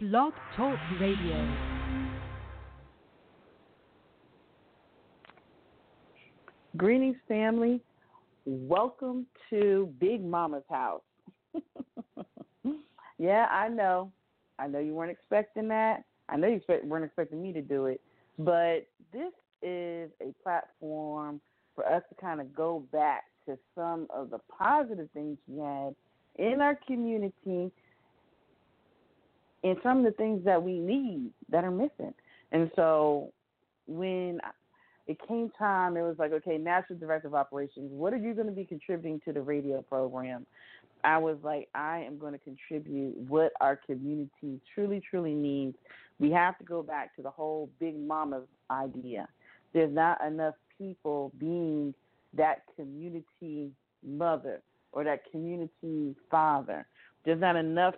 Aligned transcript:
Blog 0.00 0.32
Talk 0.56 0.78
Radio. 1.00 1.56
Greetings, 6.76 7.16
family. 7.26 7.80
Welcome 8.46 9.26
to 9.50 9.92
Big 9.98 10.24
Mama's 10.24 10.62
house. 10.70 11.02
yeah, 13.18 13.48
I 13.50 13.68
know. 13.68 14.12
I 14.60 14.68
know 14.68 14.78
you 14.78 14.94
weren't 14.94 15.10
expecting 15.10 15.66
that. 15.66 16.04
I 16.28 16.36
know 16.36 16.46
you 16.46 16.58
expect, 16.58 16.84
weren't 16.84 17.04
expecting 17.04 17.42
me 17.42 17.52
to 17.54 17.60
do 17.60 17.86
it. 17.86 18.00
But 18.38 18.86
this 19.12 19.32
is 19.62 20.10
a 20.20 20.32
platform 20.44 21.40
for 21.74 21.84
us 21.84 22.04
to 22.08 22.14
kind 22.20 22.40
of 22.40 22.54
go 22.54 22.84
back 22.92 23.24
to 23.46 23.58
some 23.74 24.06
of 24.10 24.30
the 24.30 24.38
positive 24.56 25.08
things 25.12 25.38
we 25.48 25.58
had 25.58 25.96
in 26.36 26.60
our 26.60 26.78
community 26.86 27.72
and 29.64 29.76
some 29.82 29.98
of 29.98 30.04
the 30.04 30.12
things 30.12 30.44
that 30.44 30.62
we 30.62 30.78
need 30.78 31.30
that 31.50 31.64
are 31.64 31.70
missing. 31.70 32.14
And 32.52 32.70
so 32.76 33.32
when 33.86 34.40
it 35.06 35.18
came 35.26 35.50
time, 35.58 35.96
it 35.96 36.02
was 36.02 36.16
like, 36.18 36.32
okay, 36.32 36.58
National 36.58 36.98
Director 36.98 37.28
of 37.28 37.34
Operations, 37.34 37.90
what 37.90 38.12
are 38.12 38.18
you 38.18 38.34
going 38.34 38.46
to 38.46 38.52
be 38.52 38.64
contributing 38.64 39.20
to 39.24 39.32
the 39.32 39.40
radio 39.40 39.82
program? 39.82 40.46
I 41.04 41.18
was 41.18 41.36
like, 41.42 41.68
I 41.74 42.00
am 42.00 42.18
going 42.18 42.32
to 42.32 42.38
contribute 42.38 43.16
what 43.28 43.52
our 43.60 43.76
community 43.76 44.60
truly, 44.74 45.00
truly 45.08 45.34
needs. 45.34 45.76
We 46.18 46.30
have 46.32 46.58
to 46.58 46.64
go 46.64 46.82
back 46.82 47.14
to 47.16 47.22
the 47.22 47.30
whole 47.30 47.70
Big 47.78 47.98
Mama 47.98 48.42
idea. 48.70 49.28
There's 49.72 49.94
not 49.94 50.24
enough 50.26 50.54
people 50.76 51.32
being 51.38 51.94
that 52.34 52.62
community 52.76 53.70
mother 54.06 54.60
or 54.92 55.04
that 55.04 55.30
community 55.30 56.14
father. 56.30 56.86
There's 57.24 57.40
not 57.40 57.56
enough 57.56 57.94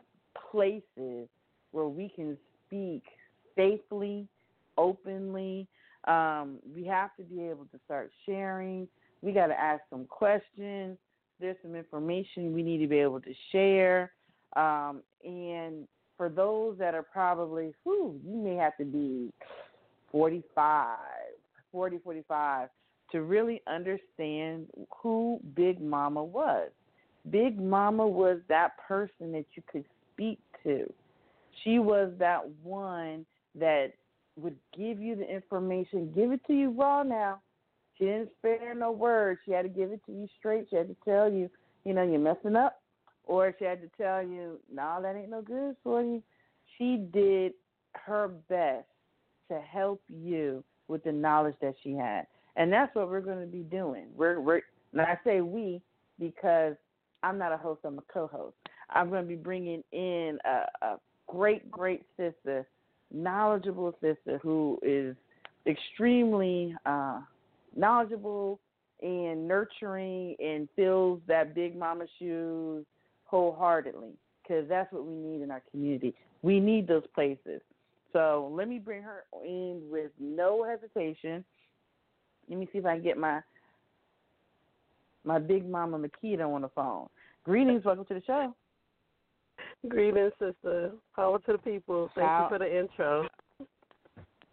places 0.50 1.28
where 1.72 1.86
we 1.86 2.08
can 2.14 2.36
speak 2.66 3.02
safely, 3.56 4.26
openly, 4.78 5.66
um, 6.06 6.58
we 6.74 6.84
have 6.84 7.14
to 7.16 7.22
be 7.22 7.42
able 7.42 7.66
to 7.66 7.80
start 7.84 8.10
sharing. 8.24 8.88
We 9.22 9.32
got 9.32 9.48
to 9.48 9.58
ask 9.58 9.82
some 9.90 10.06
questions. 10.06 10.96
There's 11.40 11.56
some 11.62 11.74
information 11.74 12.52
we 12.52 12.62
need 12.62 12.78
to 12.78 12.86
be 12.86 12.98
able 12.98 13.20
to 13.20 13.34
share. 13.52 14.12
Um, 14.56 15.02
and 15.24 15.86
for 16.16 16.28
those 16.28 16.78
that 16.78 16.94
are 16.94 17.02
probably, 17.02 17.74
whew, 17.84 18.18
you 18.26 18.36
may 18.36 18.56
have 18.56 18.76
to 18.78 18.84
be 18.84 19.32
45, 20.12 20.98
40, 21.72 21.98
45 21.98 22.68
to 23.12 23.22
really 23.22 23.62
understand 23.66 24.66
who 25.02 25.40
Big 25.54 25.80
Mama 25.80 26.22
was. 26.22 26.70
Big 27.30 27.60
Mama 27.60 28.06
was 28.06 28.38
that 28.48 28.72
person 28.86 29.32
that 29.32 29.44
you 29.54 29.62
could 29.70 29.84
speak 30.12 30.38
to. 30.64 30.90
She 31.64 31.78
was 31.78 32.12
that 32.18 32.42
one 32.62 33.26
that 33.54 33.92
would 34.36 34.56
give 34.76 35.00
you 35.00 35.16
the 35.16 35.28
information, 35.28 36.12
give 36.14 36.32
it 36.32 36.40
to 36.46 36.52
you 36.52 36.70
raw 36.70 37.02
now. 37.02 37.40
She 37.98 38.04
didn't 38.04 38.30
spare 38.38 38.74
no 38.74 38.92
words. 38.92 39.40
She 39.44 39.52
had 39.52 39.62
to 39.62 39.68
give 39.68 39.90
it 39.92 40.00
to 40.06 40.12
you 40.12 40.26
straight. 40.38 40.68
She 40.70 40.76
had 40.76 40.88
to 40.88 40.96
tell 41.04 41.30
you, 41.30 41.50
you 41.84 41.92
know, 41.92 42.02
you're 42.02 42.18
messing 42.18 42.56
up. 42.56 42.80
Or 43.24 43.54
she 43.58 43.64
had 43.64 43.80
to 43.82 43.90
tell 44.02 44.22
you, 44.22 44.58
no, 44.72 44.82
nah, 44.82 45.00
that 45.00 45.14
ain't 45.14 45.30
no 45.30 45.42
good 45.42 45.76
for 45.84 46.02
you. 46.02 46.22
She 46.78 46.96
did 47.12 47.52
her 47.94 48.28
best 48.48 48.86
to 49.48 49.60
help 49.60 50.00
you 50.08 50.64
with 50.88 51.04
the 51.04 51.12
knowledge 51.12 51.54
that 51.60 51.74
she 51.82 51.92
had. 51.92 52.26
And 52.56 52.72
that's 52.72 52.94
what 52.94 53.08
we're 53.08 53.20
going 53.20 53.40
to 53.40 53.46
be 53.46 53.62
doing. 53.62 54.06
We're, 54.16 54.40
we're 54.40 54.62
and 54.92 55.02
I 55.02 55.18
say 55.22 55.40
we 55.40 55.80
because 56.18 56.74
I'm 57.22 57.38
not 57.38 57.52
a 57.52 57.56
host, 57.56 57.80
I'm 57.84 57.98
a 57.98 58.12
co 58.12 58.26
host. 58.26 58.56
I'm 58.90 59.08
going 59.08 59.22
to 59.22 59.28
be 59.28 59.36
bringing 59.36 59.84
in 59.92 60.38
a, 60.44 60.86
a 60.86 60.96
great, 61.30 61.70
great 61.70 62.02
sister 62.16 62.66
knowledgeable 63.12 63.92
sister 64.00 64.38
who 64.42 64.78
is 64.82 65.16
extremely 65.66 66.74
uh, 66.86 67.20
knowledgeable 67.76 68.60
and 69.02 69.46
nurturing 69.48 70.36
and 70.38 70.68
fills 70.76 71.20
that 71.26 71.54
big 71.54 71.76
mama 71.76 72.04
shoes 72.18 72.84
wholeheartedly 73.24 74.10
because 74.42 74.68
that's 74.68 74.92
what 74.92 75.04
we 75.04 75.14
need 75.14 75.42
in 75.42 75.50
our 75.50 75.62
community. 75.70 76.14
We 76.42 76.60
need 76.60 76.86
those 76.86 77.06
places. 77.14 77.60
So 78.12 78.50
let 78.52 78.68
me 78.68 78.78
bring 78.78 79.02
her 79.02 79.24
in 79.44 79.82
with 79.90 80.10
no 80.18 80.64
hesitation. 80.64 81.44
Let 82.48 82.58
me 82.58 82.68
see 82.72 82.78
if 82.78 82.86
I 82.86 82.94
can 82.94 83.04
get 83.04 83.16
my 83.16 83.40
my 85.22 85.38
big 85.38 85.68
mama 85.68 85.98
Makita 85.98 86.48
on 86.48 86.62
the 86.62 86.70
phone. 86.70 87.06
Greetings, 87.44 87.84
welcome 87.84 88.06
to 88.06 88.14
the 88.14 88.22
show. 88.26 88.54
Greetings, 89.88 90.32
sister. 90.38 90.92
Power 91.16 91.38
to 91.40 91.52
the 91.52 91.58
people. 91.58 92.10
Thank 92.14 92.28
How, 92.28 92.48
you 92.50 92.56
for 92.56 92.58
the 92.58 92.78
intro. 92.78 93.26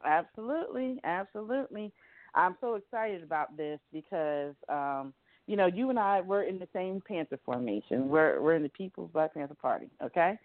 Absolutely, 0.05 0.99
absolutely. 1.03 1.91
I'm 2.33 2.55
so 2.61 2.75
excited 2.75 3.23
about 3.23 3.57
this 3.57 3.79
because, 3.91 4.53
um, 4.69 5.13
you 5.47 5.57
know, 5.57 5.65
you 5.65 5.89
and 5.89 5.99
I 5.99 6.21
we're 6.21 6.43
in 6.43 6.59
the 6.59 6.67
same 6.71 7.01
Panther 7.05 7.39
formation. 7.45 8.07
We're 8.07 8.41
we're 8.41 8.55
in 8.55 8.63
the 8.63 8.69
People's 8.69 9.09
Black 9.11 9.33
Panther 9.33 9.55
Party, 9.55 9.89
okay, 10.01 10.37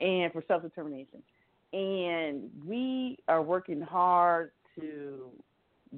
and 0.00 0.32
for 0.32 0.42
self 0.48 0.62
determination, 0.62 1.22
and 1.72 2.50
we 2.66 3.18
are 3.28 3.42
working 3.42 3.80
hard 3.80 4.52
to 4.78 5.26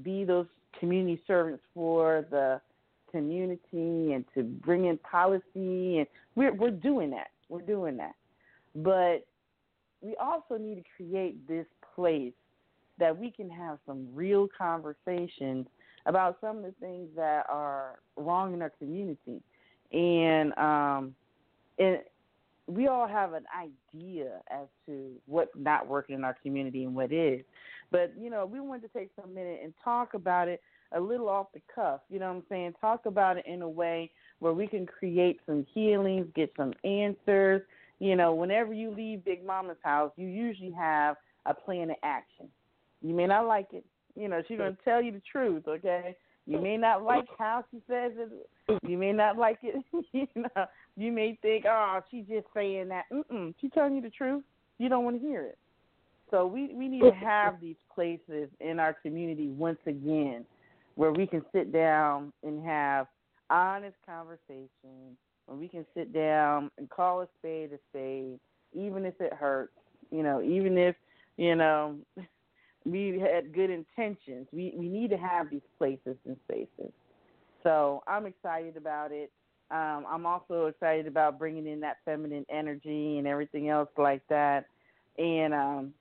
be 0.03 0.25
those 0.25 0.47
community 0.81 1.23
servants 1.27 1.63
for 1.75 2.25
the 2.31 2.61
community 3.11 4.15
and 4.15 4.25
to 4.35 4.43
bring 4.43 4.87
in 4.87 4.99
policy, 4.99 5.99
and 5.99 6.07
we're 6.35 6.55
we're 6.55 6.71
doing 6.71 7.11
that. 7.11 7.29
We're 7.49 7.61
doing 7.61 7.97
that. 7.99 8.15
But 8.75 9.27
we 10.01 10.17
also 10.21 10.57
need 10.59 10.77
to 10.77 10.85
create 10.97 11.47
this 11.47 11.67
place 11.95 12.33
that 12.99 13.17
we 13.17 13.31
can 13.31 13.51
have 13.51 13.79
some 13.87 14.07
real 14.15 14.49
conversations 14.57 15.67
about 16.07 16.39
some 16.41 16.59
of 16.59 16.63
the 16.65 16.75
things 16.81 17.09
that 17.17 17.47
are 17.49 18.01
wrong 18.17 18.55
in 18.55 18.63
our 18.63 18.73
community. 18.79 19.43
And 19.93 20.57
um 20.59 21.15
and 21.79 22.01
we 22.67 22.87
all 22.87 23.07
have 23.07 23.33
an 23.33 23.45
idea 23.57 24.41
as 24.51 24.67
to 24.87 25.11
what's 25.27 25.51
not 25.57 25.87
working 25.87 26.15
in 26.15 26.25
our 26.25 26.37
community 26.43 26.85
and 26.85 26.95
what 26.95 27.13
is. 27.13 27.43
But, 27.91 28.13
you 28.19 28.31
know, 28.31 28.47
we 28.47 28.61
wanted 28.61 28.93
to 28.93 28.99
take 28.99 29.11
some 29.21 29.35
minute 29.35 29.61
and 29.63 29.75
talk 29.85 30.15
about 30.15 30.49
it 30.49 30.63
a 30.95 31.01
little 31.01 31.29
off 31.29 31.49
the 31.55 31.61
cuff, 31.75 32.01
you 32.11 32.19
know 32.19 32.29
what 32.29 32.37
I'm 32.37 32.43
saying? 32.49 32.75
Talk 32.81 33.07
about 33.07 33.39
it 33.39 33.47
in 33.47 33.63
a 33.63 33.69
way 33.69 34.11
where 34.41 34.53
we 34.53 34.67
can 34.67 34.87
create 34.87 35.41
some 35.47 35.67
healings, 35.73 36.27
get 36.35 36.53
some 36.57 36.73
answers, 36.85 37.63
you 38.03 38.17
know, 38.17 38.35
whenever 38.35 38.73
you 38.73 38.91
leave 38.91 39.25
Big 39.25 39.47
Mama's 39.47 39.77
house, 39.85 40.11
you 40.17 40.27
usually 40.27 40.73
have 40.73 41.15
a 41.47 41.55
plan 41.55 41.89
of 41.89 41.97
action. 42.03 42.49
You 43.01 43.15
may 43.15 43.29
not 43.29 43.47
like 43.47 43.69
it. 43.73 43.85
You 44.17 44.27
know, 44.27 44.43
she's 44.49 44.59
going 44.59 44.75
to 44.75 44.83
tell 44.83 45.01
you 45.01 45.13
the 45.13 45.23
truth, 45.31 45.69
okay? 45.69 46.17
You 46.45 46.61
may 46.61 46.77
not 46.77 47.05
like 47.05 47.27
how 47.39 47.65
she 47.71 47.77
says 47.89 48.11
it. 48.17 48.81
You 48.89 48.99
may 48.99 49.13
not 49.13 49.39
like 49.39 49.59
it. 49.63 49.85
you 50.13 50.27
know, 50.35 50.67
you 50.97 51.13
may 51.13 51.39
think, 51.43 51.65
oh, 51.69 52.01
she's 52.11 52.27
just 52.27 52.49
saying 52.53 52.89
that. 52.89 53.05
Mm-mm. 53.13 53.55
She's 53.61 53.71
telling 53.73 53.95
you 53.95 54.03
the 54.03 54.11
truth. 54.11 54.43
You 54.79 54.89
don't 54.89 55.05
want 55.05 55.23
to 55.23 55.25
hear 55.25 55.43
it. 55.43 55.59
So 56.33 56.45
we 56.45 56.75
we 56.75 56.89
need 56.89 57.03
to 57.03 57.13
have 57.13 57.61
these 57.61 57.77
places 57.95 58.49
in 58.59 58.81
our 58.81 58.95
community 58.95 59.49
once 59.49 59.79
again, 59.87 60.45
where 60.97 61.13
we 61.13 61.27
can 61.27 61.45
sit 61.53 61.73
down 61.73 62.33
and 62.43 62.65
have 62.65 63.07
honest 63.49 63.97
conversations 64.05 65.19
we 65.59 65.69
can 65.69 65.85
sit 65.95 66.13
down 66.13 66.71
and 66.79 66.89
call 66.91 67.23
a 67.23 67.29
spade 67.39 67.73
a 67.73 67.79
spade, 67.91 68.39
even 68.73 69.05
if 69.05 69.21
it 69.21 69.33
hurts, 69.33 69.73
you 70.11 70.23
know, 70.23 70.43
even 70.43 70.79
if, 70.79 70.97
you 71.37 71.55
know, 71.55 71.97
we 72.85 73.19
had 73.21 73.55
good 73.55 73.71
intentions. 73.71 74.47
We 74.53 74.75
we 74.77 74.89
need 74.89 75.11
to 75.11 75.17
have 75.17 75.51
these 75.51 75.63
places 75.79 76.17
and 76.27 76.37
spaces. 76.45 76.93
So 77.63 78.03
I'm 78.07 78.27
excited 78.27 78.77
about 78.77 79.13
it. 79.13 79.31
Um, 79.71 80.05
I'm 80.09 80.27
also 80.27 80.67
excited 80.67 81.07
about 81.07 81.39
bringing 81.39 81.67
in 81.67 81.81
that 81.81 81.99
feminine 82.05 82.45
energy 82.51 83.19
and 83.19 83.27
everything 83.27 83.71
else 83.71 83.89
like 83.97 84.23
that. 84.29 84.67
And 85.17 85.55
um, 85.55 85.95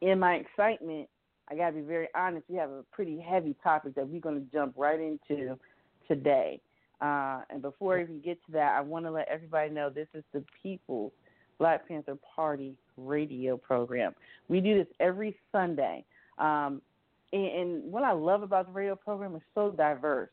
in 0.00 0.18
my 0.18 0.36
excitement, 0.36 1.08
I 1.50 1.54
got 1.54 1.70
to 1.70 1.76
be 1.76 1.82
very 1.82 2.08
honest. 2.14 2.44
We 2.48 2.56
have 2.56 2.70
a 2.70 2.82
pretty 2.92 3.20
heavy 3.20 3.54
topic 3.62 3.94
that 3.96 4.08
we're 4.08 4.20
going 4.20 4.40
to 4.40 4.52
jump 4.52 4.74
right 4.76 4.98
into 4.98 5.58
today. 6.08 6.60
Uh, 7.02 7.40
and 7.50 7.60
before 7.60 7.98
I 7.98 8.02
even 8.02 8.20
get 8.20 8.44
to 8.46 8.52
that, 8.52 8.76
I 8.78 8.80
want 8.80 9.04
to 9.06 9.10
let 9.10 9.26
everybody 9.28 9.70
know 9.70 9.90
this 9.90 10.06
is 10.14 10.22
the 10.32 10.44
People's 10.62 11.12
Black 11.58 11.86
Panther 11.88 12.16
Party 12.36 12.74
radio 12.96 13.56
program. 13.56 14.14
We 14.48 14.60
do 14.60 14.78
this 14.78 14.86
every 15.00 15.36
Sunday. 15.50 16.04
Um, 16.38 16.80
and, 17.32 17.46
and 17.46 17.92
what 17.92 18.04
I 18.04 18.12
love 18.12 18.42
about 18.42 18.66
the 18.66 18.72
radio 18.72 18.94
program 18.94 19.34
is 19.34 19.42
so 19.52 19.72
diverse. 19.72 20.30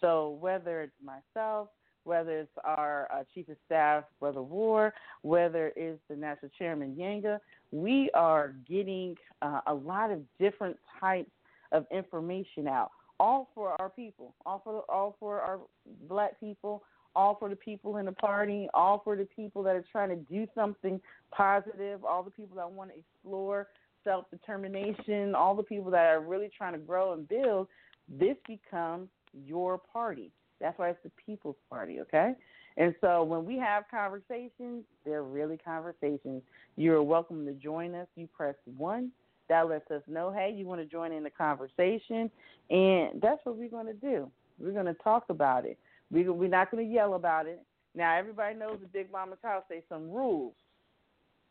So 0.00 0.38
whether 0.40 0.82
it's 0.82 0.92
myself, 1.04 1.68
whether 2.04 2.40
it's 2.40 2.50
our 2.64 3.08
uh, 3.12 3.24
chief 3.34 3.48
of 3.48 3.56
staff, 3.66 4.04
Brother 4.20 4.42
War, 4.42 4.94
whether 5.22 5.72
it's 5.74 6.00
the 6.08 6.16
national 6.16 6.50
chairman 6.56 6.96
Yanga, 6.96 7.38
we 7.72 8.10
are 8.14 8.54
getting 8.68 9.16
uh, 9.40 9.60
a 9.66 9.74
lot 9.74 10.10
of 10.10 10.20
different 10.38 10.76
types 11.00 11.30
of 11.72 11.86
information 11.90 12.68
out 12.68 12.90
all 13.20 13.50
for 13.54 13.80
our 13.80 13.90
people, 13.90 14.34
all 14.46 14.60
for 14.64 14.82
all 14.90 15.16
for 15.20 15.40
our 15.40 15.60
black 16.08 16.38
people, 16.40 16.82
all 17.14 17.36
for 17.38 17.48
the 17.48 17.56
people 17.56 17.98
in 17.98 18.06
the 18.06 18.12
party, 18.12 18.68
all 18.74 19.00
for 19.04 19.16
the 19.16 19.24
people 19.24 19.62
that 19.62 19.76
are 19.76 19.84
trying 19.92 20.08
to 20.08 20.16
do 20.16 20.46
something 20.54 21.00
positive, 21.30 22.04
all 22.04 22.22
the 22.22 22.30
people 22.30 22.56
that 22.56 22.70
want 22.70 22.90
to 22.90 22.96
explore 22.96 23.68
self 24.04 24.30
determination, 24.30 25.34
all 25.34 25.54
the 25.54 25.62
people 25.62 25.90
that 25.90 26.06
are 26.06 26.20
really 26.20 26.50
trying 26.56 26.72
to 26.72 26.78
grow 26.78 27.12
and 27.12 27.28
build, 27.28 27.68
this 28.08 28.36
becomes 28.46 29.08
your 29.46 29.78
party. 29.78 30.30
That's 30.60 30.78
why 30.78 30.90
it's 30.90 30.98
the 31.02 31.10
people's 31.24 31.56
party, 31.68 32.00
okay? 32.00 32.32
And 32.76 32.94
so 33.00 33.22
when 33.22 33.44
we 33.44 33.58
have 33.58 33.84
conversations, 33.90 34.84
they're 35.04 35.24
really 35.24 35.58
conversations. 35.58 36.42
You're 36.76 37.02
welcome 37.02 37.44
to 37.46 37.52
join 37.52 37.94
us. 37.94 38.06
You 38.16 38.26
press 38.26 38.54
one. 38.76 39.10
That 39.52 39.68
lets 39.68 39.90
us 39.90 40.00
know, 40.06 40.32
hey, 40.32 40.50
you 40.56 40.64
want 40.64 40.80
to 40.80 40.86
join 40.86 41.12
in 41.12 41.22
the 41.22 41.28
conversation. 41.28 42.30
And 42.70 43.20
that's 43.20 43.38
what 43.44 43.58
we're 43.58 43.68
going 43.68 43.84
to 43.84 43.92
do. 43.92 44.30
We're 44.58 44.72
going 44.72 44.86
to 44.86 44.94
talk 44.94 45.24
about 45.28 45.66
it. 45.66 45.78
We, 46.10 46.26
we're 46.26 46.48
not 46.48 46.70
going 46.70 46.88
to 46.88 46.90
yell 46.90 47.12
about 47.12 47.44
it. 47.44 47.60
Now, 47.94 48.16
everybody 48.16 48.56
knows 48.56 48.78
the 48.80 48.86
Big 48.86 49.12
Mama's 49.12 49.40
house, 49.44 49.62
there's 49.68 49.82
some 49.90 50.10
rules. 50.10 50.54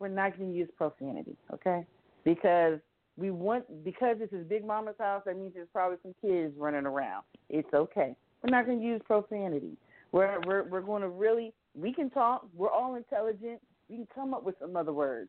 We're 0.00 0.08
not 0.08 0.36
going 0.36 0.50
to 0.50 0.58
use 0.58 0.68
profanity, 0.76 1.36
okay? 1.54 1.86
Because 2.24 2.80
we 3.16 3.30
want 3.30 3.84
because 3.84 4.16
this 4.18 4.30
is 4.32 4.44
Big 4.48 4.66
Mama's 4.66 4.96
house, 4.98 5.22
that 5.24 5.38
means 5.38 5.52
there's 5.54 5.68
probably 5.72 5.98
some 6.02 6.16
kids 6.20 6.54
running 6.58 6.86
around. 6.86 7.22
It's 7.50 7.72
okay. 7.72 8.16
We're 8.42 8.50
not 8.50 8.66
going 8.66 8.80
to 8.80 8.84
use 8.84 9.00
profanity. 9.04 9.76
We're 10.10 10.40
we're 10.44 10.64
we're 10.64 10.80
going 10.80 11.02
to 11.02 11.08
really 11.08 11.52
we 11.76 11.92
can 11.92 12.10
talk. 12.10 12.48
We're 12.56 12.68
all 12.68 12.96
intelligent. 12.96 13.60
We 13.88 13.98
can 13.98 14.08
come 14.12 14.34
up 14.34 14.42
with 14.42 14.56
some 14.60 14.74
other 14.74 14.92
words. 14.92 15.28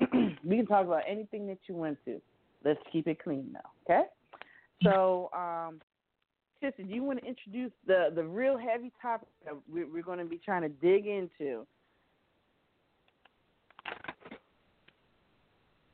we 0.44 0.56
can 0.56 0.66
talk 0.66 0.86
about 0.86 1.02
anything 1.06 1.46
that 1.48 1.58
you 1.66 1.74
want 1.74 1.98
to. 2.04 2.20
Let's 2.64 2.80
keep 2.92 3.06
it 3.06 3.22
clean 3.22 3.52
though, 3.52 3.94
okay? 3.94 4.06
So, 4.82 5.30
um, 5.34 5.80
do 6.60 6.70
you 6.86 7.02
want 7.02 7.20
to 7.20 7.26
introduce 7.26 7.72
the 7.86 8.08
the 8.14 8.24
real 8.24 8.58
heavy 8.58 8.92
topic 9.00 9.28
that 9.44 9.54
we're, 9.70 9.86
we're 9.86 10.02
going 10.02 10.18
to 10.18 10.24
be 10.24 10.38
trying 10.38 10.62
to 10.62 10.68
dig 10.68 11.06
into? 11.06 11.66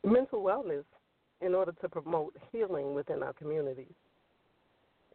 Mental 0.04 0.42
wellness 0.42 0.84
in 1.40 1.54
order 1.54 1.72
to 1.80 1.88
promote 1.88 2.34
healing 2.52 2.94
within 2.94 3.22
our 3.22 3.32
communities. 3.32 3.94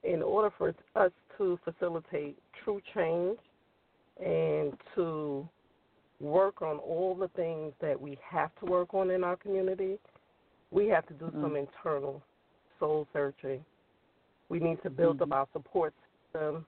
In 0.04 0.22
order 0.22 0.50
for 0.58 0.74
us 0.96 1.12
to 1.38 1.60
facilitate 1.64 2.38
true 2.64 2.82
change 2.94 3.38
and 4.20 4.74
to 4.96 5.48
work 6.21 6.62
on 6.62 6.77
all 6.77 7.15
the 7.15 7.27
things 7.29 7.73
that 7.81 8.00
we 8.00 8.18
have 8.29 8.51
to 8.59 8.65
work 8.65 8.94
on 8.94 9.12
in 9.12 9.23
our 9.23 9.35
community, 9.35 9.97
we 10.71 10.88
have 10.88 11.06
to 11.07 11.13
do 11.13 11.25
mm-hmm. 11.25 11.41
some 11.41 11.56
internal 11.56 12.21
soul 12.79 13.07
searching. 13.13 13.63
We 14.50 14.59
need 14.59 14.81
to 14.83 14.89
build 14.89 15.19
mm-hmm. 15.19 15.31
up 15.33 15.39
our 15.39 15.47
support 15.53 15.94
system. 16.33 16.65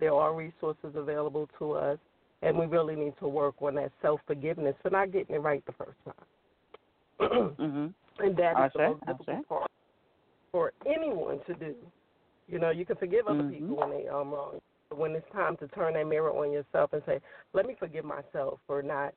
There 0.00 0.14
are 0.14 0.34
resources 0.34 0.94
available 0.94 1.48
to 1.58 1.72
us, 1.72 1.98
and 2.42 2.56
we 2.58 2.66
really 2.66 2.96
need 2.96 3.14
to 3.20 3.28
work 3.28 3.54
on 3.60 3.76
that 3.76 3.92
self 4.02 4.20
forgiveness 4.26 4.74
for 4.82 4.90
not 4.90 5.12
getting 5.12 5.36
it 5.36 5.42
right 5.42 5.64
the 5.66 5.72
first 5.72 5.98
time. 6.04 6.14
mm-hmm. 7.58 7.86
And 8.24 8.36
that 8.36 8.66
is 8.66 8.72
the 8.74 8.88
most 8.88 9.06
difficult 9.06 9.48
part 9.48 9.70
for 10.52 10.72
anyone 10.86 11.40
to 11.46 11.54
do. 11.54 11.74
You 12.48 12.58
know, 12.58 12.70
you 12.70 12.84
can 12.84 12.96
forgive 12.96 13.26
other 13.26 13.40
mm-hmm. 13.40 13.52
people 13.52 13.76
when 13.76 13.90
they 13.90 14.08
um 14.08 14.30
wrong. 14.30 14.60
When 14.96 15.12
it's 15.12 15.30
time 15.32 15.56
to 15.58 15.68
turn 15.68 15.94
that 15.94 16.06
mirror 16.06 16.30
on 16.30 16.52
yourself 16.52 16.92
and 16.92 17.02
say, 17.06 17.20
"Let 17.52 17.66
me 17.66 17.74
forgive 17.78 18.04
myself 18.04 18.60
for 18.66 18.82
not 18.82 19.14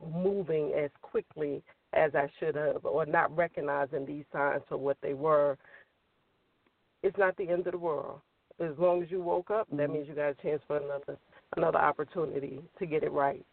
moving 0.00 0.72
as 0.74 0.90
quickly 1.02 1.62
as 1.92 2.14
I 2.14 2.30
should 2.38 2.54
have, 2.54 2.84
or 2.84 3.06
not 3.06 3.34
recognizing 3.36 4.06
these 4.06 4.24
signs 4.32 4.62
for 4.68 4.76
what 4.76 4.96
they 5.00 5.14
were," 5.14 5.56
it's 7.02 7.16
not 7.18 7.36
the 7.36 7.48
end 7.48 7.66
of 7.66 7.72
the 7.72 7.78
world. 7.78 8.20
As 8.60 8.76
long 8.78 9.02
as 9.02 9.10
you 9.10 9.20
woke 9.20 9.50
up, 9.50 9.68
mm-hmm. 9.68 9.76
that 9.78 9.90
means 9.90 10.08
you 10.08 10.14
got 10.14 10.30
a 10.30 10.34
chance 10.34 10.62
for 10.66 10.78
another 10.78 11.18
another 11.56 11.78
opportunity 11.78 12.60
to 12.78 12.86
get 12.86 13.02
it 13.02 13.12
right. 13.12 13.44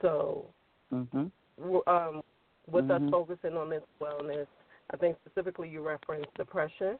So, 0.00 0.46
mm-hmm. 0.92 1.26
um, 1.86 2.22
with 2.70 2.86
mm-hmm. 2.86 3.06
us 3.06 3.10
focusing 3.10 3.56
on 3.56 3.70
this 3.70 3.82
wellness, 4.00 4.46
I 4.92 4.96
think 4.96 5.16
specifically 5.24 5.68
you 5.68 5.86
referenced 5.86 6.32
depression, 6.34 6.98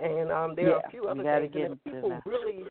and 0.00 0.32
um, 0.32 0.54
there 0.54 0.68
yeah, 0.68 0.74
are 0.74 0.82
a 0.86 0.90
few 0.90 1.04
other 1.04 1.22
things. 1.22 1.52
that 1.54 1.84
people 1.84 2.08
that. 2.08 2.22
really, 2.24 2.64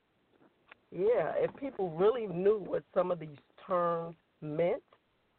yeah, 0.93 1.31
if 1.37 1.55
people 1.55 1.89
really 1.91 2.27
knew 2.27 2.59
what 2.59 2.83
some 2.93 3.11
of 3.11 3.19
these 3.19 3.37
terms 3.65 4.15
meant, 4.41 4.83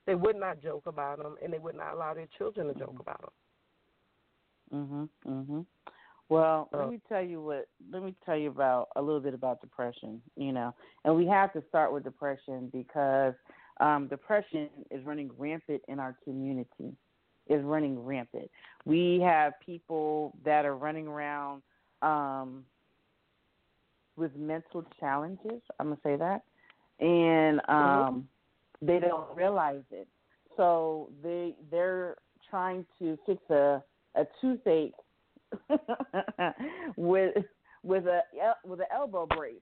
they 0.07 0.15
would 0.15 0.37
not 0.37 0.63
joke 0.63 0.87
about 0.87 1.19
them, 1.19 1.37
and 1.43 1.53
they 1.53 1.59
would 1.59 1.77
not 1.77 1.95
allow 1.95 2.13
their 2.15 2.29
children 2.37 2.67
to 2.67 2.75
joke 2.75 2.91
mm-hmm. 2.91 3.01
about 3.01 3.21
them. 3.21 3.31
Mhm. 4.73 5.09
Mhm. 5.27 5.67
Well, 6.29 6.69
let 6.73 6.89
me 6.89 7.01
tell 7.09 7.23
you 7.23 7.43
what. 7.43 7.69
Let 7.93 8.03
me 8.03 8.15
tell 8.25 8.37
you 8.37 8.49
about 8.49 8.89
a 8.97 9.03
little 9.03 9.21
bit 9.21 9.35
about 9.35 9.61
depression. 9.61 10.23
You 10.37 10.53
know, 10.53 10.75
and 11.05 11.15
we 11.15 11.27
have 11.27 11.53
to 11.53 11.63
start 11.69 11.93
with 11.93 12.03
depression 12.03 12.71
because 12.73 13.35
um, 13.81 14.09
depression 14.09 14.69
is 14.91 15.05
running 15.05 15.31
rampant 15.39 15.83
in 15.89 16.01
our 16.01 16.17
community. 16.25 16.97
Is 17.47 17.63
running 17.63 18.03
rampant. 18.03 18.51
We 18.87 19.21
have 19.21 19.53
people 19.65 20.35
that 20.47 20.65
are 20.65 20.77
running 20.77 21.07
around 21.07 21.63
um, 22.01 22.65
with 24.17 24.35
mental 24.37 24.85
challenges. 25.01 25.63
I'm 25.79 25.89
gonna 25.89 26.01
say 26.03 26.17
that, 26.17 26.43
and 27.01 27.61
um, 27.69 28.27
mm-hmm. 28.81 28.87
they 28.87 29.01
don't 29.01 29.35
realize 29.37 29.83
it. 29.91 30.09
So 30.57 31.11
they 31.23 31.55
they're 31.71 32.17
trying 32.49 32.87
to 32.99 33.19
fix 33.27 33.43
a 33.51 33.83
a 34.15 34.27
toothache 34.41 34.95
with 36.97 37.35
with 37.83 38.07
a 38.07 38.21
with 38.65 38.81
an 38.81 38.87
elbow 38.95 39.27
brace. 39.27 39.59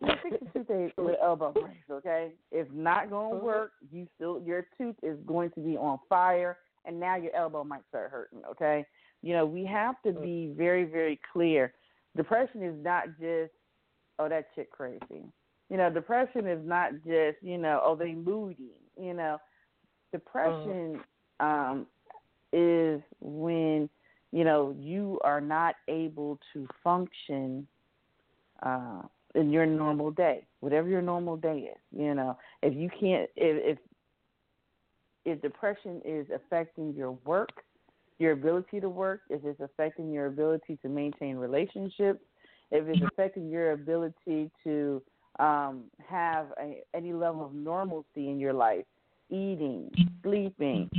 You 0.00 0.08
fix 0.22 0.36
a 0.42 0.58
toothache 0.58 0.94
with 0.96 1.16
elbow 1.22 1.52
brace, 1.52 1.76
okay? 1.90 2.32
It's 2.50 2.70
not 2.72 3.10
going 3.10 3.38
to 3.38 3.44
work. 3.44 3.72
You 3.90 4.06
still 4.14 4.40
your 4.44 4.66
tooth 4.78 4.96
is 5.02 5.18
going 5.26 5.50
to 5.52 5.60
be 5.60 5.76
on 5.76 5.98
fire, 6.08 6.58
and 6.84 6.98
now 6.98 7.16
your 7.16 7.34
elbow 7.34 7.64
might 7.64 7.82
start 7.88 8.10
hurting, 8.10 8.42
okay? 8.50 8.84
You 9.22 9.34
know, 9.34 9.46
we 9.46 9.64
have 9.66 9.96
to 10.04 10.12
be 10.12 10.52
very 10.56 10.84
very 10.84 11.20
clear. 11.32 11.72
Depression 12.16 12.62
is 12.62 12.74
not 12.82 13.06
just 13.18 13.52
oh 14.18 14.28
that 14.28 14.54
chick 14.54 14.70
crazy. 14.70 15.24
You 15.70 15.76
know, 15.78 15.90
depression 15.90 16.46
is 16.46 16.60
not 16.64 16.92
just 17.06 17.38
you 17.42 17.58
know 17.58 17.80
oh 17.84 17.96
they 17.96 18.12
moody. 18.14 18.72
You 19.00 19.14
know, 19.14 19.38
depression 20.12 21.00
um, 21.40 21.86
is 22.52 23.00
when 23.20 23.88
you 24.32 24.44
know 24.44 24.74
you 24.78 25.18
are 25.24 25.40
not 25.40 25.76
able 25.88 26.38
to 26.52 26.66
function 26.84 27.66
uh, 28.62 29.02
in 29.34 29.50
your 29.50 29.66
normal 29.66 30.10
day, 30.10 30.46
whatever 30.60 30.88
your 30.88 31.02
normal 31.02 31.36
day 31.36 31.70
is. 31.72 31.80
You 31.98 32.14
know, 32.14 32.38
if 32.62 32.74
you 32.74 32.88
can't, 32.88 33.28
if 33.36 33.78
if, 33.78 33.78
if 35.24 35.42
depression 35.42 36.02
is 36.04 36.26
affecting 36.34 36.94
your 36.94 37.12
work, 37.24 37.64
your 38.18 38.32
ability 38.32 38.80
to 38.80 38.88
work, 38.88 39.20
if 39.30 39.44
it's 39.44 39.60
affecting 39.60 40.12
your 40.12 40.26
ability 40.26 40.78
to 40.82 40.88
maintain 40.88 41.36
relationships, 41.36 42.20
if 42.70 42.86
it's 42.88 43.02
affecting 43.12 43.50
your 43.50 43.72
ability 43.72 44.50
to 44.64 45.02
um, 45.38 45.84
have 46.08 46.46
a, 46.60 46.82
any 46.94 47.12
level 47.12 47.44
of 47.44 47.54
normalcy 47.54 48.28
in 48.28 48.38
your 48.38 48.52
life, 48.52 48.84
eating, 49.30 49.90
sleeping, 50.22 50.90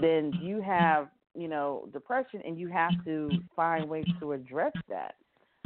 then 0.00 0.32
you 0.42 0.60
have 0.60 1.08
you 1.34 1.48
know 1.48 1.88
depression, 1.92 2.42
and 2.44 2.58
you 2.58 2.68
have 2.68 2.92
to 3.04 3.30
find 3.54 3.88
ways 3.88 4.04
to 4.20 4.32
address 4.32 4.72
that. 4.88 5.14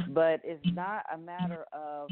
But 0.09 0.41
it's 0.43 0.63
not 0.73 1.03
a 1.13 1.17
matter 1.17 1.65
of 1.73 2.09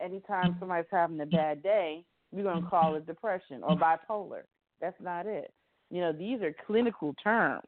anytime 0.00 0.56
somebody's 0.58 0.86
having 0.90 1.20
a 1.20 1.26
bad 1.26 1.62
day, 1.62 2.04
we're 2.32 2.42
going 2.42 2.62
to 2.62 2.68
call 2.68 2.94
it 2.96 3.06
depression 3.06 3.62
or 3.62 3.76
bipolar. 3.76 4.42
That's 4.80 5.00
not 5.00 5.26
it. 5.26 5.52
You 5.90 6.00
know, 6.00 6.12
these 6.12 6.40
are 6.42 6.54
clinical 6.66 7.14
terms, 7.22 7.66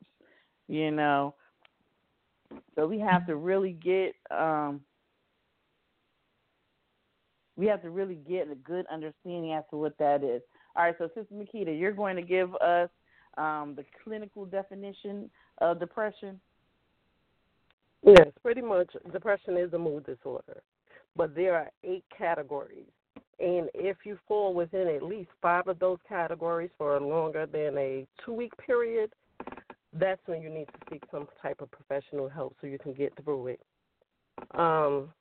you 0.69 0.90
know. 0.90 1.35
So 2.75 2.87
we 2.87 2.99
have 2.99 3.26
to 3.26 3.37
really 3.37 3.73
get 3.73 4.14
um 4.31 4.81
we 7.57 7.66
have 7.66 7.83
to 7.83 7.90
really 7.90 8.19
get 8.28 8.50
a 8.50 8.54
good 8.54 8.87
understanding 8.90 9.52
as 9.52 9.64
to 9.71 9.76
what 9.76 9.97
that 9.99 10.25
is. 10.25 10.42
All 10.75 10.85
right, 10.85 10.95
so 10.99 11.09
Sister 11.14 11.35
Makita, 11.35 11.78
you're 11.78 11.92
going 11.92 12.16
to 12.16 12.23
give 12.23 12.54
us 12.57 12.88
um, 13.37 13.75
the 13.76 13.85
clinical 14.02 14.47
definition 14.47 15.31
of 15.59 15.78
depression. 15.78 16.40
Yes, 18.04 18.28
pretty 18.42 18.62
much. 18.62 18.88
Depression 19.12 19.57
is 19.57 19.73
a 19.75 19.78
mood 19.78 20.07
disorder, 20.07 20.62
but 21.14 21.35
there 21.35 21.54
are 21.54 21.71
eight 21.85 22.04
categories. 22.16 22.87
And 23.38 23.69
if 23.75 23.99
you 24.04 24.19
fall 24.26 24.54
within 24.54 24.88
at 24.88 25.02
least 25.02 25.31
five 25.40 25.69
of 25.69 25.78
those 25.78 25.99
categories 26.09 26.71
for 26.78 26.99
longer 27.00 27.47
than 27.47 27.76
a 27.76 28.07
two 28.25 28.33
week 28.33 28.52
period, 28.64 29.12
that's 29.99 30.20
when 30.26 30.42
you 30.42 30.50
need 30.50 30.66
to 30.66 30.78
seek 30.90 31.02
some 31.11 31.28
type 31.42 31.61
of 31.61 31.70
professional 31.70 32.28
help 32.28 32.56
so 32.61 32.66
you 32.66 32.78
can 32.78 32.94
get 32.94 33.12
through 33.22 33.49
it. 33.49 33.61
Um, 34.54 35.12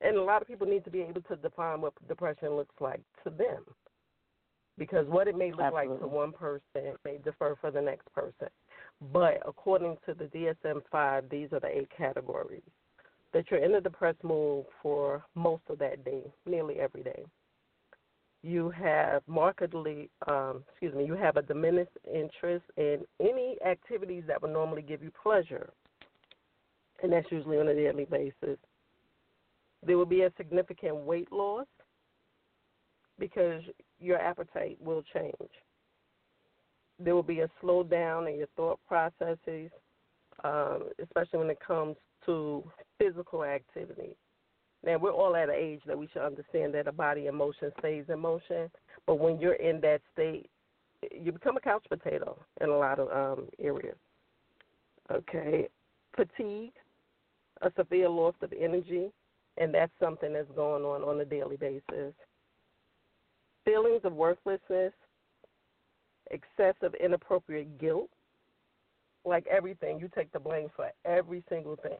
and 0.00 0.16
a 0.16 0.22
lot 0.22 0.42
of 0.42 0.48
people 0.48 0.66
need 0.66 0.84
to 0.84 0.90
be 0.90 1.00
able 1.00 1.22
to 1.22 1.36
define 1.36 1.80
what 1.80 1.92
depression 2.08 2.50
looks 2.50 2.74
like 2.80 3.00
to 3.24 3.30
them. 3.30 3.64
Because 4.78 5.06
what 5.08 5.26
it 5.26 5.36
may 5.36 5.50
look 5.50 5.62
Absolutely. 5.62 5.88
like 5.90 6.00
to 6.00 6.06
one 6.06 6.32
person 6.32 6.94
may 7.04 7.18
differ 7.18 7.56
for 7.60 7.70
the 7.70 7.80
next 7.80 8.12
person. 8.12 8.48
But 9.12 9.42
according 9.46 9.96
to 10.06 10.14
the 10.14 10.24
DSM 10.26 10.82
5, 10.90 11.24
these 11.30 11.52
are 11.52 11.60
the 11.60 11.68
eight 11.68 11.88
categories. 11.96 12.62
that 13.32 13.44
you're 13.50 13.62
in 13.64 13.74
a 13.74 13.80
depressed 13.80 14.22
mood 14.24 14.64
for 14.82 15.24
most 15.34 15.62
of 15.68 15.78
that 15.78 16.04
day, 16.04 16.22
nearly 16.46 16.78
every 16.80 17.02
day. 17.02 17.24
You 18.42 18.70
have 18.70 19.22
markedly, 19.26 20.10
um, 20.28 20.62
excuse 20.70 20.94
me, 20.94 21.04
you 21.04 21.14
have 21.14 21.36
a 21.36 21.42
diminished 21.42 21.96
interest 22.12 22.64
in 22.76 23.00
any 23.20 23.56
activities 23.66 24.24
that 24.28 24.40
would 24.40 24.52
normally 24.52 24.82
give 24.82 25.02
you 25.02 25.10
pleasure, 25.22 25.70
and 27.02 27.12
that's 27.12 27.30
usually 27.32 27.58
on 27.58 27.68
a 27.68 27.74
daily 27.74 28.04
basis. 28.04 28.58
There 29.84 29.98
will 29.98 30.06
be 30.06 30.22
a 30.22 30.32
significant 30.36 30.96
weight 30.96 31.32
loss 31.32 31.66
because 33.18 33.62
your 34.00 34.18
appetite 34.18 34.78
will 34.80 35.02
change. 35.12 35.50
There 37.00 37.14
will 37.14 37.22
be 37.22 37.40
a 37.40 37.50
slowdown 37.62 38.30
in 38.30 38.38
your 38.38 38.48
thought 38.56 38.80
processes, 38.86 39.70
um, 40.44 40.88
especially 41.02 41.40
when 41.40 41.50
it 41.50 41.60
comes 41.64 41.96
to 42.26 42.64
physical 42.98 43.44
activity. 43.44 44.16
Now 44.84 44.96
we're 44.98 45.12
all 45.12 45.34
at 45.36 45.48
an 45.48 45.54
age 45.56 45.80
that 45.86 45.98
we 45.98 46.08
should 46.12 46.22
understand 46.22 46.74
that 46.74 46.86
a 46.86 46.92
body 46.92 47.26
in 47.26 47.34
motion 47.34 47.72
stays 47.78 48.04
in 48.08 48.20
motion, 48.20 48.70
but 49.06 49.16
when 49.16 49.40
you're 49.40 49.54
in 49.54 49.80
that 49.80 50.00
state, 50.12 50.48
you 51.12 51.32
become 51.32 51.56
a 51.56 51.60
couch 51.60 51.84
potato 51.88 52.38
in 52.60 52.68
a 52.68 52.76
lot 52.76 52.98
of 52.98 53.10
um, 53.10 53.46
areas. 53.58 53.96
Okay, 55.10 55.68
fatigue, 56.14 56.72
a 57.62 57.72
severe 57.76 58.08
loss 58.08 58.34
of 58.42 58.52
energy, 58.52 59.10
and 59.56 59.72
that's 59.72 59.92
something 60.00 60.32
that's 60.32 60.50
going 60.54 60.84
on 60.84 61.02
on 61.02 61.20
a 61.20 61.24
daily 61.24 61.56
basis. 61.56 62.12
Feelings 63.64 64.02
of 64.04 64.12
worthlessness, 64.12 64.92
excessive 66.30 66.94
inappropriate 67.02 67.78
guilt, 67.80 68.10
like 69.24 69.46
everything, 69.46 69.98
you 69.98 70.08
take 70.14 70.32
the 70.32 70.38
blame 70.38 70.68
for 70.76 70.90
every 71.04 71.42
single 71.48 71.76
thing 71.76 71.98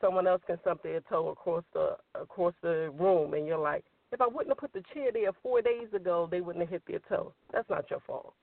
someone 0.00 0.26
else 0.26 0.42
can 0.46 0.58
stump 0.60 0.82
their 0.82 1.00
toe 1.00 1.28
across 1.28 1.64
the 1.72 1.96
across 2.14 2.54
the 2.62 2.90
room, 2.98 3.34
and 3.34 3.46
you're 3.46 3.58
like, 3.58 3.84
if 4.12 4.20
I 4.20 4.26
wouldn't 4.26 4.48
have 4.48 4.58
put 4.58 4.72
the 4.72 4.82
chair 4.94 5.10
there 5.12 5.32
four 5.42 5.60
days 5.62 5.88
ago, 5.94 6.28
they 6.30 6.40
wouldn't 6.40 6.62
have 6.62 6.70
hit 6.70 6.82
their 6.86 7.00
toe. 7.08 7.32
That's 7.52 7.68
not 7.68 7.90
your 7.90 8.00
fault. 8.00 8.34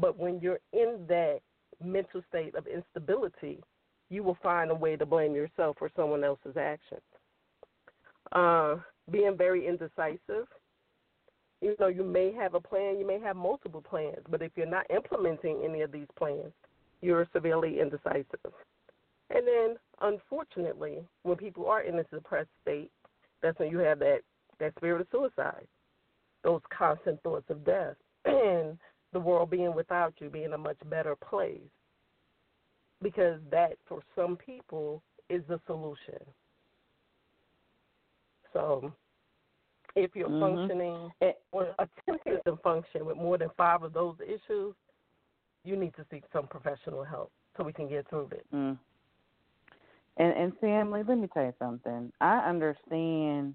But 0.00 0.18
when 0.18 0.40
you're 0.40 0.60
in 0.72 1.04
that 1.08 1.40
mental 1.82 2.22
state 2.28 2.54
of 2.54 2.66
instability, 2.66 3.62
you 4.10 4.22
will 4.22 4.38
find 4.42 4.70
a 4.70 4.74
way 4.74 4.96
to 4.96 5.06
blame 5.06 5.34
yourself 5.34 5.76
for 5.78 5.90
someone 5.96 6.24
else's 6.24 6.56
actions. 6.56 7.00
Uh, 8.32 8.76
being 9.10 9.36
very 9.36 9.66
indecisive. 9.66 10.48
You 11.60 11.76
know, 11.78 11.88
you 11.88 12.04
may 12.04 12.32
have 12.32 12.54
a 12.54 12.60
plan, 12.60 12.98
you 12.98 13.06
may 13.06 13.20
have 13.20 13.36
multiple 13.36 13.80
plans, 13.80 14.18
but 14.28 14.42
if 14.42 14.52
you're 14.56 14.66
not 14.66 14.90
implementing 14.90 15.62
any 15.64 15.82
of 15.82 15.92
these 15.92 16.06
plans, 16.18 16.52
you're 17.00 17.26
severely 17.32 17.80
indecisive. 17.80 18.52
And 19.30 19.46
then, 19.46 19.76
unfortunately, 20.00 20.98
when 21.22 21.36
people 21.36 21.66
are 21.68 21.82
in 21.82 21.96
this 21.96 22.06
depressed 22.12 22.50
state, 22.62 22.90
that's 23.42 23.58
when 23.58 23.70
you 23.70 23.78
have 23.78 23.98
that 24.00 24.20
that 24.60 24.74
spirit 24.76 25.00
of 25.00 25.06
suicide, 25.10 25.66
those 26.44 26.60
constant 26.76 27.20
thoughts 27.22 27.46
of 27.50 27.64
death, 27.64 27.96
and 28.24 28.78
the 29.12 29.18
world 29.20 29.50
being 29.50 29.74
without 29.74 30.14
you 30.18 30.28
being 30.28 30.52
a 30.52 30.58
much 30.58 30.78
better 30.88 31.16
place. 31.16 31.58
Because 33.02 33.40
that, 33.50 33.72
for 33.86 34.00
some 34.14 34.36
people, 34.36 35.02
is 35.28 35.42
the 35.48 35.60
solution. 35.66 36.20
So, 38.52 38.92
if 39.96 40.12
you're 40.14 40.28
mm-hmm. 40.28 40.56
functioning 40.56 41.10
or 41.52 41.74
attempting 41.78 42.38
to 42.46 42.56
function 42.62 43.04
with 43.04 43.16
more 43.16 43.36
than 43.36 43.48
five 43.56 43.82
of 43.82 43.92
those 43.92 44.16
issues, 44.24 44.74
you 45.64 45.76
need 45.76 45.94
to 45.96 46.04
seek 46.10 46.24
some 46.32 46.46
professional 46.46 47.04
help 47.04 47.30
so 47.56 47.64
we 47.64 47.72
can 47.72 47.88
get 47.88 48.08
through 48.08 48.28
it. 48.32 48.46
Mm. 48.54 48.78
And 50.16 50.32
and 50.32 50.52
family, 50.58 51.02
let 51.06 51.18
me 51.18 51.28
tell 51.32 51.44
you 51.44 51.54
something. 51.58 52.12
I 52.20 52.38
understand 52.38 53.54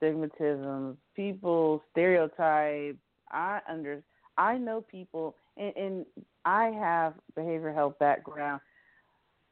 stigmatism, 0.00 0.96
people 1.14 1.82
stereotype. 1.92 2.96
I 3.30 3.60
under 3.68 4.02
I 4.38 4.56
know 4.56 4.80
people, 4.80 5.34
and, 5.56 5.76
and 5.76 6.06
I 6.44 6.66
have 6.66 7.14
behavioral 7.36 7.74
health 7.74 7.98
background. 7.98 8.60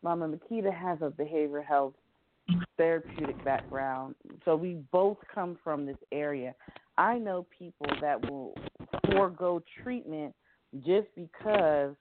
Mama 0.03 0.29
Makita 0.29 0.73
has 0.73 0.99
a 1.03 1.11
behavioral 1.11 1.65
health 1.65 1.95
therapeutic 2.77 3.45
background, 3.45 4.15
so 4.45 4.55
we 4.55 4.79
both 4.93 5.17
come 5.35 5.59
from 5.65 5.85
this 5.85 5.97
area. 6.13 6.55
I 6.97 7.19
know 7.19 7.47
people 7.59 7.89
that 8.01 8.31
will 8.31 8.55
forego 9.11 9.63
treatment 9.83 10.35
just 10.87 11.09
because 11.17 11.95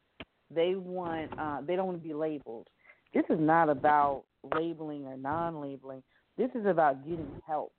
they 0.53 0.75
want 0.75 1.31
uh, 1.37 1.61
they 1.65 1.75
don't 1.75 1.87
want 1.87 2.01
to 2.01 2.07
be 2.07 2.13
labeled 2.13 2.67
this 3.15 3.23
is 3.29 3.39
not 3.39 3.69
about 3.69 4.25
labeling 4.53 5.05
or 5.05 5.15
non-labeling. 5.15 6.03
This 6.37 6.49
is 6.53 6.65
about 6.65 7.03
getting 7.05 7.41
help. 7.47 7.71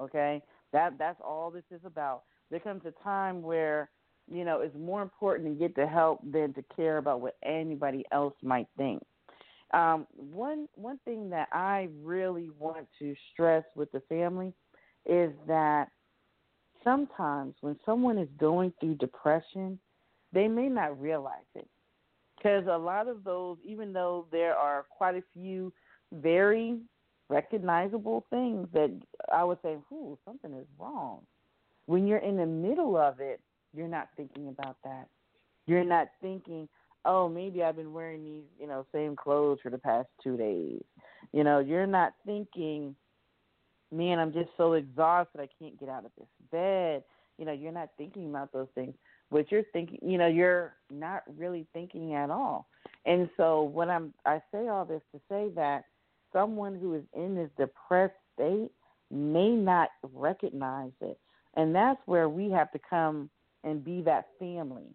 Okay, 0.00 0.40
that 0.72 0.96
that's 0.98 1.20
all 1.22 1.50
this 1.50 1.64
is 1.70 1.80
about. 1.84 2.22
There 2.50 2.60
comes 2.60 2.82
a 2.86 2.92
time 3.02 3.42
where 3.42 3.90
you 4.30 4.44
know 4.44 4.60
it's 4.60 4.76
more 4.76 5.02
important 5.02 5.48
to 5.48 5.58
get 5.58 5.74
the 5.74 5.86
help 5.86 6.20
than 6.24 6.54
to 6.54 6.64
care 6.74 6.98
about 6.98 7.20
what 7.20 7.34
anybody 7.44 8.04
else 8.12 8.34
might 8.42 8.68
think. 8.76 9.02
Um, 9.72 10.06
one 10.14 10.68
one 10.76 11.00
thing 11.04 11.30
that 11.30 11.48
I 11.52 11.88
really 12.00 12.48
want 12.56 12.86
to 13.00 13.14
stress 13.32 13.64
with 13.74 13.90
the 13.90 14.02
family 14.08 14.54
is 15.04 15.32
that 15.48 15.88
sometimes 16.84 17.54
when 17.60 17.76
someone 17.84 18.18
is 18.18 18.28
going 18.38 18.72
through 18.78 18.94
depression, 18.96 19.80
they 20.32 20.46
may 20.46 20.68
not 20.68 21.00
realize 21.00 21.50
it 21.56 21.68
because 22.44 22.66
a 22.66 22.76
lot 22.76 23.08
of 23.08 23.24
those, 23.24 23.56
even 23.64 23.92
though 23.92 24.26
there 24.30 24.54
are 24.54 24.84
quite 24.90 25.14
a 25.14 25.22
few 25.32 25.72
very 26.12 26.78
recognizable 27.30 28.26
things 28.28 28.68
that 28.74 28.90
I 29.32 29.42
would 29.44 29.58
say, 29.62 29.78
"Ooh, 29.90 30.18
something 30.26 30.52
is 30.52 30.66
wrong." 30.78 31.26
When 31.86 32.06
you're 32.06 32.18
in 32.18 32.36
the 32.36 32.46
middle 32.46 32.96
of 32.96 33.20
it, 33.20 33.40
you're 33.72 33.88
not 33.88 34.10
thinking 34.16 34.48
about 34.48 34.76
that. 34.84 35.08
You're 35.66 35.84
not 35.84 36.08
thinking, 36.20 36.68
"Oh, 37.06 37.28
maybe 37.28 37.64
I've 37.64 37.76
been 37.76 37.94
wearing 37.94 38.22
these, 38.24 38.44
you 38.58 38.66
know, 38.66 38.84
same 38.92 39.16
clothes 39.16 39.60
for 39.62 39.70
the 39.70 39.78
past 39.78 40.10
two 40.22 40.36
days." 40.36 40.84
You 41.32 41.44
know, 41.44 41.60
you're 41.60 41.86
not 41.86 42.14
thinking, 42.26 42.94
"Man, 43.90 44.18
I'm 44.18 44.32
just 44.32 44.54
so 44.58 44.74
exhausted, 44.74 45.40
I 45.40 45.46
can't 45.46 45.78
get 45.78 45.88
out 45.88 46.04
of 46.04 46.14
this 46.16 46.28
bed." 46.50 47.04
You 47.38 47.46
know, 47.46 47.52
you're 47.52 47.72
not 47.72 47.90
thinking 47.96 48.28
about 48.28 48.52
those 48.52 48.70
things 48.74 48.94
but 49.34 49.50
you're 49.50 49.64
thinking, 49.72 49.98
you 50.00 50.16
know, 50.16 50.28
you're 50.28 50.74
not 50.92 51.24
really 51.36 51.66
thinking 51.72 52.14
at 52.14 52.30
all. 52.30 52.68
And 53.04 53.28
so 53.36 53.64
when 53.64 53.90
I'm, 53.90 54.14
I 54.24 54.40
say 54.52 54.68
all 54.68 54.84
this 54.84 55.02
to 55.12 55.20
say 55.28 55.48
that 55.56 55.86
someone 56.32 56.78
who 56.78 56.94
is 56.94 57.02
in 57.14 57.34
this 57.34 57.50
depressed 57.58 58.14
state 58.32 58.70
may 59.10 59.48
not 59.48 59.88
recognize 60.12 60.92
it, 61.00 61.18
and 61.54 61.74
that's 61.74 61.98
where 62.06 62.28
we 62.28 62.48
have 62.52 62.70
to 62.70 62.78
come 62.88 63.28
and 63.64 63.84
be 63.84 64.02
that 64.02 64.28
family. 64.38 64.86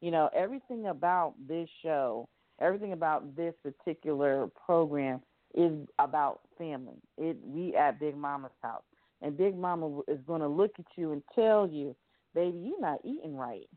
You 0.00 0.10
know, 0.10 0.30
everything 0.34 0.88
about 0.88 1.34
this 1.46 1.68
show, 1.84 2.28
everything 2.60 2.92
about 2.92 3.36
this 3.36 3.54
particular 3.62 4.48
program 4.66 5.20
is 5.54 5.86
about 6.00 6.40
family. 6.58 6.98
It 7.18 7.36
we 7.40 7.76
at 7.76 8.00
Big 8.00 8.16
Mama's 8.16 8.50
house, 8.64 8.82
and 9.22 9.36
Big 9.36 9.56
Mama 9.56 10.00
is 10.08 10.18
going 10.26 10.40
to 10.40 10.48
look 10.48 10.72
at 10.80 10.86
you 10.96 11.12
and 11.12 11.22
tell 11.36 11.68
you 11.68 11.94
baby, 12.36 12.58
you're 12.58 12.80
not 12.80 13.00
eating 13.04 13.34
right. 13.34 13.68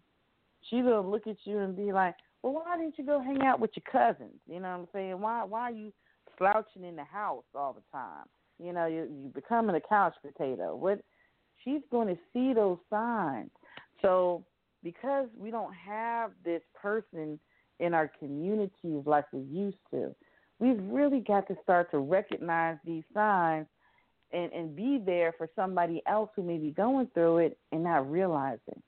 She's 0.70 0.84
gonna 0.84 1.02
look 1.02 1.26
at 1.26 1.38
you 1.46 1.60
and 1.60 1.76
be 1.76 1.92
like, 1.92 2.16
Well, 2.44 2.54
why 2.54 2.78
didn't 2.78 3.00
you 3.00 3.06
go 3.06 3.20
hang 3.20 3.42
out 3.42 3.60
with 3.60 3.72
your 3.76 3.92
cousins? 3.92 4.40
You 4.48 4.60
know 4.60 4.70
what 4.70 4.80
I'm 4.80 4.88
saying? 4.94 5.20
Why 5.20 5.44
why 5.46 5.62
are 5.62 5.72
you 5.72 5.92
slouching 6.38 6.84
in 6.84 6.96
the 6.96 7.06
house 7.06 7.46
all 7.56 7.74
the 7.74 7.82
time? 7.92 8.26
You 8.64 8.74
know, 8.74 8.86
you 8.86 9.08
you 9.10 9.32
becoming 9.34 9.76
a 9.76 9.82
couch 9.82 10.14
potato. 10.22 10.76
What 10.76 11.02
she's 11.64 11.82
gonna 11.92 12.18
see 12.34 12.54
those 12.54 12.78
signs. 12.90 13.50
So 14.02 14.46
because 14.84 15.28
we 15.36 15.50
don't 15.50 15.74
have 15.74 16.32
this 16.44 16.62
person 16.80 17.40
in 17.80 17.94
our 17.94 18.12
communities 18.20 19.04
like 19.06 19.26
we 19.32 19.42
used 19.42 19.78
to, 19.92 20.14
we've 20.60 20.82
really 20.84 21.22
got 21.22 21.48
to 21.48 21.56
start 21.64 21.92
to 21.92 22.00
recognize 22.00 22.78
these 22.86 23.04
signs 23.14 23.68
and 24.32 24.52
and 24.54 24.76
be 24.76 25.02
there 25.04 25.34
for 25.38 25.50
somebody 25.56 26.02
else 26.08 26.30
who 26.36 26.44
may 26.44 26.58
be 26.58 26.72
going 26.72 27.08
through 27.14 27.40
it 27.40 27.58
and 27.72 27.84
not 27.84 28.10
realizing. 28.10 28.82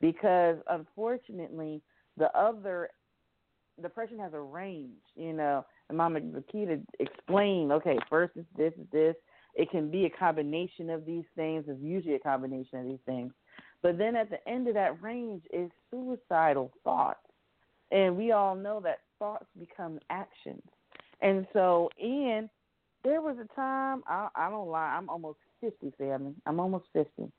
Because 0.00 0.56
unfortunately, 0.68 1.82
the 2.16 2.30
other 2.36 2.90
depression 3.82 4.18
has 4.18 4.32
a 4.32 4.40
range, 4.40 5.02
you 5.16 5.32
know. 5.32 5.64
And 5.88 5.98
Mama 5.98 6.20
Makita 6.20 6.80
explained, 7.00 7.72
okay, 7.72 7.98
first 8.10 8.36
is 8.36 8.44
this, 8.56 8.72
is 8.74 8.86
this. 8.92 9.14
It 9.54 9.70
can 9.70 9.90
be 9.90 10.04
a 10.04 10.10
combination 10.10 10.90
of 10.90 11.04
these 11.04 11.24
things. 11.34 11.64
It's 11.66 11.80
usually 11.82 12.14
a 12.14 12.20
combination 12.20 12.80
of 12.80 12.86
these 12.86 12.98
things. 13.06 13.32
But 13.82 13.98
then 13.98 14.16
at 14.16 14.30
the 14.30 14.46
end 14.48 14.68
of 14.68 14.74
that 14.74 15.00
range 15.02 15.42
is 15.52 15.70
suicidal 15.90 16.72
thoughts. 16.84 17.18
And 17.90 18.16
we 18.16 18.32
all 18.32 18.54
know 18.54 18.80
that 18.80 19.00
thoughts 19.18 19.46
become 19.58 19.98
actions. 20.10 20.62
And 21.22 21.46
so, 21.52 21.88
and 22.00 22.48
there 23.08 23.22
was 23.22 23.36
a 23.38 23.54
time 23.54 24.02
I 24.06 24.28
I 24.34 24.50
don't 24.50 24.68
lie, 24.68 24.96
I'm 24.96 25.08
almost 25.08 25.38
fifty, 25.60 25.92
family. 25.96 26.34
I'm 26.46 26.60
almost 26.60 26.84
fifty. 26.92 27.30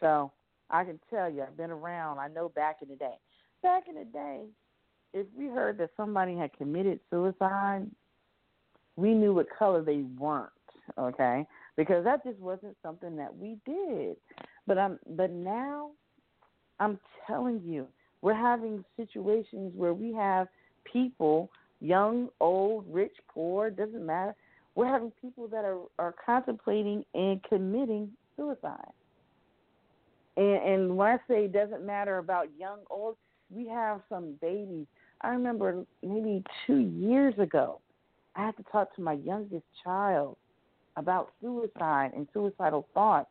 So 0.00 0.30
I 0.70 0.84
can 0.84 1.00
tell 1.08 1.30
you, 1.30 1.42
I've 1.42 1.56
been 1.56 1.70
around. 1.70 2.18
I 2.18 2.28
know 2.28 2.50
back 2.50 2.78
in 2.82 2.88
the 2.88 2.96
day. 2.96 3.14
Back 3.62 3.84
in 3.88 3.94
the 3.94 4.04
day, 4.04 4.42
if 5.14 5.26
we 5.36 5.46
heard 5.46 5.78
that 5.78 5.90
somebody 5.96 6.36
had 6.36 6.52
committed 6.52 7.00
suicide, 7.10 7.86
we 8.96 9.14
knew 9.14 9.32
what 9.32 9.46
color 9.56 9.82
they 9.82 10.02
weren't. 10.18 10.50
Okay, 10.98 11.46
because 11.76 12.04
that 12.04 12.22
just 12.22 12.38
wasn't 12.38 12.76
something 12.82 13.16
that 13.16 13.34
we 13.34 13.56
did. 13.64 14.16
But 14.66 14.76
I'm 14.76 14.98
but 15.16 15.30
now 15.30 15.92
I'm 16.80 16.98
telling 17.26 17.62
you, 17.64 17.86
we're 18.20 18.34
having 18.34 18.84
situations 18.96 19.72
where 19.74 19.94
we 19.94 20.12
have 20.12 20.48
people, 20.84 21.50
young, 21.80 22.28
old, 22.40 22.84
rich, 22.88 23.16
poor, 23.32 23.70
doesn't 23.70 24.04
matter. 24.04 24.34
We're 24.74 24.88
having 24.88 25.12
people 25.20 25.46
that 25.48 25.64
are, 25.64 25.80
are 25.98 26.14
contemplating 26.24 27.04
and 27.14 27.42
committing 27.44 28.10
suicide. 28.36 28.92
And, 30.36 30.46
and 30.46 30.96
when 30.96 31.08
I 31.08 31.16
say 31.28 31.44
it 31.44 31.52
doesn't 31.52 31.84
matter 31.84 32.18
about 32.18 32.48
young, 32.58 32.80
old, 32.90 33.16
we 33.50 33.68
have 33.68 34.00
some 34.08 34.34
babies. 34.40 34.86
I 35.20 35.28
remember 35.28 35.84
maybe 36.02 36.42
two 36.66 36.78
years 36.78 37.34
ago, 37.38 37.80
I 38.34 38.46
had 38.46 38.56
to 38.56 38.64
talk 38.64 38.94
to 38.96 39.02
my 39.02 39.12
youngest 39.12 39.64
child 39.82 40.36
about 40.96 41.32
suicide 41.40 42.12
and 42.16 42.26
suicidal 42.32 42.86
thoughts 42.94 43.30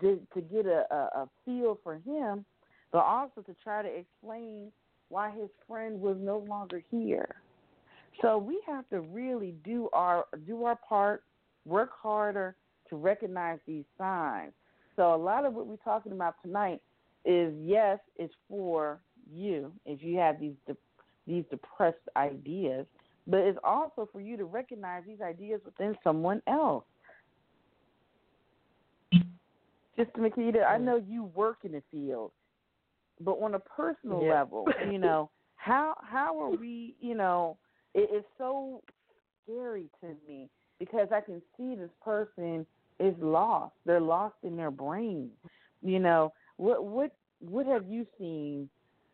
to, 0.00 0.20
to 0.34 0.40
get 0.40 0.66
a, 0.66 0.84
a, 0.90 0.96
a 0.96 1.28
feel 1.44 1.78
for 1.82 1.94
him, 1.94 2.44
but 2.92 2.98
also 2.98 3.42
to 3.42 3.54
try 3.62 3.82
to 3.82 3.88
explain 3.88 4.72
why 5.08 5.30
his 5.30 5.48
friend 5.66 6.00
was 6.00 6.16
no 6.20 6.38
longer 6.48 6.82
here. 6.90 7.36
So 8.20 8.38
we 8.38 8.60
have 8.66 8.88
to 8.90 9.00
really 9.00 9.54
do 9.64 9.88
our 9.92 10.26
do 10.46 10.64
our 10.64 10.76
part, 10.88 11.22
work 11.64 11.90
harder 12.00 12.56
to 12.90 12.96
recognize 12.96 13.58
these 13.66 13.84
signs. 13.96 14.52
So 14.96 15.14
a 15.14 15.16
lot 15.16 15.44
of 15.44 15.54
what 15.54 15.66
we're 15.66 15.76
talking 15.76 16.12
about 16.12 16.34
tonight 16.42 16.80
is 17.24 17.54
yes, 17.60 17.98
it's 18.16 18.34
for 18.48 19.00
you 19.30 19.72
if 19.84 20.02
you 20.02 20.18
have 20.18 20.40
these 20.40 20.54
de- 20.66 20.76
these 21.26 21.44
depressed 21.50 21.96
ideas, 22.16 22.86
but 23.26 23.40
it's 23.40 23.58
also 23.62 24.08
for 24.10 24.20
you 24.20 24.36
to 24.36 24.44
recognize 24.44 25.02
these 25.06 25.20
ideas 25.20 25.60
within 25.64 25.96
someone 26.02 26.42
else. 26.46 26.84
Just 29.96 30.14
to 30.14 30.20
make 30.20 30.32
it, 30.36 30.56
I 30.66 30.78
know 30.78 30.96
you 30.96 31.24
work 31.34 31.58
in 31.64 31.72
the 31.72 31.82
field, 31.90 32.30
but 33.20 33.32
on 33.32 33.54
a 33.54 33.58
personal 33.58 34.22
yeah. 34.24 34.32
level, 34.32 34.66
you 34.90 34.98
know, 34.98 35.30
how 35.56 35.94
how 36.02 36.40
are 36.40 36.50
we, 36.50 36.94
you 37.00 37.14
know, 37.14 37.58
it 37.94 38.10
is 38.14 38.24
so 38.36 38.82
scary 39.44 39.88
to 40.00 40.08
me 40.26 40.48
because 40.78 41.08
I 41.12 41.20
can 41.20 41.42
see 41.56 41.74
this 41.74 41.90
person 42.04 42.66
is 43.00 43.14
lost. 43.20 43.74
They're 43.86 44.00
lost 44.00 44.36
in 44.42 44.56
their 44.56 44.70
brain. 44.70 45.30
You 45.82 46.00
know, 46.00 46.32
what 46.56 46.84
what 46.84 47.12
what 47.40 47.66
have 47.66 47.86
you 47.86 48.06
seen 48.18 48.68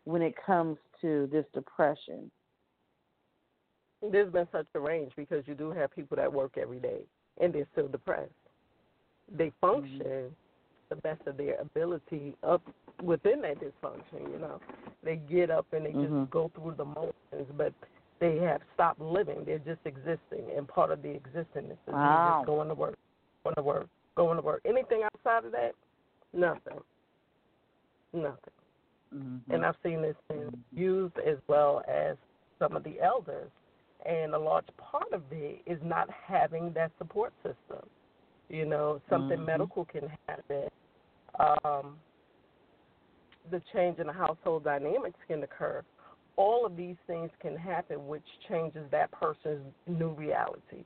when 0.05 0.23
it 0.23 0.35
comes 0.45 0.79
to 1.03 1.29
this 1.31 1.45
depression? 1.55 2.31
There's 4.11 4.33
been 4.33 4.49
such 4.53 4.67
a 4.75 4.81
range 4.81 5.13
because 5.17 5.45
you 5.47 5.55
do 5.55 5.71
have 5.71 5.95
people 5.95 6.17
that 6.17 6.31
work 6.31 6.59
every 6.61 6.79
day 6.79 7.01
and 7.41 7.53
they're 7.53 7.67
still 7.73 7.89
depressed. 7.89 8.31
They 9.35 9.51
function 9.61 10.01
mm-hmm. 10.01 10.27
the 10.91 10.97
best 10.97 11.23
of 11.27 11.39
their 11.39 11.59
ability 11.61 12.35
up 12.43 12.63
within 13.03 13.41
that 13.43 13.61
dysfunction, 13.61 14.31
you 14.31 14.39
know. 14.39 14.61
They 15.03 15.17
get 15.17 15.51
up 15.51 15.67
and 15.73 15.87
they 15.87 15.91
mm-hmm. 15.91 16.21
just 16.21 16.31
go 16.31 16.51
through 16.55 16.75
the 16.77 16.85
motions, 16.85 17.51
but 17.57 17.73
they 18.21 18.39
have 18.39 18.61
stopped 18.75 19.01
living. 19.01 19.45
They're 19.45 19.59
just 19.59 19.81
existing, 19.85 20.47
and 20.57 20.67
part 20.67 20.91
of 20.91 21.03
the 21.03 21.11
existence 21.11 21.73
is 21.87 21.93
wow. 21.93 22.39
just 22.39 22.47
going 22.47 22.69
to 22.69 22.75
work, 22.75 22.97
going 23.43 23.57
to 23.57 23.63
work, 23.63 23.89
going 24.17 24.37
to 24.37 24.43
work. 24.43 24.63
Anything 24.65 25.03
outside 25.03 25.45
of 25.45 25.53
that, 25.53 25.73
nothing, 26.33 26.81
nothing. 28.13 28.55
Mm-hmm. 29.15 29.53
And 29.53 29.65
I've 29.65 29.77
seen 29.83 30.03
this 30.03 30.17
in 30.31 30.51
youth 30.73 31.13
as 31.27 31.37
well 31.49 31.83
as 31.89 32.17
some 32.59 32.77
of 32.77 32.85
the 32.85 33.01
elders. 33.01 33.51
And 34.07 34.35
a 34.35 34.39
large 34.39 34.67
part 34.77 35.13
of 35.13 35.23
it 35.31 35.63
is 35.67 35.79
not 35.83 36.09
having 36.27 36.73
that 36.75 36.91
support 36.99 37.33
system. 37.43 37.89
You 38.49 38.67
know, 38.67 39.01
something 39.09 39.39
mm-hmm. 39.39 39.47
medical 39.47 39.87
can 39.87 40.11
happen. 40.29 40.69
Um, 41.39 41.97
the 43.51 43.63
change 43.73 43.99
in 43.99 44.07
the 44.07 44.13
household 44.13 44.65
dynamics 44.65 45.19
can 45.27 45.43
occur 45.43 45.83
all 46.37 46.67
of 46.67 46.77
these 46.77 46.97
things 47.07 47.31
can 47.41 47.57
happen, 47.57 48.07
which 48.07 48.25
changes 48.49 48.85
that 48.91 49.11
person's 49.13 49.65
new 49.87 50.11
reality. 50.11 50.85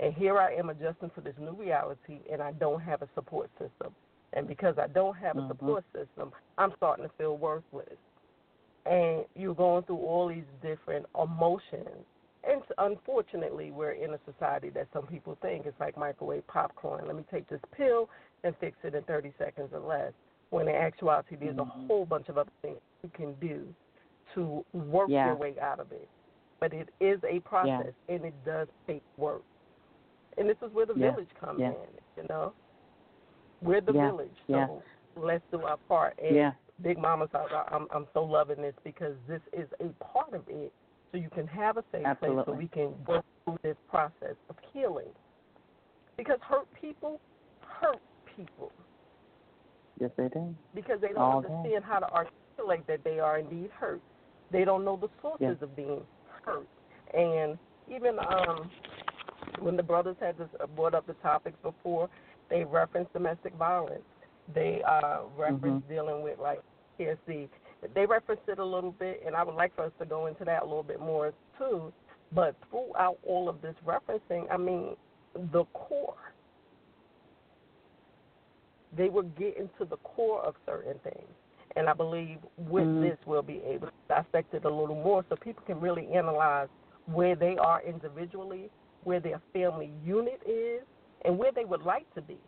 And 0.00 0.14
here 0.14 0.38
I 0.38 0.54
am 0.54 0.70
adjusting 0.70 1.10
to 1.14 1.20
this 1.20 1.34
new 1.38 1.52
reality, 1.52 2.20
and 2.30 2.42
I 2.42 2.52
don't 2.52 2.80
have 2.80 3.02
a 3.02 3.08
support 3.14 3.50
system. 3.58 3.94
And 4.32 4.46
because 4.46 4.74
I 4.78 4.88
don't 4.88 5.16
have 5.16 5.36
a 5.36 5.40
mm-hmm. 5.40 5.48
support 5.48 5.84
system, 5.92 6.32
I'm 6.58 6.72
starting 6.76 7.04
to 7.06 7.10
feel 7.16 7.36
worthless. 7.36 7.96
And 8.84 9.24
you're 9.34 9.54
going 9.54 9.84
through 9.84 9.96
all 9.96 10.28
these 10.28 10.44
different 10.62 11.06
emotions. 11.20 12.04
And 12.48 12.62
unfortunately, 12.78 13.70
we're 13.70 13.92
in 13.92 14.14
a 14.14 14.18
society 14.30 14.70
that 14.70 14.88
some 14.92 15.06
people 15.06 15.36
think 15.42 15.66
it's 15.66 15.78
like 15.80 15.96
microwave 15.96 16.46
popcorn. 16.46 17.06
Let 17.06 17.16
me 17.16 17.24
take 17.30 17.48
this 17.48 17.60
pill 17.76 18.08
and 18.44 18.54
fix 18.60 18.76
it 18.84 18.94
in 18.94 19.02
30 19.04 19.32
seconds 19.38 19.70
or 19.72 19.80
less. 19.80 20.12
When 20.50 20.68
in 20.68 20.74
actuality, 20.74 21.36
there's 21.36 21.56
mm-hmm. 21.56 21.84
a 21.84 21.86
whole 21.86 22.04
bunch 22.04 22.28
of 22.28 22.38
other 22.38 22.52
things 22.62 22.78
you 23.02 23.10
can 23.16 23.34
do 23.40 23.66
to 24.36 24.64
work 24.72 25.08
yeah. 25.08 25.26
your 25.26 25.34
way 25.34 25.54
out 25.60 25.80
of 25.80 25.90
it. 25.90 26.08
But 26.60 26.72
it 26.72 26.88
is 27.00 27.18
a 27.28 27.40
process, 27.40 27.92
yeah. 28.08 28.14
and 28.14 28.24
it 28.24 28.34
does 28.44 28.68
take 28.86 29.02
work. 29.16 29.42
And 30.38 30.48
this 30.48 30.56
is 30.62 30.72
where 30.72 30.86
the 30.86 30.94
yeah. 30.96 31.10
village 31.10 31.28
comes 31.40 31.60
in. 31.60 31.74
You 32.16 32.28
know, 32.28 32.52
we're 33.60 33.80
the 33.80 33.92
village, 33.92 34.30
so 34.46 34.82
let's 35.16 35.44
do 35.50 35.62
our 35.62 35.76
part. 35.88 36.18
And. 36.22 36.52
Big 36.82 36.98
Mama's 36.98 37.30
I'm 37.72 37.86
I'm 37.90 38.06
so 38.12 38.22
loving 38.22 38.60
this 38.60 38.74
because 38.84 39.14
this 39.26 39.40
is 39.54 39.66
a 39.80 39.88
part 40.04 40.34
of 40.34 40.42
it, 40.46 40.70
so 41.10 41.16
you 41.16 41.30
can 41.30 41.46
have 41.46 41.78
a 41.78 41.84
safe 41.90 42.04
Absolutely. 42.04 42.44
place, 42.44 42.54
so 42.54 42.58
we 42.58 42.68
can 42.68 42.92
work 43.06 43.24
through 43.44 43.58
this 43.62 43.76
process 43.88 44.36
of 44.50 44.56
healing. 44.74 45.08
Because 46.18 46.38
hurt 46.42 46.66
people 46.78 47.18
hurt 47.80 48.00
people. 48.36 48.72
Yes, 49.98 50.10
they 50.18 50.28
do. 50.28 50.54
Because 50.74 51.00
they 51.00 51.08
don't 51.08 51.18
All 51.18 51.36
understand 51.38 51.82
day. 51.82 51.88
how 51.88 51.98
to 51.98 52.12
articulate 52.12 52.86
that 52.86 53.02
they 53.04 53.18
are 53.18 53.38
indeed 53.38 53.70
hurt. 53.78 54.02
They 54.52 54.64
don't 54.64 54.84
know 54.84 54.96
the 54.96 55.08
sources 55.20 55.56
yeah. 55.60 55.64
of 55.64 55.76
being 55.76 56.00
hurt. 56.44 56.66
And 57.14 57.58
even 57.94 58.18
um, 58.18 58.70
when 59.60 59.76
the 59.76 59.82
brothers 59.82 60.16
had 60.20 60.38
this, 60.38 60.48
uh, 60.60 60.66
brought 60.66 60.94
up 60.94 61.06
the 61.06 61.14
topics 61.14 61.56
before, 61.62 62.08
they 62.50 62.64
referenced 62.64 63.12
domestic 63.12 63.54
violence. 63.54 64.02
They 64.54 64.82
uh, 64.88 65.22
referenced 65.36 65.86
mm-hmm. 65.86 65.92
dealing 65.92 66.22
with 66.22 66.38
like 66.38 66.60
PSC. 66.98 67.48
They 67.94 68.06
referenced 68.06 68.48
it 68.48 68.58
a 68.58 68.64
little 68.64 68.92
bit, 68.92 69.22
and 69.26 69.34
I 69.34 69.42
would 69.42 69.54
like 69.54 69.74
for 69.74 69.84
us 69.84 69.92
to 69.98 70.06
go 70.06 70.26
into 70.26 70.44
that 70.44 70.62
a 70.62 70.64
little 70.64 70.82
bit 70.82 71.00
more 71.00 71.32
too. 71.58 71.92
But 72.32 72.56
throughout 72.70 73.18
all 73.26 73.48
of 73.48 73.60
this 73.62 73.74
referencing, 73.84 74.46
I 74.50 74.56
mean, 74.56 74.96
the 75.52 75.64
core. 75.72 76.14
They 78.96 79.08
were 79.08 79.24
getting 79.24 79.68
to 79.78 79.84
the 79.84 79.96
core 79.98 80.42
of 80.42 80.54
certain 80.64 80.98
things. 81.04 81.28
And 81.76 81.88
I 81.88 81.92
believe 81.92 82.38
with 82.56 82.84
mm-hmm. 82.84 83.02
this, 83.02 83.18
we'll 83.26 83.42
be 83.42 83.60
able 83.66 83.88
to 83.88 83.92
dissect 84.08 84.54
it 84.54 84.64
a 84.64 84.68
little 84.68 84.94
more 84.96 85.24
so 85.28 85.36
people 85.36 85.62
can 85.66 85.78
really 85.78 86.08
analyze 86.14 86.68
where 87.06 87.36
they 87.36 87.56
are 87.58 87.82
individually, 87.86 88.70
where 89.04 89.20
their 89.20 89.40
family 89.52 89.92
unit 90.04 90.40
is, 90.46 90.82
and 91.24 91.38
where 91.38 91.52
they 91.52 91.64
would 91.64 91.82
like 91.82 92.12
to 92.14 92.22
be. 92.22 92.38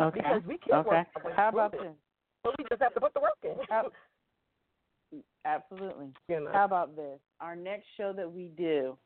Okay. 0.00 0.20
Because 0.20 0.42
we 0.46 0.58
can't 0.58 0.86
okay. 0.86 1.04
work 1.24 1.36
How 1.36 1.48
about 1.48 1.72
this? 1.72 1.92
So 2.44 2.52
we 2.58 2.64
just 2.68 2.82
have 2.82 2.94
to 2.94 3.00
put 3.00 3.14
the 3.14 3.20
work 3.20 3.38
in. 3.44 5.20
Absolutely. 5.44 6.08
You 6.28 6.40
know. 6.40 6.50
How 6.52 6.64
about 6.64 6.96
this? 6.96 7.18
Our 7.40 7.56
next 7.56 7.86
show 7.96 8.12
that 8.12 8.30
we 8.30 8.50
do, 8.56 8.96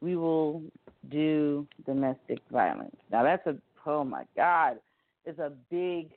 we 0.00 0.16
will 0.16 0.62
do 1.10 1.66
domestic 1.86 2.40
violence. 2.50 2.96
Now 3.10 3.22
that's 3.22 3.46
a 3.46 3.56
oh 3.86 4.04
my 4.04 4.24
God, 4.36 4.78
it's 5.24 5.38
a 5.38 5.52
big 5.70 6.10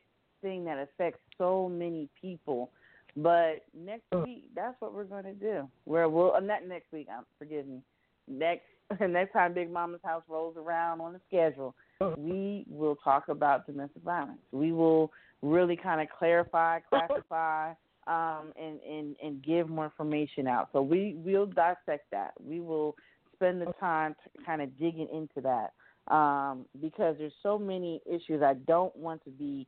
thing 0.44 0.64
that 0.66 0.78
affects 0.78 1.20
so 1.40 1.68
many 1.68 2.08
people. 2.22 2.70
But 3.18 3.66
next 3.76 4.06
week, 4.24 4.50
that's 4.56 4.76
what 4.80 4.94
we're 4.94 5.04
going 5.04 5.24
to 5.24 5.34
do. 5.34 5.68
Where 5.86 6.10
we'll 6.10 6.34
uh, 6.34 6.40
not 6.40 6.68
next 6.68 6.92
week. 6.92 7.08
Um, 7.16 7.26
forgive 7.40 7.68
me. 7.68 7.82
Next 8.28 8.66
next 9.00 9.34
time 9.34 9.54
Big 9.54 9.72
Mama's 9.72 10.02
house 10.04 10.24
rolls 10.28 10.56
around 10.58 11.02
on 11.02 11.14
the 11.14 11.22
schedule, 11.28 11.76
we 12.18 12.66
will 12.70 12.96
talk 12.98 13.30
about 13.30 13.66
domestic 13.66 14.04
violence. 14.04 14.40
We 14.52 14.72
will 14.72 15.12
really 15.42 15.76
kind 15.76 16.02
of 16.02 16.08
clarify, 16.18 16.80
classify, 16.80 17.72
um, 18.08 18.52
and, 18.60 18.80
and 18.82 19.16
and 19.24 19.44
give 19.44 19.70
more 19.70 19.86
information 19.86 20.48
out. 20.48 20.70
So 20.74 20.82
we 20.82 21.16
will 21.24 21.46
dissect 21.46 22.10
that. 22.12 22.34
We 22.44 22.60
will 22.60 22.96
spend 23.36 23.62
the 23.62 23.74
time 23.80 24.16
kind 24.46 24.62
of 24.62 24.78
digging 24.80 25.08
into 25.14 25.42
that 25.42 25.74
um, 26.14 26.66
because 26.82 27.16
there's 27.18 27.34
so 27.42 27.58
many 27.58 28.02
issues. 28.06 28.42
I 28.42 28.54
don't 28.54 28.96
want 28.96 29.24
to 29.26 29.30
be 29.30 29.68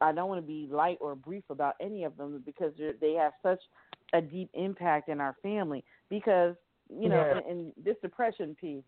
I 0.00 0.12
don't 0.12 0.28
want 0.28 0.40
to 0.40 0.46
be 0.46 0.68
light 0.70 0.98
or 1.00 1.14
brief 1.14 1.44
about 1.50 1.74
any 1.80 2.04
of 2.04 2.16
them 2.16 2.42
because 2.44 2.72
they 3.00 3.12
have 3.14 3.32
such 3.42 3.60
a 4.12 4.20
deep 4.20 4.50
impact 4.54 5.08
in 5.08 5.20
our 5.20 5.36
family. 5.42 5.84
Because 6.08 6.54
you 6.88 7.08
know, 7.08 7.16
yeah. 7.16 7.50
in, 7.50 7.58
in 7.58 7.72
this 7.82 7.96
depression 8.02 8.56
piece, 8.60 8.82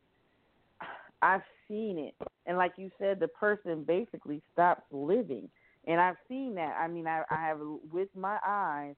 I've 1.22 1.42
seen 1.68 1.98
it, 1.98 2.14
and 2.46 2.56
like 2.56 2.72
you 2.76 2.90
said, 2.98 3.20
the 3.20 3.28
person 3.28 3.84
basically 3.84 4.40
stops 4.52 4.82
living, 4.90 5.48
and 5.86 6.00
I've 6.00 6.16
seen 6.28 6.54
that. 6.54 6.76
I 6.80 6.88
mean, 6.88 7.06
I, 7.06 7.22
I 7.30 7.36
have 7.46 7.58
with 7.92 8.08
my 8.16 8.38
eyes, 8.46 8.94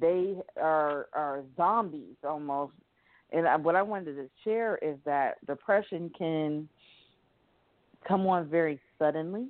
they 0.00 0.34
are 0.60 1.06
are 1.12 1.44
zombies 1.56 2.16
almost, 2.24 2.72
and 3.30 3.46
I, 3.46 3.56
what 3.56 3.76
I 3.76 3.82
wanted 3.82 4.16
to 4.16 4.28
share 4.42 4.78
is 4.82 4.96
that 5.04 5.44
depression 5.46 6.10
can 6.18 6.68
come 8.06 8.26
on 8.26 8.48
very 8.48 8.80
suddenly, 8.98 9.46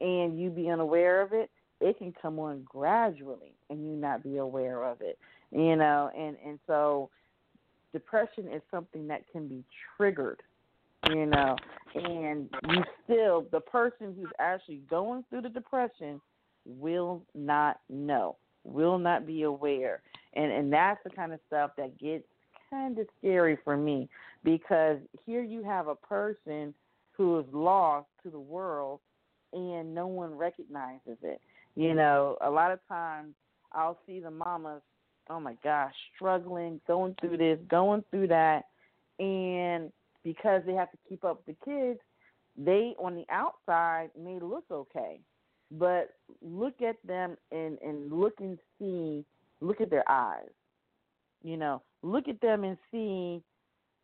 and 0.00 0.38
you 0.38 0.50
be 0.50 0.70
unaware 0.70 1.20
of 1.22 1.32
it. 1.32 1.50
It 1.80 1.98
can 1.98 2.14
come 2.20 2.38
on 2.38 2.62
gradually, 2.64 3.52
and 3.68 3.84
you 3.84 3.96
not 3.96 4.22
be 4.22 4.38
aware 4.38 4.84
of 4.84 5.00
it. 5.00 5.18
You 5.50 5.76
know, 5.76 6.10
and 6.16 6.36
and 6.44 6.58
so 6.66 7.10
depression 7.92 8.48
is 8.52 8.62
something 8.70 9.06
that 9.08 9.22
can 9.32 9.48
be 9.48 9.64
triggered. 9.96 10.42
You 11.10 11.26
know, 11.26 11.56
and 11.94 12.48
you 12.68 12.82
still 13.04 13.46
the 13.50 13.60
person 13.60 14.14
who's 14.16 14.32
actually 14.38 14.80
going 14.88 15.24
through 15.28 15.42
the 15.42 15.48
depression 15.50 16.20
will 16.64 17.22
not 17.34 17.80
know, 17.90 18.36
will 18.64 18.98
not 18.98 19.26
be 19.26 19.42
aware, 19.42 20.00
and 20.34 20.50
and 20.50 20.72
that's 20.72 21.02
the 21.04 21.10
kind 21.10 21.32
of 21.32 21.40
stuff 21.46 21.72
that 21.76 21.98
gets 21.98 22.24
kind 22.70 22.98
of 22.98 23.06
scary 23.18 23.58
for 23.64 23.76
me 23.76 24.08
because 24.42 24.98
here 25.26 25.42
you 25.42 25.62
have 25.62 25.88
a 25.88 25.94
person 25.94 26.74
who 27.12 27.38
is 27.38 27.46
lost 27.52 28.08
to 28.22 28.30
the 28.30 28.38
world 28.38 29.00
and 29.54 29.94
no 29.94 30.06
one 30.06 30.34
recognizes 30.36 31.18
it. 31.22 31.40
You 31.76 31.94
know, 31.94 32.36
a 32.40 32.50
lot 32.50 32.70
of 32.70 32.80
times 32.88 33.34
I'll 33.72 33.98
see 34.06 34.20
the 34.20 34.30
mamas, 34.30 34.82
oh 35.30 35.40
my 35.40 35.56
gosh, 35.64 35.94
struggling, 36.14 36.80
going 36.86 37.14
through 37.20 37.38
this, 37.38 37.58
going 37.68 38.04
through 38.10 38.28
that, 38.28 38.64
and 39.18 39.90
because 40.22 40.62
they 40.66 40.74
have 40.74 40.90
to 40.90 40.98
keep 41.08 41.24
up 41.24 41.42
with 41.46 41.56
the 41.56 41.64
kids, 41.64 42.00
they 42.56 42.94
on 42.98 43.14
the 43.14 43.24
outside 43.30 44.10
may 44.20 44.38
look 44.40 44.64
okay. 44.70 45.20
But 45.70 46.10
look 46.40 46.80
at 46.82 46.96
them 47.04 47.36
and, 47.50 47.78
and 47.84 48.12
look 48.12 48.34
and 48.38 48.58
see 48.78 49.24
look 49.60 49.80
at 49.80 49.90
their 49.90 50.08
eyes. 50.08 50.50
You 51.42 51.56
know, 51.56 51.82
look 52.02 52.28
at 52.28 52.40
them 52.40 52.64
and 52.64 52.76
see 52.90 53.42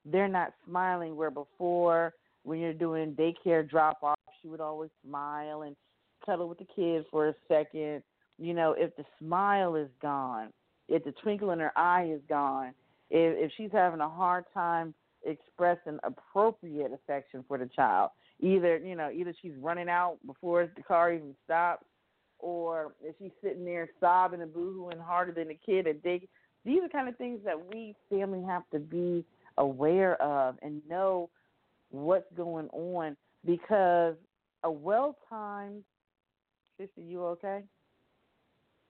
they're 0.04 0.28
not 0.28 0.52
smiling 0.66 1.16
where 1.16 1.30
before 1.30 2.14
when 2.42 2.58
you're 2.58 2.72
doing 2.72 3.14
daycare 3.14 3.68
drop 3.68 3.98
off, 4.02 4.16
she 4.40 4.48
would 4.48 4.60
always 4.60 4.90
smile 5.06 5.62
and 5.62 5.76
cuddle 6.24 6.48
with 6.48 6.58
the 6.58 6.66
kids 6.74 7.06
for 7.10 7.28
a 7.28 7.34
second. 7.48 8.02
You 8.38 8.54
know, 8.54 8.74
if 8.76 8.94
the 8.96 9.04
smile 9.18 9.74
is 9.76 9.88
gone, 10.00 10.50
if 10.88 11.04
the 11.04 11.12
twinkle 11.22 11.50
in 11.50 11.60
her 11.60 11.76
eye 11.76 12.10
is 12.12 12.22
gone, 12.28 12.72
if, 13.10 13.36
if 13.36 13.52
she's 13.56 13.72
having 13.72 14.00
a 14.00 14.08
hard 14.08 14.44
time 14.54 14.94
expressing 15.24 15.98
appropriate 16.02 16.92
affection 16.92 17.44
for 17.46 17.58
the 17.58 17.66
child, 17.66 18.10
either 18.40 18.78
you 18.78 18.96
know, 18.96 19.10
either 19.10 19.34
she's 19.42 19.56
running 19.60 19.88
out 19.88 20.16
before 20.26 20.70
the 20.74 20.82
car 20.82 21.12
even 21.12 21.34
stops, 21.44 21.84
or 22.38 22.94
if 23.02 23.14
she's 23.18 23.32
sitting 23.42 23.64
there 23.64 23.88
sobbing 24.00 24.40
and 24.40 24.52
boohooing 24.52 25.00
harder 25.00 25.32
than 25.32 25.48
the 25.48 25.58
kid 25.66 25.86
at 25.86 26.02
day 26.02 26.26
these 26.64 26.82
are 26.82 26.88
kind 26.88 27.08
of 27.08 27.16
things 27.16 27.40
that 27.44 27.58
we 27.72 27.94
family 28.10 28.42
have 28.46 28.62
to 28.72 28.78
be 28.78 29.24
aware 29.58 30.20
of 30.22 30.56
and 30.62 30.82
know 30.88 31.30
what's 31.90 32.26
going 32.36 32.68
on 32.68 33.16
because 33.44 34.14
a 34.64 34.70
well 34.70 35.16
timed 35.28 35.82
sister, 36.78 37.00
you 37.00 37.24
okay? 37.24 37.62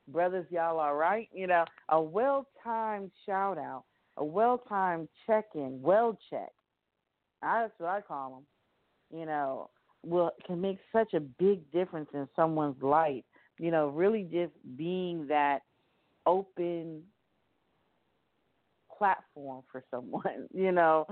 Brothers, 0.08 0.46
y'all 0.50 0.78
all 0.78 0.94
right? 0.94 1.28
You 1.32 1.46
know, 1.46 1.64
a 1.88 2.00
well 2.00 2.46
timed 2.64 3.10
shout 3.26 3.58
out, 3.58 3.84
a 4.16 4.24
well 4.24 4.58
timed 4.68 5.08
check 5.26 5.46
in, 5.54 5.80
well 5.82 6.18
check. 6.30 6.50
That's 7.42 7.72
what 7.78 7.90
I 7.90 8.00
call 8.00 8.44
them. 9.10 9.18
You 9.18 9.26
know, 9.26 9.70
will 10.04 10.30
can 10.46 10.60
make 10.60 10.78
such 10.92 11.14
a 11.14 11.20
big 11.20 11.70
difference 11.72 12.08
in 12.14 12.28
someone's 12.36 12.82
life. 12.82 13.24
You 13.58 13.70
know, 13.70 13.88
really 13.88 14.22
just 14.24 14.52
being 14.76 15.26
that 15.28 15.60
open 16.26 17.02
platform 19.00 19.62
for 19.72 19.82
someone, 19.90 20.46
you 20.54 20.72
know, 20.72 21.06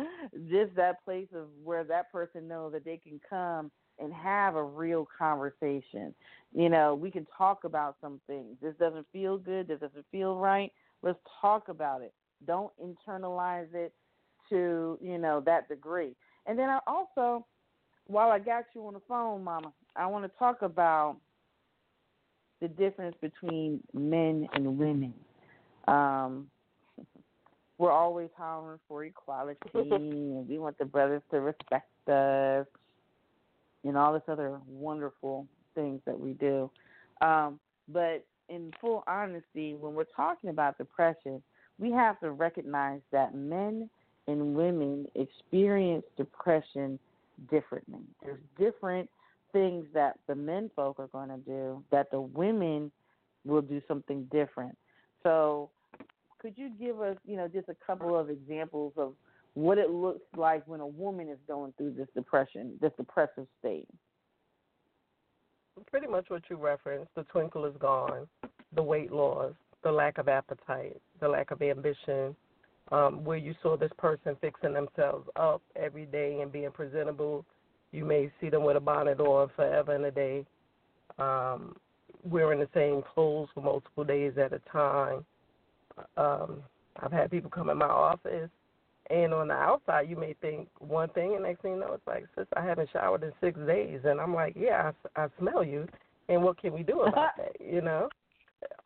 just 0.50 0.74
that 0.76 1.02
place 1.04 1.28
of 1.34 1.46
where 1.64 1.84
that 1.84 2.12
person 2.12 2.46
knows 2.46 2.72
that 2.72 2.84
they 2.84 2.98
can 2.98 3.18
come 3.28 3.70
and 3.98 4.12
have 4.12 4.54
a 4.54 4.62
real 4.62 5.08
conversation. 5.18 6.14
You 6.54 6.68
know, 6.68 6.94
we 6.94 7.10
can 7.10 7.26
talk 7.36 7.64
about 7.64 7.96
some 8.00 8.20
things. 8.26 8.56
This 8.62 8.74
doesn't 8.78 9.06
feel 9.12 9.38
good, 9.38 9.68
this 9.68 9.80
doesn't 9.80 10.06
feel 10.12 10.36
right. 10.36 10.70
Let's 11.02 11.18
talk 11.40 11.68
about 11.68 12.02
it. 12.02 12.12
Don't 12.46 12.72
internalize 12.78 13.72
it 13.72 13.92
to, 14.50 14.98
you 15.00 15.18
know, 15.18 15.40
that 15.46 15.68
degree. 15.68 16.14
And 16.46 16.58
then 16.58 16.68
I 16.68 16.78
also 16.86 17.46
while 18.08 18.30
I 18.30 18.38
got 18.38 18.64
you 18.74 18.86
on 18.86 18.94
the 18.94 19.02
phone, 19.06 19.44
mama, 19.44 19.72
I 19.94 20.06
want 20.06 20.24
to 20.24 20.38
talk 20.38 20.62
about 20.62 21.18
the 22.60 22.68
difference 22.68 23.16
between 23.20 23.80
men 23.92 24.48
and 24.54 24.78
women. 24.78 25.14
Um, 25.86 26.48
we're 27.78 27.92
always 27.92 28.28
hollering 28.36 28.80
for 28.88 29.04
equality 29.04 29.58
and 29.74 30.48
we 30.48 30.58
want 30.58 30.76
the 30.78 30.84
brothers 30.84 31.22
to 31.30 31.40
respect 31.40 31.88
us 32.08 32.66
and 33.84 33.96
all 33.96 34.12
this 34.12 34.22
other 34.28 34.58
wonderful 34.66 35.46
things 35.74 36.00
that 36.04 36.18
we 36.18 36.32
do. 36.32 36.70
Um, 37.20 37.58
but 37.88 38.24
in 38.48 38.72
full 38.80 39.04
honesty, 39.06 39.74
when 39.74 39.94
we're 39.94 40.04
talking 40.16 40.50
about 40.50 40.76
depression, 40.78 41.42
we 41.78 41.92
have 41.92 42.18
to 42.20 42.32
recognize 42.32 43.00
that 43.12 43.34
men 43.34 43.88
and 44.26 44.54
women 44.54 45.06
experience 45.14 46.04
depression 46.16 46.98
differently. 47.50 48.00
There's 48.22 48.40
different 48.58 49.08
things 49.52 49.86
that 49.94 50.18
the 50.26 50.34
men 50.34 50.70
folk 50.74 50.98
are 50.98 51.06
going 51.08 51.28
to 51.28 51.38
do 51.38 51.82
that 51.90 52.10
the 52.10 52.20
women 52.20 52.90
will 53.44 53.62
do 53.62 53.80
something 53.88 54.24
different. 54.30 54.76
So 55.22 55.70
could 56.40 56.54
you 56.56 56.70
give 56.80 57.00
us, 57.00 57.16
you 57.24 57.36
know, 57.36 57.48
just 57.48 57.68
a 57.68 57.76
couple 57.86 58.18
of 58.18 58.30
examples 58.30 58.92
of 58.96 59.14
what 59.54 59.78
it 59.78 59.90
looks 59.90 60.24
like 60.36 60.66
when 60.66 60.80
a 60.80 60.86
woman 60.86 61.28
is 61.28 61.38
going 61.48 61.72
through 61.76 61.94
this 61.94 62.08
depression, 62.14 62.78
this 62.80 62.92
depressive 62.96 63.46
state? 63.58 63.88
Pretty 65.90 66.06
much 66.06 66.26
what 66.28 66.42
you 66.48 66.56
referenced. 66.56 67.10
The 67.14 67.24
twinkle 67.24 67.64
is 67.64 67.74
gone, 67.78 68.26
the 68.74 68.82
weight 68.82 69.12
loss, 69.12 69.52
the 69.82 69.92
lack 69.92 70.18
of 70.18 70.28
appetite, 70.28 71.00
the 71.20 71.28
lack 71.28 71.50
of 71.50 71.62
ambition, 71.62 72.34
um, 72.90 73.24
where 73.24 73.36
you 73.36 73.54
saw 73.62 73.76
this 73.76 73.92
person 73.98 74.36
fixing 74.40 74.72
themselves 74.72 75.28
up 75.36 75.62
every 75.76 76.06
day 76.06 76.40
and 76.40 76.50
being 76.50 76.70
presentable. 76.70 77.44
You 77.92 78.04
may 78.04 78.30
see 78.40 78.48
them 78.48 78.64
with 78.64 78.76
a 78.76 78.80
bonnet 78.80 79.20
on 79.20 79.50
forever 79.54 79.94
and 79.94 80.04
a 80.04 80.10
day, 80.10 80.44
um, 81.18 81.76
wearing 82.24 82.60
the 82.60 82.68
same 82.74 83.02
clothes 83.14 83.48
for 83.54 83.60
multiple 83.60 84.04
days 84.04 84.32
at 84.36 84.52
a 84.52 84.60
time 84.72 85.24
um, 86.16 86.62
I've 87.00 87.12
had 87.12 87.30
people 87.30 87.50
come 87.50 87.70
in 87.70 87.78
my 87.78 87.86
office, 87.86 88.50
and 89.10 89.32
on 89.32 89.48
the 89.48 89.54
outside, 89.54 90.08
you 90.08 90.16
may 90.16 90.34
think 90.40 90.68
one 90.78 91.08
thing, 91.10 91.34
and 91.34 91.44
next 91.44 91.62
thing 91.62 91.72
you 91.72 91.80
know, 91.80 91.94
it's 91.94 92.06
like, 92.06 92.26
sis, 92.36 92.46
I 92.56 92.64
haven't 92.64 92.90
showered 92.92 93.22
in 93.22 93.32
six 93.40 93.58
days, 93.66 94.00
and 94.04 94.20
I'm 94.20 94.34
like, 94.34 94.54
yeah, 94.58 94.92
I, 95.16 95.24
I 95.24 95.28
smell 95.38 95.64
you, 95.64 95.86
and 96.28 96.42
what 96.42 96.60
can 96.60 96.72
we 96.72 96.82
do 96.82 97.02
about 97.02 97.32
that? 97.36 97.56
You 97.60 97.80
know? 97.80 98.08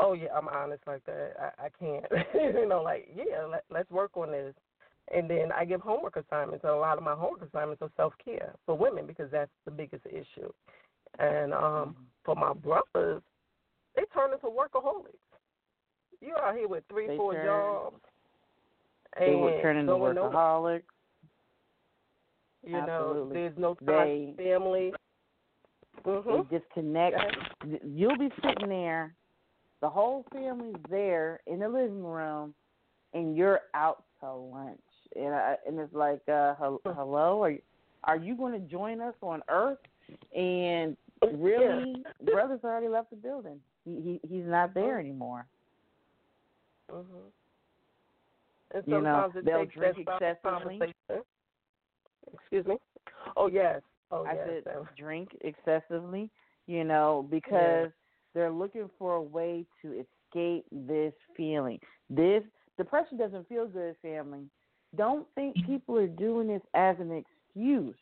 Oh 0.01 0.13
yeah, 0.13 0.29
I'm 0.37 0.49
honest 0.49 0.83
like 0.87 1.05
that. 1.07 1.35
I, 1.41 1.67
I 1.67 1.69
can't. 1.79 2.05
you 2.35 2.69
know, 2.69 2.83
like 2.83 3.09
yeah, 3.15 3.45
let, 3.51 3.65
let's 3.71 3.91
work 3.91 4.17
on 4.17 4.31
this. 4.31 4.55
And 5.15 5.29
then 5.29 5.51
I 5.57 5.65
give 5.65 5.81
homework 5.81 6.17
assignments, 6.17 6.65
and 6.65 6.73
a 6.73 6.77
lot 6.77 6.99
of 6.99 7.05
my 7.05 7.15
homework 7.15 7.43
assignments 7.43 7.83
are 7.83 7.91
self 7.97 8.13
care 8.23 8.53
for 8.67 8.77
women 8.77 9.07
because 9.07 9.31
that's 9.31 9.51
the 9.65 9.71
biggest 9.71 10.05
issue. 10.07 10.53
And 11.19 11.55
um 11.55 11.61
mm-hmm. 11.61 11.91
for 12.25 12.37
my 12.37 12.53
brothers, 12.53 13.23
they 13.97 14.03
turn 14.15 14.33
into 14.33 14.47
workaholics 14.47 15.32
you 16.23 16.35
out 16.43 16.57
here 16.57 16.69
with 16.69 16.85
three, 16.89 17.07
they 17.07 17.17
four 17.17 17.35
turn, 17.35 17.47
jobs. 17.47 17.97
They 19.19 19.35
would 19.35 19.61
turn 19.61 19.77
into 19.77 19.93
workaholics. 19.93 20.83
You 22.65 22.77
Absolutely. 22.77 22.87
know, 22.87 23.31
there's 23.33 23.59
no 23.59 23.75
time 23.75 24.35
they, 24.37 24.45
family. 24.45 24.93
Mm-hmm. 26.07 26.43
They 26.51 26.59
disconnect. 26.59 27.17
You'll 27.85 28.19
be 28.19 28.31
sitting 28.43 28.69
there, 28.69 29.15
the 29.81 29.89
whole 29.89 30.25
family's 30.33 30.77
there 30.89 31.41
in 31.47 31.59
the 31.59 31.69
living 31.69 32.05
room, 32.05 32.55
and 33.15 33.37
you're 33.37 33.61
out 33.75 34.05
to 34.21 34.33
lunch. 34.33 34.79
And 35.17 35.35
I, 35.35 35.57
and 35.67 35.79
it's 35.79 35.93
like, 35.93 36.23
uh, 36.29 36.55
hello, 36.57 37.43
are 37.43 37.51
you, 37.51 37.59
are 38.05 38.17
you 38.17 38.37
going 38.37 38.53
to 38.55 38.61
join 38.61 39.01
us 39.01 39.15
on 39.21 39.43
Earth? 39.49 39.79
And 40.35 40.97
really, 41.21 42.03
yeah. 42.21 42.33
brother's 42.33 42.65
already 42.65 42.89
left 42.89 43.11
the 43.11 43.17
building. 43.17 43.61
He, 43.85 44.21
he 44.23 44.29
he's 44.29 44.47
not 44.47 44.75
there 44.75 44.99
anymore. 44.99 45.47
Mm-hmm. 46.93 48.75
And 48.75 48.85
you 48.87 49.01
know, 49.01 49.31
they'll 49.45 49.67
drink 49.67 49.99
excessively. 49.99 50.81
Excuse 52.33 52.67
me. 52.67 52.77
Oh 53.37 53.47
yes. 53.47 53.81
Oh 54.11 54.25
I 54.25 54.35
yes. 54.35 54.49
said 54.65 54.75
drink 54.99 55.31
excessively. 55.43 56.31
You 56.67 56.85
know, 56.85 57.27
because 57.31 57.87
yeah. 57.87 57.89
they're 58.35 58.53
looking 58.53 58.89
for 58.99 59.17
a 59.17 59.23
way 59.23 59.67
to 59.83 59.93
escape 59.93 60.65
this 60.71 61.13
feeling. 61.37 61.79
This 62.09 62.43
depression 62.79 63.19
doesn't 63.19 63.49
feel 63.49 63.67
good, 63.67 63.97
family. 64.01 64.47
Don't 64.97 65.27
think 65.35 65.57
people 65.67 65.97
are 65.99 66.07
doing 66.07 66.49
this 66.49 66.63
as 66.75 66.97
an 67.01 67.13
excuse. 67.13 67.97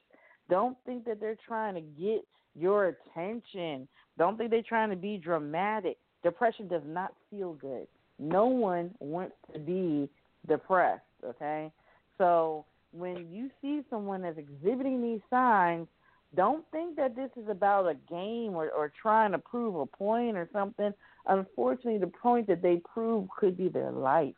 Don't 0.48 0.76
think 0.85 1.05
that 1.05 1.20
they're 1.20 1.38
trying 1.46 1.74
to 1.74 1.81
get 1.81 2.24
your 2.55 2.88
attention. 2.88 3.88
Don't 4.18 4.37
think 4.37 4.50
they're 4.50 4.62
trying 4.62 4.90
to 4.90 4.96
be 4.96 5.16
dramatic. 5.16 5.96
Depression 6.22 6.68
does 6.68 6.83
not 6.85 7.12
feel 7.31 7.55
good. 7.55 7.87
No 8.20 8.46
one 8.46 8.94
wants 9.00 9.35
to 9.52 9.59
be 9.59 10.09
depressed. 10.46 11.02
Okay, 11.24 11.72
so 12.18 12.64
when 12.92 13.26
you 13.30 13.50
see 13.61 13.83
someone 13.90 14.22
that's 14.22 14.38
exhibiting 14.38 15.02
these 15.02 15.20
signs, 15.30 15.87
don't 16.37 16.64
think 16.70 16.96
that 16.96 17.16
this 17.16 17.30
is 17.37 17.48
about 17.48 17.87
a 17.87 17.94
game 18.09 18.54
or, 18.54 18.70
or 18.70 18.92
trying 19.00 19.33
to 19.33 19.38
prove 19.38 19.74
a 19.74 19.87
point 19.87 20.37
or 20.37 20.48
something. 20.52 20.92
Unfortunately, 21.26 21.98
the 21.98 22.06
point 22.06 22.46
that 22.46 22.62
they 22.62 22.80
prove 22.92 23.28
could 23.37 23.56
be 23.56 23.68
their 23.68 23.90
life. 23.90 24.35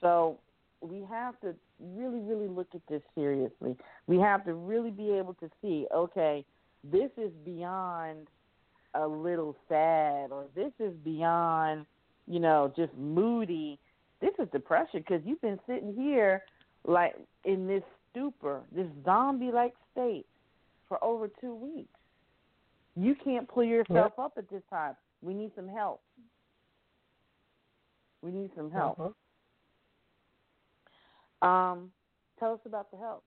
So 0.00 0.38
we 0.80 1.04
have 1.10 1.40
to 1.40 1.54
really, 1.80 2.20
really 2.20 2.48
look 2.48 2.68
at 2.74 2.82
this 2.88 3.02
seriously. 3.14 3.76
We 4.06 4.18
have 4.18 4.44
to 4.44 4.54
really 4.54 4.90
be 4.90 5.10
able 5.12 5.34
to 5.34 5.50
see, 5.60 5.86
okay, 5.94 6.44
this 6.84 7.10
is 7.16 7.32
beyond 7.44 8.28
a 8.94 9.06
little 9.06 9.56
sad 9.68 10.30
or 10.30 10.44
this 10.54 10.72
is 10.78 10.94
beyond, 11.04 11.86
you 12.26 12.40
know, 12.40 12.72
just 12.76 12.92
moody. 12.96 13.78
This 14.20 14.32
is 14.38 14.48
depression 14.52 15.04
because 15.06 15.22
you've 15.24 15.40
been 15.40 15.58
sitting 15.66 15.94
here 15.94 16.42
like 16.86 17.14
in 17.44 17.66
this 17.66 17.82
stupor, 18.10 18.62
this 18.74 18.86
zombie 19.04 19.50
like 19.52 19.74
state 19.92 20.26
for 20.88 21.02
over 21.02 21.28
two 21.40 21.54
weeks. 21.54 21.88
You 22.96 23.14
can't 23.22 23.48
pull 23.48 23.64
yourself 23.64 24.12
yep. 24.16 24.24
up 24.24 24.32
at 24.38 24.48
this 24.50 24.62
time. 24.70 24.94
We 25.20 25.34
need 25.34 25.50
some 25.56 25.68
help. 25.68 26.00
We 28.22 28.30
need 28.30 28.50
some 28.56 28.70
help. 28.70 29.00
Uh-huh. 29.00 29.10
Um, 31.46 31.90
tell 32.38 32.54
us 32.54 32.60
about 32.64 32.90
the 32.90 32.96
help. 32.96 33.24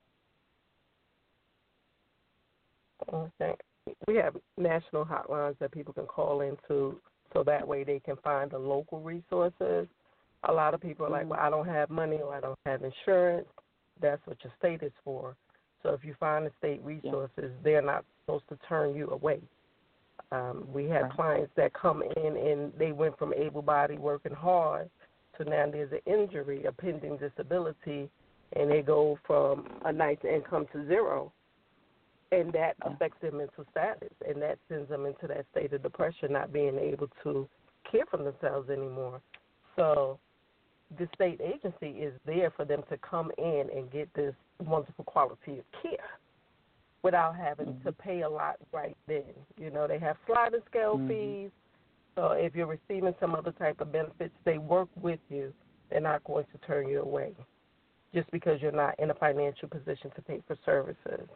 Okay. 3.13 3.53
We 4.07 4.15
have 4.15 4.35
national 4.57 5.05
hotlines 5.05 5.57
that 5.59 5.71
people 5.71 5.93
can 5.93 6.05
call 6.05 6.41
into 6.41 6.99
so 7.33 7.43
that 7.43 7.67
way 7.67 7.83
they 7.83 7.99
can 7.99 8.15
find 8.23 8.51
the 8.51 8.57
local 8.57 9.01
resources. 9.01 9.87
A 10.47 10.53
lot 10.53 10.73
of 10.73 10.81
people 10.81 11.05
are 11.05 11.09
like, 11.09 11.21
mm-hmm. 11.21 11.31
well, 11.31 11.39
I 11.39 11.49
don't 11.49 11.67
have 11.67 11.89
money 11.89 12.17
or 12.17 12.33
I 12.33 12.39
don't 12.39 12.59
have 12.65 12.81
insurance. 12.83 13.47
That's 14.01 14.21
what 14.25 14.37
your 14.43 14.53
state 14.59 14.83
is 14.83 14.93
for. 15.03 15.35
So 15.83 15.89
if 15.89 16.03
you 16.03 16.15
find 16.19 16.45
the 16.45 16.51
state 16.59 16.81
resources, 16.83 17.31
yeah. 17.37 17.49
they're 17.63 17.81
not 17.81 18.05
supposed 18.25 18.47
to 18.49 18.57
turn 18.67 18.95
you 18.95 19.09
away. 19.09 19.39
Um, 20.31 20.67
we 20.73 20.85
had 20.85 21.03
right. 21.03 21.13
clients 21.13 21.51
that 21.55 21.73
come 21.73 22.03
in 22.03 22.37
and 22.37 22.73
they 22.77 22.91
went 22.91 23.17
from 23.17 23.33
able 23.33 23.61
bodied 23.61 23.99
working 23.99 24.33
hard 24.33 24.89
to 25.37 25.45
now 25.45 25.69
there's 25.71 25.91
an 25.91 25.99
injury, 26.11 26.65
a 26.65 26.71
pending 26.71 27.17
disability, 27.17 28.09
and 28.53 28.69
they 28.69 28.81
go 28.81 29.17
from 29.25 29.67
a 29.85 29.93
nice 29.93 30.17
income 30.23 30.65
to 30.73 30.85
zero. 30.87 31.31
And 32.31 32.51
that 32.53 32.75
affects 32.81 33.17
their 33.21 33.31
mental 33.31 33.65
status, 33.71 34.11
and 34.27 34.41
that 34.41 34.59
sends 34.67 34.89
them 34.89 35.05
into 35.05 35.27
that 35.27 35.45
state 35.51 35.71
of 35.71 35.81
depression, 35.81 36.33
not 36.33 36.51
being 36.51 36.77
able 36.77 37.07
to 37.23 37.47
care 37.89 38.03
for 38.11 38.17
themselves 38.17 38.69
anymore. 38.69 39.21
So 39.77 40.19
the 40.97 41.07
state 41.15 41.39
agency 41.41 41.99
is 41.99 42.13
there 42.25 42.51
for 42.51 42.65
them 42.65 42.81
to 42.89 42.97
come 42.97 43.31
in 43.37 43.67
and 43.73 43.91
get 43.91 44.13
this 44.13 44.33
wonderful 44.59 45.05
quality 45.05 45.59
of 45.59 45.65
care 45.81 46.19
without 47.03 47.35
having 47.35 47.67
mm-hmm. 47.67 47.87
to 47.87 47.91
pay 47.93 48.21
a 48.21 48.29
lot 48.29 48.55
right 48.73 48.97
then. 49.07 49.23
You 49.57 49.69
know, 49.69 49.87
they 49.87 49.99
have 49.99 50.17
sliding 50.25 50.59
scale 50.69 50.97
mm-hmm. 50.97 51.07
fees. 51.07 51.51
So 52.15 52.31
if 52.31 52.55
you're 52.55 52.67
receiving 52.67 53.13
some 53.19 53.35
other 53.35 53.51
type 53.51 53.79
of 53.79 53.91
benefits, 53.91 54.33
they 54.43 54.57
work 54.57 54.89
with 54.99 55.19
you. 55.29 55.53
They're 55.89 56.01
not 56.01 56.23
going 56.23 56.45
to 56.51 56.67
turn 56.67 56.89
you 56.89 57.01
away 57.01 57.31
just 58.13 58.29
because 58.31 58.61
you're 58.61 58.71
not 58.71 58.99
in 58.99 59.11
a 59.11 59.13
financial 59.13 59.69
position 59.69 60.11
to 60.15 60.21
pay 60.21 60.41
for 60.47 60.57
services. 60.65 61.27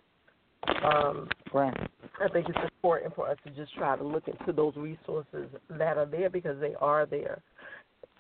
Um, 0.84 1.28
right. 1.54 1.76
I 2.20 2.28
think 2.30 2.48
it's 2.50 2.58
important 2.64 3.16
for 3.16 3.30
us 3.30 3.38
to 3.46 3.52
just 3.52 3.74
try 3.76 3.96
to 3.98 4.04
look 4.04 4.28
into 4.28 4.54
those 4.54 4.76
resources 4.76 5.48
that 5.70 5.98
are 5.98 6.06
there 6.06 6.30
because 6.30 6.60
they 6.60 6.76
are 6.80 7.06
there 7.06 7.42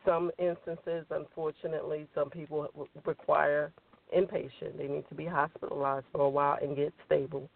some 0.05 0.31
instances, 0.39 1.05
unfortunately, 1.09 2.07
some 2.15 2.29
people 2.29 2.67
require 3.05 3.71
inpatient. 4.15 4.77
They 4.77 4.87
need 4.87 5.07
to 5.09 5.15
be 5.15 5.25
hospitalized 5.25 6.05
for 6.11 6.21
a 6.21 6.29
while 6.29 6.57
and 6.61 6.75
get 6.75 6.93
stable 7.05 7.49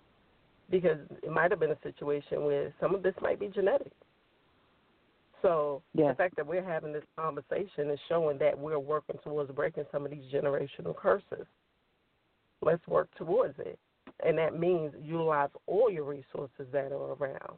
because 0.69 0.97
it 1.23 1.31
might 1.31 1.51
have 1.51 1.59
been 1.59 1.71
a 1.71 1.81
situation 1.83 2.43
where 2.43 2.73
some 2.79 2.95
of 2.95 3.03
this 3.03 3.15
might 3.21 3.39
be 3.39 3.47
genetic. 3.47 3.91
So 5.41 5.81
yes. 5.93 6.11
the 6.11 6.15
fact 6.15 6.35
that 6.37 6.47
we're 6.47 6.63
having 6.63 6.91
this 6.91 7.03
conversation 7.15 7.91
is 7.91 7.99
showing 8.09 8.37
that 8.39 8.57
we're 8.57 8.79
working 8.79 9.17
towards 9.23 9.51
breaking 9.51 9.83
some 9.91 10.05
of 10.05 10.11
these 10.11 10.23
generational 10.33 10.95
curses. 10.95 11.45
Let's 12.61 12.85
work 12.87 13.09
towards 13.15 13.53
it. 13.59 13.77
And 14.23 14.37
that 14.37 14.57
means 14.57 14.93
utilize 15.01 15.49
all 15.67 15.89
your 15.89 16.05
resources 16.05 16.67
that 16.71 16.91
are 16.91 17.13
around. 17.13 17.57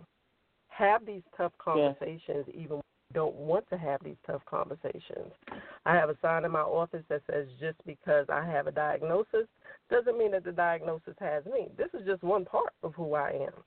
Have 0.70 1.06
these 1.06 1.22
tough 1.36 1.54
conversations 1.60 2.46
yes. 2.48 2.56
even 2.56 2.82
don't 3.14 3.36
want 3.36 3.68
to 3.70 3.78
have 3.78 4.04
these 4.04 4.18
tough 4.26 4.42
conversations. 4.50 5.32
I 5.86 5.96
have 5.96 6.10
a 6.10 6.18
sign 6.22 6.46
in 6.46 6.52
my 6.52 6.60
office 6.60 7.04
that 7.10 7.22
says 7.32 7.48
just 7.60 7.78
because 7.86 8.26
I 8.30 8.46
have 8.46 8.68
a 8.68 8.72
diagnosis 8.72 9.48
doesn't 9.90 10.18
mean 10.18 10.32
that 10.32 10.44
the 10.44 10.52
diagnosis 10.52 11.16
has 11.20 11.46
me. 11.46 11.70
This 11.78 11.88
is 11.94 12.06
just 12.06 12.24
one 12.24 12.46
part 12.46 12.74
of 12.84 12.94
who 12.96 13.14
I 13.14 13.30
am. 13.30 13.64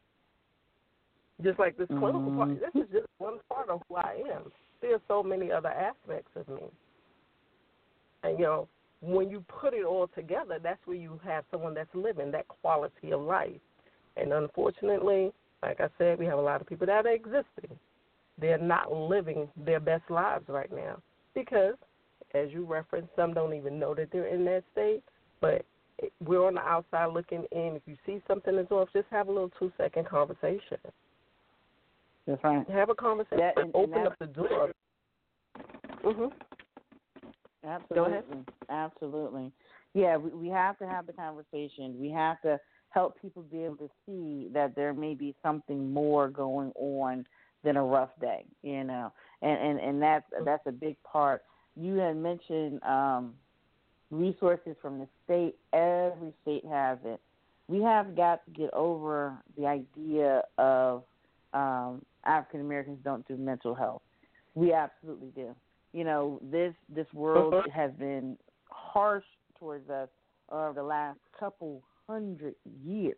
Just 1.43 1.59
like 1.59 1.79
this 1.79 1.89
clinical 1.89 2.21
mm-hmm. 2.21 2.37
part, 2.37 2.61
this 2.61 2.83
is 2.83 2.89
just 2.93 3.07
one 3.19 3.39
part 3.49 3.71
of 3.71 3.81
who 3.89 3.97
I 3.97 4.23
am. 4.35 4.53
There 4.83 4.95
are 4.95 5.01
so 5.09 5.23
many 5.23 5.51
other 5.51 5.71
aspects 5.71 6.31
of 6.37 6.47
me. 6.49 6.63
And 8.23 8.39
you 8.39 8.45
know, 8.45 8.69
when 9.01 9.31
you 9.31 9.45
put 9.49 9.75
it 9.75 9.85
all 9.85 10.09
together, 10.15 10.59
that's 10.63 10.81
where 10.85 10.97
you 10.97 11.19
have 11.25 11.45
someone 11.51 11.75
that's 11.75 11.95
living 11.95 12.31
that 12.33 12.47
quality 12.49 13.13
of 13.13 13.21
life. 13.21 13.61
And 14.17 14.33
unfortunately, 14.33 15.33
like 15.63 15.81
I 15.81 15.89
said, 15.99 16.19
we 16.19 16.27
have 16.27 16.39
a 16.39 16.43
lot 16.43 16.61
of 16.61 16.67
people 16.67 16.87
that 16.87 17.07
are 17.07 17.11
existing 17.11 17.79
they're 18.41 18.59
not 18.59 18.93
living 18.93 19.49
their 19.57 19.81
best 19.81 20.09
lives 20.09 20.45
right 20.49 20.71
now 20.75 21.01
because, 21.35 21.75
as 22.35 22.51
you 22.51 22.65
referenced, 22.65 23.11
some 23.15 23.35
don't 23.35 23.55
even 23.55 23.79
know 23.79 23.95
that 23.95 24.09
they're 24.13 24.27
in 24.27 24.45
that 24.47 24.65
state. 24.73 25.03
But 25.41 25.65
we're 26.25 26.47
on 26.47 26.55
the 26.55 26.61
outside 26.61 27.13
looking 27.13 27.45
in. 27.53 27.77
If 27.77 27.83
you 27.87 27.97
see 28.07 28.23
something 28.27 28.57
that's 28.57 28.71
off, 28.71 28.89
just 28.93 29.07
have 29.11 29.29
a 29.29 29.33
little 29.33 29.51
two 29.59 29.73
second 29.77 30.09
conversation. 30.09 30.79
That's 32.27 32.43
right. 32.45 32.69
Have 32.71 32.91
a 32.91 32.95
conversation. 32.95 33.39
That, 33.39 33.59
and, 33.59 33.75
open 33.75 33.95
and 33.95 34.07
up 34.09 34.19
the 34.19 34.27
door. 34.27 34.73
Mhm. 36.03 36.33
Absolutely. 37.67 38.39
Absolutely. 38.69 39.53
Yeah, 39.95 40.17
we, 40.17 40.31
we 40.31 40.49
have 40.49 40.79
to 40.79 40.87
have 40.87 41.07
the 41.07 41.13
conversation. 41.13 41.97
We 41.99 42.11
have 42.11 42.41
to 42.43 42.59
help 42.91 43.21
people 43.21 43.43
be 43.43 43.65
able 43.65 43.77
to 43.77 43.91
see 44.07 44.49
that 44.53 44.75
there 44.75 44.93
may 44.93 45.15
be 45.15 45.35
something 45.43 45.93
more 45.93 46.29
going 46.29 46.73
on 46.77 47.27
than 47.63 47.77
a 47.77 47.83
rough 47.83 48.11
day, 48.21 48.45
you 48.63 48.85
know. 48.85 49.13
And 49.43 49.59
and 49.59 49.81
and 49.81 50.03
that's 50.03 50.25
that's 50.45 50.67
a 50.67 50.73
big 50.73 50.97
part. 51.03 51.43
You 51.77 51.97
had 51.97 52.17
mentioned 52.17 52.83
um, 52.83 53.35
resources 54.11 54.77
from 54.81 54.99
the 54.99 55.09
state. 55.25 55.57
Every 55.73 56.33
state 56.43 56.65
has 56.67 56.99
it. 57.05 57.21
We 57.69 57.83
have 57.83 58.17
got 58.17 58.45
to 58.47 58.51
get 58.51 58.73
over 58.75 59.37
the 59.57 59.67
idea 59.67 60.43
of 60.59 61.05
um, 61.53 62.03
African 62.25 62.61
Americans 62.61 62.99
don't 63.05 63.27
do 63.29 63.37
mental 63.37 63.75
health. 63.75 64.03
We 64.55 64.73
absolutely 64.73 65.29
do. 65.35 65.55
You 65.93 66.05
know, 66.05 66.41
this 66.43 66.75
this 66.89 67.07
world 67.13 67.55
uh-huh. 67.55 67.69
has 67.75 67.91
been 67.99 68.37
harsh 68.69 69.25
towards 69.59 69.89
us 69.91 70.09
over 70.51 70.73
the 70.75 70.83
last 70.83 71.19
couple 71.39 71.83
hundred 72.07 72.55
years. 72.83 73.17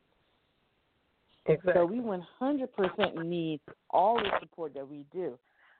Exactly. 1.46 1.72
So 1.74 1.86
we 1.86 1.98
100% 1.98 3.24
need 3.24 3.60
all 3.90 4.16
the 4.16 4.30
support 4.40 4.74
that 4.74 4.88
we 4.88 5.04
do. 5.12 5.38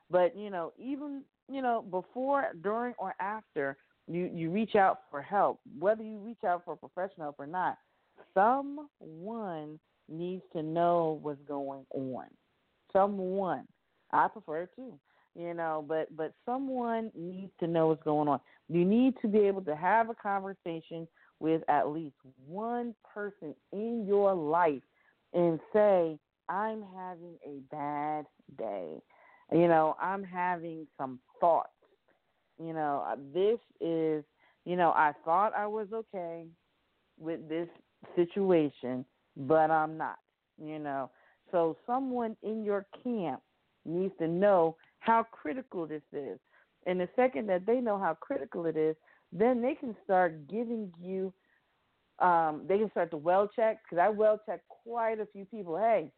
But, 0.09 0.37
you 0.37 0.49
know, 0.49 0.73
even, 0.77 1.23
you 1.49 1.61
know, 1.61 1.83
before, 1.89 2.47
during, 2.61 2.93
or 2.97 3.15
after 3.19 3.77
you, 4.07 4.29
you 4.33 4.51
reach 4.51 4.75
out 4.75 5.01
for 5.09 5.21
help, 5.21 5.61
whether 5.79 6.03
you 6.03 6.17
reach 6.17 6.43
out 6.45 6.63
for 6.65 6.75
professional 6.75 7.27
help 7.27 7.39
or 7.39 7.47
not, 7.47 7.77
someone 8.33 9.79
needs 10.09 10.43
to 10.51 10.61
know 10.61 11.19
what's 11.21 11.41
going 11.47 11.85
on. 11.91 12.25
Someone. 12.91 13.65
I 14.11 14.27
prefer 14.27 14.67
to, 14.75 14.93
you 15.35 15.53
know, 15.53 15.83
but 15.87 16.15
but 16.15 16.33
someone 16.45 17.11
needs 17.15 17.51
to 17.59 17.67
know 17.67 17.87
what's 17.87 18.03
going 18.03 18.27
on. 18.27 18.39
You 18.69 18.85
need 18.85 19.15
to 19.21 19.27
be 19.27 19.39
able 19.39 19.61
to 19.63 19.75
have 19.75 20.09
a 20.09 20.15
conversation 20.15 21.07
with 21.39 21.61
at 21.67 21.89
least 21.89 22.15
one 22.47 22.95
person 23.13 23.53
in 23.71 24.05
your 24.07 24.33
life 24.33 24.81
and 25.33 25.59
say, 25.73 26.17
I'm 26.49 26.83
having 26.95 27.35
a 27.45 27.59
bad 27.71 28.25
day. 28.57 29.01
You 29.51 29.67
know, 29.67 29.95
I'm 30.01 30.23
having 30.23 30.87
some 30.97 31.19
thoughts. 31.39 31.69
You 32.59 32.73
know, 32.73 33.03
uh, 33.07 33.15
this 33.33 33.59
is, 33.81 34.23
you 34.65 34.75
know, 34.75 34.91
I 34.91 35.13
thought 35.25 35.53
I 35.57 35.67
was 35.67 35.87
okay 35.93 36.45
with 37.19 37.49
this 37.49 37.67
situation, 38.15 39.05
but 39.35 39.71
I'm 39.71 39.97
not, 39.97 40.19
you 40.63 40.79
know. 40.79 41.09
So 41.51 41.77
someone 41.85 42.35
in 42.43 42.63
your 42.63 42.85
camp 43.03 43.41
needs 43.85 44.13
to 44.19 44.27
know 44.27 44.77
how 45.03 45.23
critical 45.31 45.85
this 45.85 46.01
is. 46.13 46.39
And 46.85 46.99
the 46.99 47.09
second 47.15 47.47
that 47.47 47.65
they 47.65 47.79
know 47.79 47.97
how 47.97 48.15
critical 48.19 48.65
it 48.65 48.77
is, 48.77 48.95
then 49.31 49.61
they 49.61 49.75
can 49.75 49.95
start 50.03 50.47
giving 50.47 50.91
you 51.01 51.33
um, 52.19 52.61
they 52.69 52.77
can 52.77 52.91
start 52.91 53.09
to 53.11 53.17
well 53.17 53.49
check 53.53 53.79
because 53.83 54.01
I 54.01 54.07
well 54.09 54.39
check 54.45 54.61
quite 54.69 55.19
a 55.19 55.25
few 55.33 55.45
people. 55.45 55.77
Hey, 55.77 56.11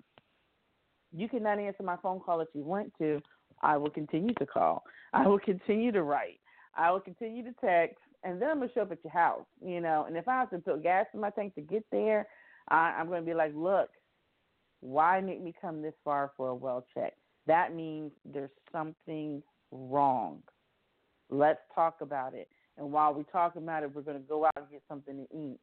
you 1.16 1.30
cannot 1.30 1.58
answer 1.58 1.84
my 1.84 1.96
phone 2.04 2.20
call 2.20 2.42
if 2.42 2.50
you 2.54 2.64
want 2.64 2.92
to. 3.00 3.22
I 3.64 3.78
will 3.78 3.90
continue 3.90 4.34
to 4.36 4.46
call. 4.46 4.84
I 5.14 5.26
will 5.28 5.40
continue 5.40 5.92
to 5.94 6.04
write. 6.04 6.42
I 6.76 6.92
will 6.92 7.00
continue 7.00 7.44
to 7.46 7.54
text, 7.64 7.98
and 8.24 8.42
then 8.42 8.50
I'm 8.50 8.60
gonna 8.60 8.72
show 8.74 8.82
up 8.82 8.92
at 8.92 9.04
your 9.04 9.14
house, 9.14 9.46
you 9.66 9.80
know. 9.80 10.04
And 10.06 10.18
if 10.18 10.28
I 10.28 10.34
have 10.34 10.50
to 10.50 10.60
put 10.60 10.84
gas 10.84 11.06
in 11.14 11.22
my 11.22 11.30
tank 11.30 11.56
to 11.56 11.62
get 11.62 11.86
there, 11.92 12.28
I, 12.68 12.96
I'm 13.00 13.08
gonna 13.08 13.22
be 13.22 13.34
like, 13.34 13.54
look, 13.56 13.90
why 14.82 15.22
make 15.22 15.42
me 15.42 15.54
come 15.60 15.82
this 15.82 15.96
far 16.04 16.34
for 16.36 16.50
a 16.50 16.56
well 16.56 16.86
check? 16.94 17.14
That 17.48 17.76
means 17.76 18.12
there's 18.26 18.50
something 18.72 19.44
wrong. 19.72 20.42
Let's 21.30 21.60
talk 21.74 21.98
about 22.02 22.34
it. 22.34 22.50
And 22.78 22.92
while 22.92 23.14
we're 23.14 23.24
talking 23.24 23.64
about 23.64 23.84
it, 23.84 23.94
we're 23.94 24.02
going 24.02 24.22
to 24.22 24.28
go 24.28 24.46
out 24.46 24.58
and 24.58 24.70
get 24.70 24.82
something 24.88 25.16
to 25.16 25.24
eat. 25.36 25.60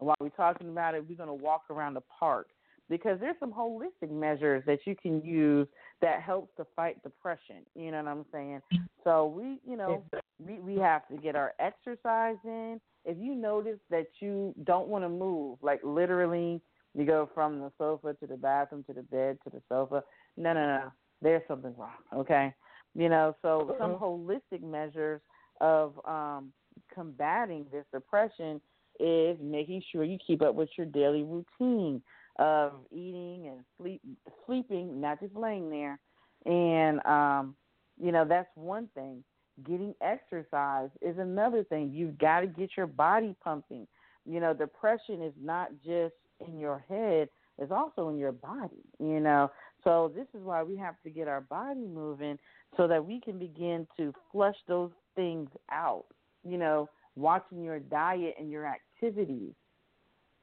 And 0.00 0.06
while 0.06 0.16
we're 0.20 0.28
talking 0.30 0.68
about 0.68 0.94
it, 0.94 1.04
we're 1.08 1.16
going 1.16 1.28
to 1.28 1.34
walk 1.34 1.64
around 1.70 1.94
the 1.94 2.02
park 2.18 2.48
because 2.88 3.18
there's 3.20 3.36
some 3.40 3.52
holistic 3.52 4.10
measures 4.10 4.62
that 4.66 4.80
you 4.86 4.94
can 4.94 5.22
use 5.22 5.66
that 6.02 6.20
helps 6.20 6.54
to 6.56 6.66
fight 6.76 7.02
depression. 7.02 7.64
You 7.74 7.90
know 7.90 8.02
what 8.02 8.08
I'm 8.08 8.24
saying? 8.32 8.60
So 9.02 9.26
we, 9.26 9.60
you 9.68 9.76
know, 9.76 10.04
we 10.44 10.58
we 10.60 10.76
have 10.76 11.06
to 11.08 11.16
get 11.16 11.36
our 11.36 11.54
exercise 11.58 12.36
in. 12.44 12.80
If 13.04 13.16
you 13.18 13.34
notice 13.34 13.78
that 13.90 14.06
you 14.20 14.54
don't 14.64 14.88
want 14.88 15.04
to 15.04 15.08
move, 15.08 15.58
like 15.62 15.80
literally, 15.82 16.60
you 16.94 17.04
go 17.04 17.28
from 17.34 17.60
the 17.60 17.70
sofa 17.78 18.14
to 18.20 18.26
the 18.26 18.36
bathroom 18.36 18.84
to 18.84 18.92
the 18.92 19.02
bed 19.02 19.38
to 19.44 19.50
the 19.50 19.62
sofa. 19.68 20.02
No, 20.36 20.52
no, 20.52 20.66
no. 20.66 20.92
There's 21.24 21.48
something 21.48 21.74
wrong. 21.78 21.98
Okay, 22.14 22.54
you 22.94 23.08
know. 23.10 23.36
So 23.42 23.74
some 23.78 23.94
Mm-hmm. 23.94 23.96
holistic 23.96 24.62
measures 24.62 25.22
of 25.60 25.94
um, 26.06 26.52
combating 26.94 27.66
this 27.72 27.86
depression 27.92 28.60
is 29.00 29.38
making 29.42 29.82
sure 29.92 30.04
you 30.04 30.18
keep 30.26 30.42
up 30.42 30.54
with 30.54 30.70
your 30.78 30.86
daily 30.86 31.24
routine 31.24 32.02
of 32.38 32.72
eating 32.92 33.48
and 33.48 33.64
sleep 33.78 34.02
sleeping, 34.46 35.00
not 35.00 35.20
just 35.20 35.34
laying 35.34 35.70
there. 35.70 35.98
And 36.46 37.04
um, 37.06 37.56
you 38.00 38.12
know, 38.12 38.24
that's 38.28 38.48
one 38.54 38.88
thing. 38.94 39.24
Getting 39.66 39.94
exercise 40.02 40.90
is 41.02 41.18
another 41.18 41.64
thing. 41.64 41.92
You've 41.92 42.18
got 42.18 42.40
to 42.40 42.46
get 42.46 42.70
your 42.76 42.86
body 42.86 43.36
pumping. 43.42 43.86
You 44.26 44.40
know, 44.40 44.54
depression 44.54 45.22
is 45.22 45.34
not 45.40 45.70
just 45.84 46.14
in 46.46 46.58
your 46.58 46.84
head, 46.88 47.28
it's 47.58 47.72
also 47.72 48.08
in 48.08 48.18
your 48.18 48.32
body, 48.32 48.82
you 48.98 49.20
know. 49.20 49.50
So 49.84 50.10
this 50.14 50.26
is 50.34 50.42
why 50.42 50.62
we 50.62 50.76
have 50.78 50.94
to 51.04 51.10
get 51.10 51.28
our 51.28 51.42
body 51.42 51.86
moving 51.86 52.38
so 52.76 52.88
that 52.88 53.04
we 53.04 53.20
can 53.20 53.38
begin 53.38 53.86
to 53.98 54.12
flush 54.32 54.56
those 54.66 54.90
things 55.14 55.50
out. 55.70 56.06
You 56.42 56.58
know, 56.58 56.88
watching 57.16 57.62
your 57.62 57.78
diet 57.78 58.34
and 58.38 58.50
your 58.50 58.66
activities. 58.66 59.52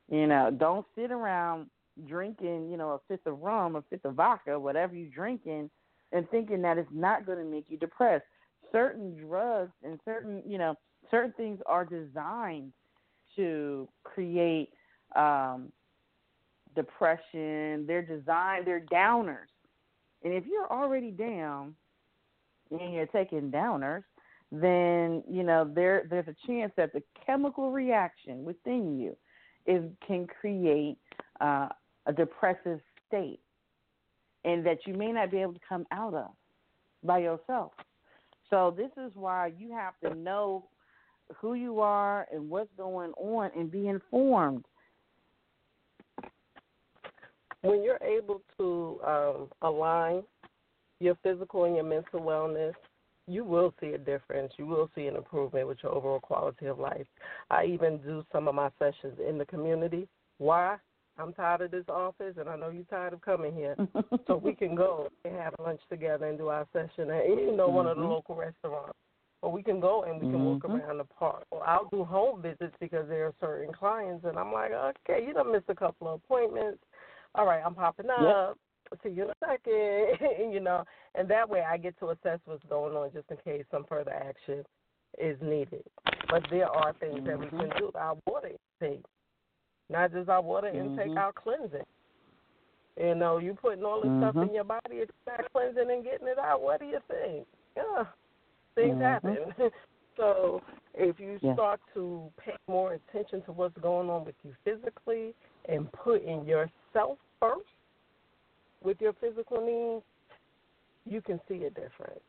You 0.10 0.28
know, 0.28 0.52
don't 0.52 0.86
sit 0.96 1.12
around 1.12 1.68
drinking, 2.08 2.70
you 2.70 2.78
know, 2.78 2.92
a 2.92 3.00
fifth 3.08 3.26
of 3.26 3.40
rum, 3.40 3.76
a 3.76 3.84
fifth 3.90 4.06
of 4.06 4.16
vodka, 4.16 4.60
whatever 4.60 4.96
you're 4.96 5.10
drinking, 5.10 5.70
and 6.12 6.30
thinking 6.30 6.62
that 6.62 6.78
it's 6.78 6.90
not 6.92 7.26
going 7.26 7.38
to 7.38 7.46
make 7.46 7.66
you 7.70 7.78
depressed. 7.78 8.26
Certain 8.72 9.16
drugs 9.16 9.72
and 9.84 10.00
certain, 10.06 10.42
you 10.46 10.58
know, 10.58 10.76
certain 11.10 11.34
things 11.34 11.60
are 11.66 11.86
designed 11.86 12.72
to 13.36 13.88
create 14.04 14.70
um, 15.16 15.72
depression. 16.76 17.86
They're 17.88 18.02
designed, 18.02 18.66
they're 18.66 18.86
downers. 18.92 19.50
And 20.24 20.34
if 20.34 20.44
you're 20.46 20.72
already 20.72 21.12
down 21.12 21.76
and 22.70 22.94
you're 22.94 23.08
taking 23.08 23.52
downers, 23.52 24.04
then 24.52 25.24
you 25.30 25.44
know 25.44 25.70
there 25.74 26.06
there's 26.10 26.28
a 26.28 26.36
chance 26.46 26.74
that 26.76 26.92
the 26.94 27.02
chemical 27.26 27.72
reaction 27.72 28.44
within 28.44 29.00
you 29.00 29.16
is 29.66 29.84
can 30.06 30.28
create 30.28 30.98
uh, 31.40 31.70
a 32.06 32.14
depressive 32.14 32.82
state, 33.08 33.40
and 34.44 34.66
that 34.66 34.80
you 34.86 34.94
may 34.94 35.12
not 35.12 35.32
be 35.32 35.38
able 35.38 35.54
to 35.54 35.60
come 35.68 35.86
out 35.92 36.14
of 36.14 36.32
by 37.04 37.20
yourself. 37.20 37.72
So 38.50 38.74
this 38.76 38.92
is 38.98 39.12
why 39.16 39.54
you 39.58 39.72
have 39.72 39.94
to 40.04 40.18
know 40.18 40.66
who 41.38 41.54
you 41.54 41.80
are 41.80 42.28
and 42.32 42.50
what's 42.50 42.70
going 42.76 43.12
on 43.14 43.52
and 43.56 43.72
be 43.72 43.88
informed. 43.88 44.66
When 47.62 47.84
you're 47.84 48.02
able 48.02 48.42
to 48.58 49.00
um, 49.06 49.48
align 49.62 50.24
your 51.00 51.16
physical 51.24 51.66
and 51.66 51.76
your 51.76 51.86
mental 51.86 52.20
wellness, 52.20 52.74
you 53.28 53.44
will 53.44 53.74
see 53.80 53.94
a 53.94 53.98
difference. 53.98 54.54
You 54.58 54.66
will 54.66 54.90
see 54.96 55.08
an 55.08 55.16
improvement 55.16 55.68
with 55.68 55.78
your 55.84 55.92
overall 55.94 56.20
quality 56.20 56.68
of 56.68 56.80
life. 56.80 57.06
I 57.50 57.66
even 57.66 57.98
do 58.00 58.26
some 58.32 58.48
of 58.48 58.56
my 58.56 58.70
sessions 58.80 59.18
in 59.28 59.38
the 59.38 59.46
community. 59.46 60.08
Why? 60.38 60.78
I'm 61.18 61.34
tired 61.34 61.62
of 61.62 61.72
this 61.72 61.86
office, 61.88 62.36
and 62.40 62.50
I 62.50 62.56
know 62.56 62.70
you're 62.70 62.84
tired 62.86 63.14
of 63.14 63.22
coming 63.22 63.54
here. 63.54 63.76
so 64.28 64.38
we 64.38 64.54
can 64.54 64.76
go 64.76 65.10
and 65.26 65.36
have 65.36 65.54
lunch 65.64 65.82
together 65.90 66.26
and 66.28 66.38
do 66.38 66.48
our 66.48 66.68
session 66.74 67.10
at 67.12 67.28
you 67.28 67.56
know 67.56 67.70
one 67.70 67.86
of 67.88 67.98
the 67.98 68.04
Mhm. 68.04 68.10
local 68.10 68.36
restaurants. 68.36 68.98
Or 69.44 69.52
we 69.52 69.64
can 69.64 69.80
go 69.80 70.04
and 70.04 70.20
we 70.22 70.28
can 70.28 70.44
walk 70.44 70.64
Mhm. 70.64 70.84
around 70.84 70.98
the 71.00 71.04
park. 71.06 71.46
Or 71.50 71.68
I'll 71.68 71.86
do 71.86 72.04
home 72.04 72.42
visits 72.42 72.76
because 72.80 73.08
there 73.08 73.26
are 73.26 73.34
certain 73.40 73.74
clients, 73.74 74.24
and 74.26 74.38
I'm 74.38 74.54
like, 74.54 74.72
okay, 74.72 75.26
you 75.26 75.34
done 75.34 75.52
missed 75.52 75.70
a 75.70 75.76
couple 75.76 76.08
of 76.08 76.22
appointments. 76.24 76.84
All 77.36 77.46
right, 77.46 77.62
I'm 77.66 77.76
popping 77.76 78.10
up. 78.10 78.58
See 79.04 79.10
you 79.10 79.24
in 79.24 79.30
a 79.30 79.34
second, 79.40 80.52
you 80.54 80.60
know. 80.60 80.84
And 81.16 81.30
that 81.30 81.50
way, 81.50 81.62
I 81.62 81.78
get 81.78 81.98
to 82.00 82.10
assess 82.10 82.40
what's 82.46 82.64
going 82.70 82.96
on, 82.96 83.12
just 83.14 83.30
in 83.32 83.38
case 83.38 83.64
some 83.72 83.86
further 83.88 84.12
action 84.12 84.66
is 85.18 85.38
needed. 85.42 85.84
But 86.30 86.44
there 86.50 86.70
are 86.70 86.94
things 86.94 87.22
that 87.26 87.40
we 87.40 87.48
can 87.50 87.70
do. 87.78 87.92
Our 87.96 88.18
water 88.28 88.50
intake, 88.82 89.06
not 89.90 90.12
just 90.12 90.28
our 90.30 90.42
water 90.42 90.68
intake, 90.68 91.12
Mhm. 91.12 91.18
our 91.18 91.32
cleansing. 91.32 91.86
You 92.98 93.16
know, 93.16 93.38
you 93.38 93.54
putting 93.54 93.86
all 93.86 94.02
this 94.02 94.12
stuff 94.18 94.36
Mhm. 94.36 94.50
in 94.50 94.56
your 94.56 94.64
body, 94.66 94.98
it's 94.98 95.12
not 95.26 95.50
cleansing 95.54 95.90
and 95.90 96.04
getting 96.04 96.28
it 96.28 96.38
out. 96.38 96.62
What 96.62 96.82
do 96.82 96.86
you 96.86 97.00
think? 97.08 97.48
Yeah, 97.78 98.06
things 98.76 98.98
Mhm. 98.98 99.02
happen. 99.02 99.38
so 100.18 100.62
if 100.94 101.20
you 101.20 101.40
Yeah. 101.42 101.54
start 101.54 101.80
to 101.94 102.32
pay 102.38 102.56
more 102.68 102.94
attention 102.94 103.42
to 103.44 103.52
what's 103.52 103.78
going 103.78 104.10
on 104.10 104.26
with 104.26 104.36
you 104.44 104.54
physically 104.64 105.34
and 105.66 105.92
putting 105.92 106.46
yourself 106.46 107.18
first 107.40 107.68
with 108.84 109.00
your 109.02 109.14
physical 109.14 109.62
needs, 109.62 110.06
you 111.06 111.22
can 111.22 111.40
see 111.48 111.66
a 111.66 111.70
difference. 111.70 112.22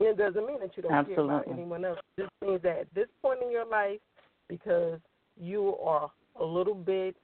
It 0.00 0.16
doesn't 0.16 0.46
mean 0.46 0.60
that 0.60 0.76
you 0.76 0.82
don't 0.82 1.06
care 1.06 1.20
about 1.20 1.48
anyone 1.48 1.84
else. 1.84 1.98
It 2.16 2.22
just 2.22 2.32
means 2.42 2.62
that 2.62 2.78
at 2.78 2.94
this 2.94 3.08
point 3.22 3.42
in 3.42 3.50
your 3.50 3.64
life, 3.64 4.00
because 4.48 5.00
you 5.36 5.76
are 5.78 6.10
a 6.36 6.44
little 6.44 6.74
bit 6.74 7.16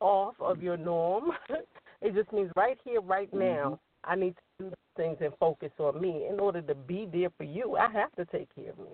off 0.00 0.34
of 0.40 0.62
your 0.62 0.76
norm, 0.76 1.32
it 2.00 2.14
just 2.14 2.32
means 2.32 2.50
right 2.56 2.78
here, 2.84 3.00
right 3.00 3.28
mm-hmm. 3.30 3.40
now, 3.40 3.80
I 4.04 4.16
need 4.16 4.36
to 4.36 4.42
things 4.96 5.18
and 5.20 5.32
focus 5.38 5.72
on 5.78 6.00
me. 6.00 6.26
In 6.28 6.40
order 6.40 6.62
to 6.62 6.74
be 6.74 7.08
there 7.12 7.30
for 7.36 7.44
you, 7.44 7.76
I 7.76 7.90
have 7.90 8.12
to 8.16 8.24
take 8.26 8.54
care 8.54 8.70
of 8.70 8.78
me. 8.78 8.90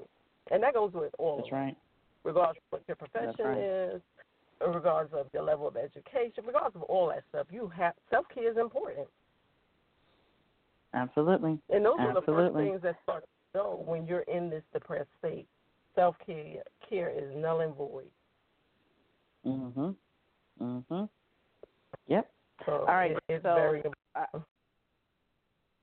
And 0.51 0.63
that 0.63 0.75
goes 0.75 0.93
with 0.93 1.13
all 1.19 1.39
That's 1.39 1.53
right. 1.53 1.77
regardless 2.25 2.57
of 2.57 2.79
what 2.79 2.83
your 2.89 2.97
profession 2.97 3.45
right. 3.45 3.59
is, 3.59 4.03
regardless 4.61 5.13
of 5.21 5.27
your 5.33 5.43
level 5.43 5.69
of 5.69 5.77
education, 5.77 6.45
regardless 6.47 6.75
of 6.77 6.83
all 6.83 7.09
that 7.09 7.25
stuff. 7.29 7.47
You 7.51 7.69
have 7.77 7.95
self 8.11 8.27
care 8.35 8.51
is 8.51 8.57
important. 8.57 9.09
Absolutely. 10.95 11.59
And 11.69 11.85
those 11.85 11.97
are 11.99 12.15
the 12.15 12.23
first 12.23 12.55
things 12.55 12.81
that 12.83 12.97
start 13.03 13.25
to 13.25 13.59
show 13.59 13.83
when 13.85 14.07
you're 14.07 14.21
in 14.21 14.49
this 14.49 14.63
depressed 14.73 15.11
state. 15.19 15.47
Self 15.95 16.17
care 16.25 16.63
care 16.89 17.11
is 17.11 17.35
null 17.37 17.61
and 17.61 17.75
void. 17.75 18.11
Mhm. 19.45 19.95
Mhm. 20.61 21.09
Yep. 22.07 22.31
So 22.65 22.73
All 22.73 22.87
right, 22.87 23.13
it- 23.13 23.23
it's 23.29 23.43
so, 23.43 23.83
I, 24.15 24.27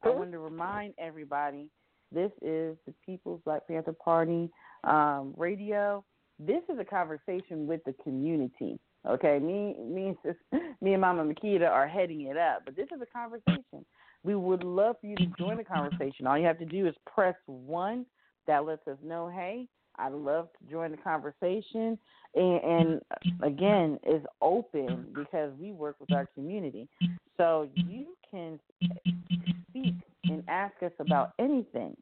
I 0.06 0.10
want 0.10 0.32
to 0.34 0.40
remind 0.40 0.94
everybody 1.00 1.68
this 2.12 2.32
is 2.44 2.78
the 2.86 2.94
People's 3.04 3.42
Black 3.44 3.68
Panther 3.68 3.94
Party 3.94 4.50
um, 4.84 5.34
radio. 5.36 6.04
This 6.38 6.62
is 6.72 6.78
a 6.80 6.86
conversation 6.86 7.66
with 7.66 7.82
the 7.86 7.94
community. 8.04 8.80
Okay, 9.08 9.40
me, 9.40 9.76
me, 9.84 10.16
sis, 10.24 10.36
me 10.82 10.94
and 10.94 11.02
Mama 11.02 11.24
Makita 11.24 11.68
are 11.68 11.88
heading 11.88 12.22
it 12.22 12.38
up, 12.38 12.62
but 12.66 12.76
this 12.76 12.88
is 12.96 13.02
a 13.02 13.06
conversation. 13.08 13.84
We 14.24 14.36
would 14.36 14.64
love 14.64 14.98
for 15.02 15.08
you 15.08 15.16
to 15.16 15.26
join 15.40 15.58
the 15.58 15.64
conversation. 15.64 16.28
All 16.28 16.38
you 16.38 16.46
have 16.46 16.60
to 16.60 16.66
do 16.66 16.88
is 16.88 16.96
press 17.12 17.36
one. 17.46 18.06
That 18.48 18.66
lets 18.66 18.88
us 18.88 18.98
know, 19.04 19.28
hey, 19.28 19.68
I'd 19.98 20.14
love 20.14 20.50
to 20.60 20.72
join 20.72 20.92
the 20.92 20.98
conversation. 20.98 21.98
And, 22.36 22.64
and 22.64 23.02
again, 23.42 23.98
it's 24.04 24.26
open 24.42 25.08
because 25.16 25.52
we 25.60 25.72
work 25.72 25.96
with 26.00 26.12
our 26.12 26.28
community. 26.36 26.88
So 27.38 27.70
you 27.76 28.16
can 28.30 28.60
speak 29.76 29.96
and 30.30 30.44
ask 30.48 30.74
us 30.84 30.92
about 31.00 31.34
anything. 31.40 31.96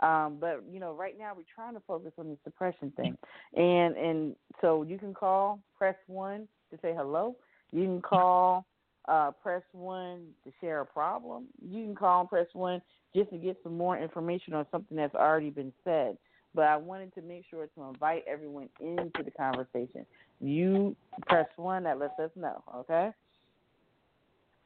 Um, 0.00 0.36
but 0.40 0.62
you 0.70 0.78
know, 0.78 0.94
right 0.94 1.18
now 1.18 1.32
we're 1.36 1.42
trying 1.52 1.74
to 1.74 1.82
focus 1.86 2.12
on 2.18 2.28
the 2.28 2.38
suppression 2.44 2.92
thing, 2.96 3.18
and 3.56 3.96
and 3.96 4.36
so 4.60 4.82
you 4.82 4.96
can 4.96 5.12
call, 5.12 5.58
press 5.76 5.96
one 6.06 6.46
to 6.70 6.78
say 6.80 6.94
hello. 6.96 7.34
You 7.72 7.82
can 7.82 8.00
call, 8.00 8.64
uh, 9.08 9.32
press 9.42 9.62
one 9.72 10.28
to 10.44 10.52
share 10.60 10.82
a 10.82 10.86
problem. 10.86 11.46
You 11.60 11.84
can 11.84 11.96
call 11.96 12.20
and 12.20 12.28
press 12.28 12.46
one 12.52 12.80
just 13.14 13.30
to 13.30 13.38
get 13.38 13.56
some 13.64 13.76
more 13.76 13.98
information 13.98 14.54
on 14.54 14.66
something 14.70 14.96
that's 14.96 15.14
already 15.16 15.50
been 15.50 15.72
said. 15.82 16.16
But 16.54 16.66
I 16.66 16.76
wanted 16.76 17.12
to 17.14 17.22
make 17.22 17.44
sure 17.50 17.66
to 17.66 17.82
invite 17.82 18.24
everyone 18.28 18.68
into 18.80 19.22
the 19.24 19.30
conversation. 19.32 20.06
You 20.40 20.94
press 21.26 21.48
one 21.56 21.82
that 21.84 21.98
lets 21.98 22.18
us 22.20 22.30
know, 22.36 22.62
okay? 22.74 23.10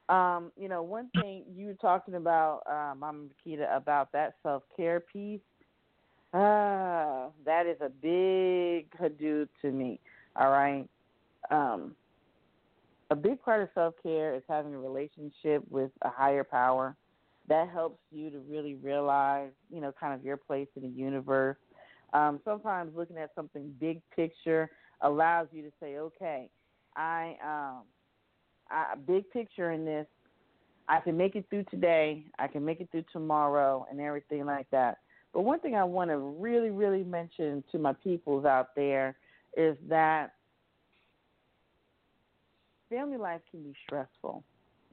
Um, 0.08 0.52
you 0.58 0.68
know, 0.68 0.82
one 0.82 1.08
thing 1.14 1.44
you 1.56 1.66
were 1.66 1.74
talking 1.74 2.14
about, 2.14 2.62
uh, 2.66 2.94
Mama 2.94 3.24
Makita, 3.46 3.74
about 3.74 4.12
that 4.12 4.34
self 4.42 4.62
care 4.76 5.00
piece. 5.00 5.40
Ah, 6.34 7.28
that 7.44 7.66
is 7.66 7.76
a 7.80 7.88
big 7.88 8.90
Hadoop 8.98 9.48
to 9.60 9.70
me. 9.70 10.00
All 10.36 10.50
right. 10.50 10.88
Um, 11.50 11.94
a 13.10 13.14
big 13.16 13.42
part 13.42 13.62
of 13.62 13.68
self 13.74 13.94
care 14.02 14.34
is 14.34 14.42
having 14.48 14.74
a 14.74 14.78
relationship 14.78 15.62
with 15.70 15.90
a 16.02 16.08
higher 16.08 16.44
power. 16.44 16.96
That 17.48 17.68
helps 17.68 18.00
you 18.10 18.30
to 18.30 18.38
really 18.48 18.74
realize, 18.76 19.50
you 19.70 19.80
know, 19.80 19.92
kind 19.92 20.14
of 20.14 20.24
your 20.24 20.36
place 20.36 20.68
in 20.76 20.82
the 20.82 20.88
universe. 20.88 21.58
Um, 22.14 22.40
sometimes 22.44 22.94
looking 22.96 23.18
at 23.18 23.30
something 23.34 23.74
big 23.80 24.00
picture 24.14 24.70
allows 25.02 25.48
you 25.52 25.62
to 25.62 25.70
say, 25.80 25.96
okay, 25.98 26.48
I 26.96 27.36
um, 27.44 27.82
I, 28.72 28.94
big 28.96 29.30
picture 29.30 29.72
in 29.72 29.84
this. 29.84 30.06
I 30.88 31.00
can 31.00 31.16
make 31.16 31.36
it 31.36 31.46
through 31.48 31.64
today. 31.64 32.24
I 32.38 32.48
can 32.48 32.64
make 32.64 32.80
it 32.80 32.88
through 32.90 33.04
tomorrow, 33.12 33.86
and 33.90 34.00
everything 34.00 34.46
like 34.46 34.68
that. 34.70 34.98
But 35.32 35.42
one 35.42 35.60
thing 35.60 35.74
I 35.74 35.84
want 35.84 36.10
to 36.10 36.18
really, 36.18 36.70
really 36.70 37.04
mention 37.04 37.62
to 37.72 37.78
my 37.78 37.92
peoples 37.92 38.44
out 38.44 38.74
there 38.74 39.16
is 39.56 39.76
that 39.88 40.34
family 42.90 43.16
life 43.16 43.40
can 43.50 43.62
be 43.62 43.74
stressful. 43.86 44.44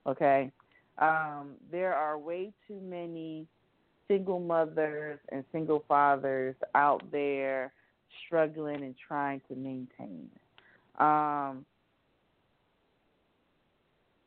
Okay, 0.07 0.51
um, 0.99 1.55
there 1.71 1.93
are 1.93 2.17
way 2.17 2.53
too 2.67 2.79
many 2.81 3.47
single 4.07 4.39
mothers 4.39 5.19
and 5.31 5.43
single 5.51 5.83
fathers 5.87 6.55
out 6.75 7.03
there 7.11 7.73
struggling 8.25 8.83
and 8.83 8.95
trying 9.07 9.41
to 9.49 9.55
maintain. 9.55 10.29
Um, 10.99 11.65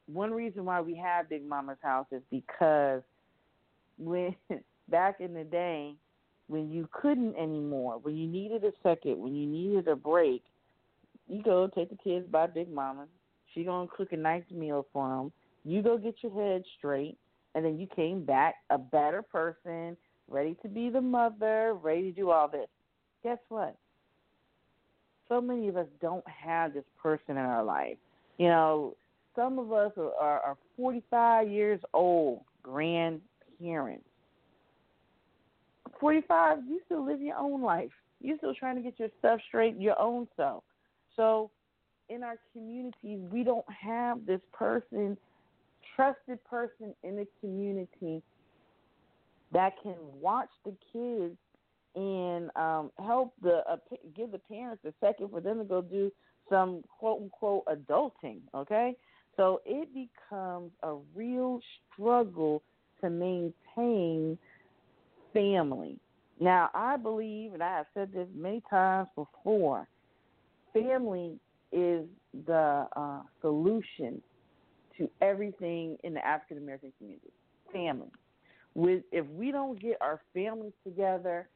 one 0.07 0.33
reason 0.33 0.65
why 0.65 0.81
we 0.81 0.95
have 0.97 1.29
Big 1.29 1.47
Mama's 1.47 1.79
house 1.83 2.07
is 2.11 2.23
because 2.31 3.03
when 3.99 4.35
back 4.89 5.21
in 5.21 5.35
the 5.35 5.45
day, 5.45 5.95
when 6.49 6.71
you 6.71 6.89
couldn't 6.93 7.37
anymore, 7.37 7.99
when 8.03 8.17
you 8.17 8.27
needed 8.27 8.65
a 8.65 8.73
second, 8.83 9.19
when 9.19 9.35
you 9.35 9.47
needed 9.47 9.89
a 9.89 9.97
break, 9.97 10.43
you 11.29 11.43
go 11.43 11.69
take 11.69 11.91
the 11.91 11.97
kids 11.97 12.27
by 12.31 12.47
Big 12.47 12.71
Mama. 12.71 13.07
She 13.55 13.65
gonna 13.65 13.89
cook 13.97 14.13
a 14.13 14.17
nice 14.17 14.45
meal 14.51 14.87
for 14.93 15.09
them. 15.09 15.33
You 15.65 15.83
go 15.83 15.97
get 15.97 16.17
your 16.23 16.33
head 16.33 16.65
straight, 16.79 17.17
and 17.55 17.65
then 17.65 17.79
you 17.79 17.87
came 17.87 18.25
back 18.25 18.57
a 18.71 18.79
better 18.79 19.23
person, 19.23 19.97
ready 20.29 20.57
to 20.63 20.69
be 20.69 20.91
the 20.91 21.01
mother, 21.01 21.75
ready 21.81 22.03
to 22.03 22.13
do 22.13 22.31
all 22.31 22.49
this. 22.49 22.69
Guess 23.23 23.39
what? 23.49 23.77
So 25.29 25.41
many 25.41 25.69
of 25.69 25.77
us 25.77 25.87
don't 26.01 26.27
have 26.29 26.75
this 26.75 26.85
person 27.01 27.33
in 27.33 27.39
our 27.39 27.65
life. 27.65 27.97
You 28.39 28.49
know, 28.49 28.97
some 29.35 29.59
of 29.59 29.73
us 29.73 29.93
are, 29.97 30.15
are, 30.21 30.41
are 30.41 30.57
45 30.77 31.49
years 31.49 31.81
old, 31.95 32.43
grandparents. 32.63 34.05
45, 36.01 36.59
you 36.69 36.81
still 36.87 37.07
live 37.07 37.21
your 37.21 37.37
own 37.37 37.63
life. 37.63 37.91
You're 38.21 38.39
still 38.39 38.55
trying 38.55 38.77
to 38.77 38.83
get 38.83 38.99
your 38.99 39.09
stuff 39.19 39.41
straight, 39.49 39.77
your 39.79 39.99
own 40.01 40.29
self. 40.37 40.65
So, 41.17 41.51
in 42.09 42.23
our 42.23 42.37
communities, 42.53 43.21
we 43.31 43.43
don't 43.45 43.65
have 43.69 44.27
this 44.27 44.41
person, 44.53 45.17
trusted 45.97 46.43
person 46.45 46.95
in 47.03 47.17
the 47.17 47.27
community 47.41 48.23
that 49.53 49.75
can 49.83 49.95
watch 50.21 50.49
the 50.65 50.75
kids 50.93 51.37
and 51.95 52.51
um, 52.57 52.91
help 52.99 53.35
the 53.43 53.63
uh, 53.71 53.77
give 54.17 54.33
the 54.33 54.39
parents 54.39 54.83
a 54.85 54.93
second 55.01 55.31
for 55.31 55.41
them 55.41 55.59
to 55.59 55.65
go 55.65 55.83
do 55.83 56.11
some 56.49 56.83
quote 56.99 57.21
unquote 57.23 57.65
adulting. 57.67 58.41
Okay, 58.55 58.97
so 59.37 59.61
it 59.65 59.89
becomes 59.95 60.71
a 60.83 60.97
real 61.15 61.61
struggle 61.93 62.63
to 63.01 63.11
maintain 63.11 64.39
family. 65.33 65.99
Now, 66.41 66.71
I 66.75 66.97
believe, 66.97 67.55
and 67.55 67.63
I 67.63 67.77
have 67.77 67.87
said 67.95 68.13
this 68.13 68.29
many 68.35 68.63
times 68.69 69.09
before, 69.15 69.89
family 70.73 71.39
is 71.71 72.07
the 72.47 72.87
uh, 72.97 73.21
solution 73.41 74.21
to 74.99 75.09
everything 75.21 75.97
in 76.05 76.15
the 76.15 76.25
African 76.27 76.59
American 76.59 76.93
community. 76.99 77.31
Family. 77.73 78.11
With 78.75 79.03
if 79.13 79.27
we 79.29 79.51
don't 79.51 79.81
get 79.81 79.97
our 80.01 80.21
families 80.35 80.73
together, 80.85 81.49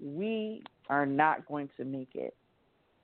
we 0.00 0.62
are 0.88 1.06
not 1.06 1.46
going 1.46 1.68
to 1.76 1.84
make 1.84 2.10
it. 2.14 2.34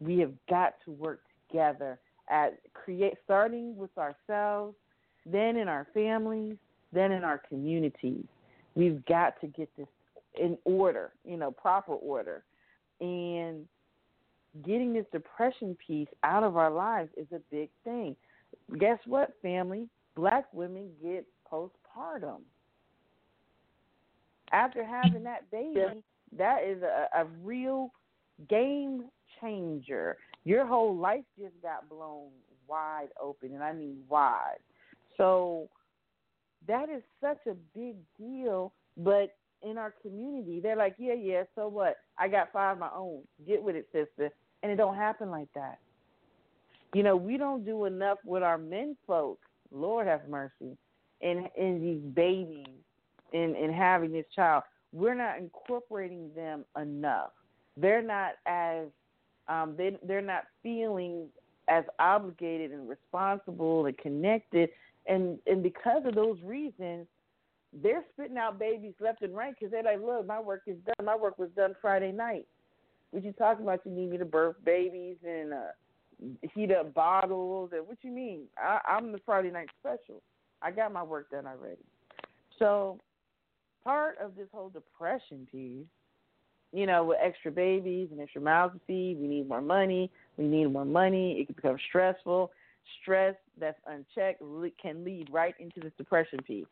We 0.01 0.19
have 0.21 0.33
got 0.49 0.75
to 0.85 0.93
work 0.93 1.21
together 1.49 1.99
at 2.31 2.59
create 2.73 3.15
starting 3.25 3.77
with 3.77 3.91
ourselves, 3.99 4.77
then 5.27 5.57
in 5.57 5.69
our 5.69 5.87
families, 5.95 6.57
then 6.93 7.13
in 7.13 7.25
our 7.25 7.41
communities. 7.49 8.25
We've 8.75 9.05
got 9.07 9.41
to 9.41 9.47
get 9.47 9.69
this 9.77 9.87
in 10.41 10.59
order, 10.65 11.13
you 11.25 11.37
know, 11.37 11.51
proper 11.51 11.93
order. 11.93 12.43
And 13.01 13.67
getting 14.65 14.93
this 14.93 15.07
depression 15.13 15.77
piece 15.87 16.09
out 16.23 16.43
of 16.43 16.57
our 16.57 16.71
lives 16.71 17.11
is 17.17 17.27
a 17.33 17.41
big 17.51 17.71
thing. 17.85 18.17
Guess 18.79 18.99
what, 19.07 19.35
family? 19.43 19.89
Black 20.17 20.47
women 20.53 20.91
get 21.03 21.27
postpartum. 21.51 22.41
After 24.53 24.85
having 24.85 25.25
that 25.25 25.51
baby, 25.51 26.03
that 26.37 26.63
is 26.65 26.83
a, 26.83 27.09
a 27.17 27.25
real 27.43 27.91
game 28.49 29.05
changer. 29.41 30.17
Your 30.45 30.67
whole 30.67 30.97
life 30.97 31.25
just 31.39 31.55
got 31.63 31.89
blown 31.89 32.29
wide 32.67 33.09
open, 33.21 33.53
and 33.55 33.63
I 33.63 33.73
mean 33.73 33.99
wide. 34.09 34.59
So 35.17 35.69
that 36.67 36.89
is 36.89 37.03
such 37.21 37.39
a 37.47 37.55
big 37.77 37.97
deal. 38.19 38.73
But 38.97 39.35
in 39.63 39.79
our 39.79 39.95
community, 40.03 40.61
they're 40.61 40.77
like, 40.77 40.97
yeah, 40.99 41.15
yeah, 41.15 41.45
so 41.55 41.69
what? 41.69 41.97
I 42.19 42.29
got 42.29 42.53
five 42.53 42.77
of 42.77 42.81
my 42.81 42.91
own. 42.95 43.23
Get 43.47 43.63
with 43.63 43.77
it, 43.77 43.89
sister. 43.93 44.31
And 44.63 44.71
it 44.71 44.77
don't 44.77 44.97
happen 44.97 45.31
like 45.31 45.49
that. 45.55 45.79
You 46.95 47.03
know, 47.03 47.17
we 47.17 47.37
don't 47.37 47.65
do 47.65 47.87
enough 47.87 48.19
with 48.25 48.43
our 48.43 48.59
men 48.59 48.97
folk. 49.07 49.41
Lord 49.73 50.07
have 50.07 50.29
mercy. 50.29 50.77
In 51.21 51.49
in 51.57 51.81
these 51.81 52.15
babies, 52.15 52.67
in 53.33 53.57
in 53.57 53.73
having 53.73 54.13
this 54.13 54.27
child, 54.35 54.63
we're 54.93 55.15
not 55.15 55.39
incorporating 55.39 56.31
them 56.37 56.65
enough. 56.81 57.31
They're 57.77 58.03
not 58.03 58.35
as 58.47 58.87
um, 59.49 59.75
they 59.77 59.97
they're 60.03 60.21
not 60.23 60.45
feeling 60.63 61.29
as 61.69 61.85
obligated 61.99 62.73
and 62.73 62.89
responsible 62.89 63.87
and 63.87 63.97
connected, 63.99 64.71
and 65.07 65.39
and 65.47 65.63
because 65.63 66.03
of 66.05 66.15
those 66.15 66.39
reasons, 66.43 67.07
they're 67.83 68.05
spitting 68.13 68.39
out 68.39 68.59
babies 68.59 68.95
left 69.01 69.23
and 69.23 69.35
right 69.35 69.55
because 69.59 69.71
they're 69.71 69.83
like, 69.83 70.01
look, 70.01 70.27
my 70.27 70.41
work 70.41 70.63
is 70.67 70.77
done. 70.87 71.07
My 71.07 71.17
work 71.17 71.39
was 71.39 71.51
done 71.57 71.75
Friday 71.81 72.13
night. 72.13 72.47
What 73.11 73.25
you 73.25 73.33
talking 73.33 73.65
about? 73.65 73.81
You 73.85 73.93
need 73.93 74.11
me 74.11 74.19
to 74.19 74.25
birth 74.25 74.57
babies 74.65 75.17
and 75.27 75.53
uh, 75.53 75.59
heat 76.55 76.73
up 76.73 76.95
bottles 76.95 77.71
and 77.73 77.87
what 77.87 77.99
you 78.03 78.11
mean? 78.11 78.45
I, 78.59 78.81
I'm 78.89 79.13
the 79.13 79.21
Friday 79.25 79.51
night 79.51 79.69
special. 79.81 80.23
I 80.63 80.71
got 80.71 80.93
my 80.93 81.03
work 81.03 81.31
done 81.31 81.47
already. 81.47 81.83
So 82.59 82.99
part 83.83 84.19
of 84.23 84.35
this 84.37 84.49
whole 84.53 84.71
depression 84.71 85.47
piece 85.51 85.87
you 86.75 86.87
know, 86.87 87.05
with 87.05 87.19
extra 87.23 87.53
babies 87.53 88.09
and 88.11 88.21
extra 88.21 88.41
mouths 88.41 88.75
to 88.75 88.81
feed, 88.85 89.19
we 89.21 89.29
need 89.29 89.49
more 89.49 89.63
money. 89.63 90.11
We 90.37 90.45
need 90.47 90.73
more 90.73 90.85
money. 90.85 91.39
It 91.39 91.47
can 91.47 91.55
become 91.55 91.77
stressful. 91.89 92.51
Stress 93.01 93.37
that's 93.61 93.79
unchecked 93.87 94.43
can 94.83 95.05
lead 95.05 95.29
right 95.31 95.55
into 95.61 95.79
this 95.79 95.93
depression 95.97 96.41
piece. 96.45 96.67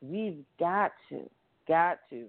We've 0.00 0.38
got 0.60 0.92
to, 1.08 1.28
got 1.66 1.98
to 2.10 2.26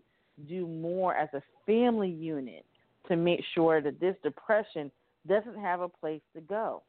do 0.49 0.65
more 0.65 1.15
as 1.15 1.29
a 1.33 1.43
family 1.67 2.09
unit 2.09 2.65
to 3.07 3.15
make 3.15 3.41
sure 3.53 3.81
that 3.81 3.99
this 3.99 4.15
depression 4.23 4.89
doesn't 5.27 5.59
have 5.59 5.81
a 5.81 5.89
place 5.89 6.21
to 6.33 6.41
go. 6.41 6.81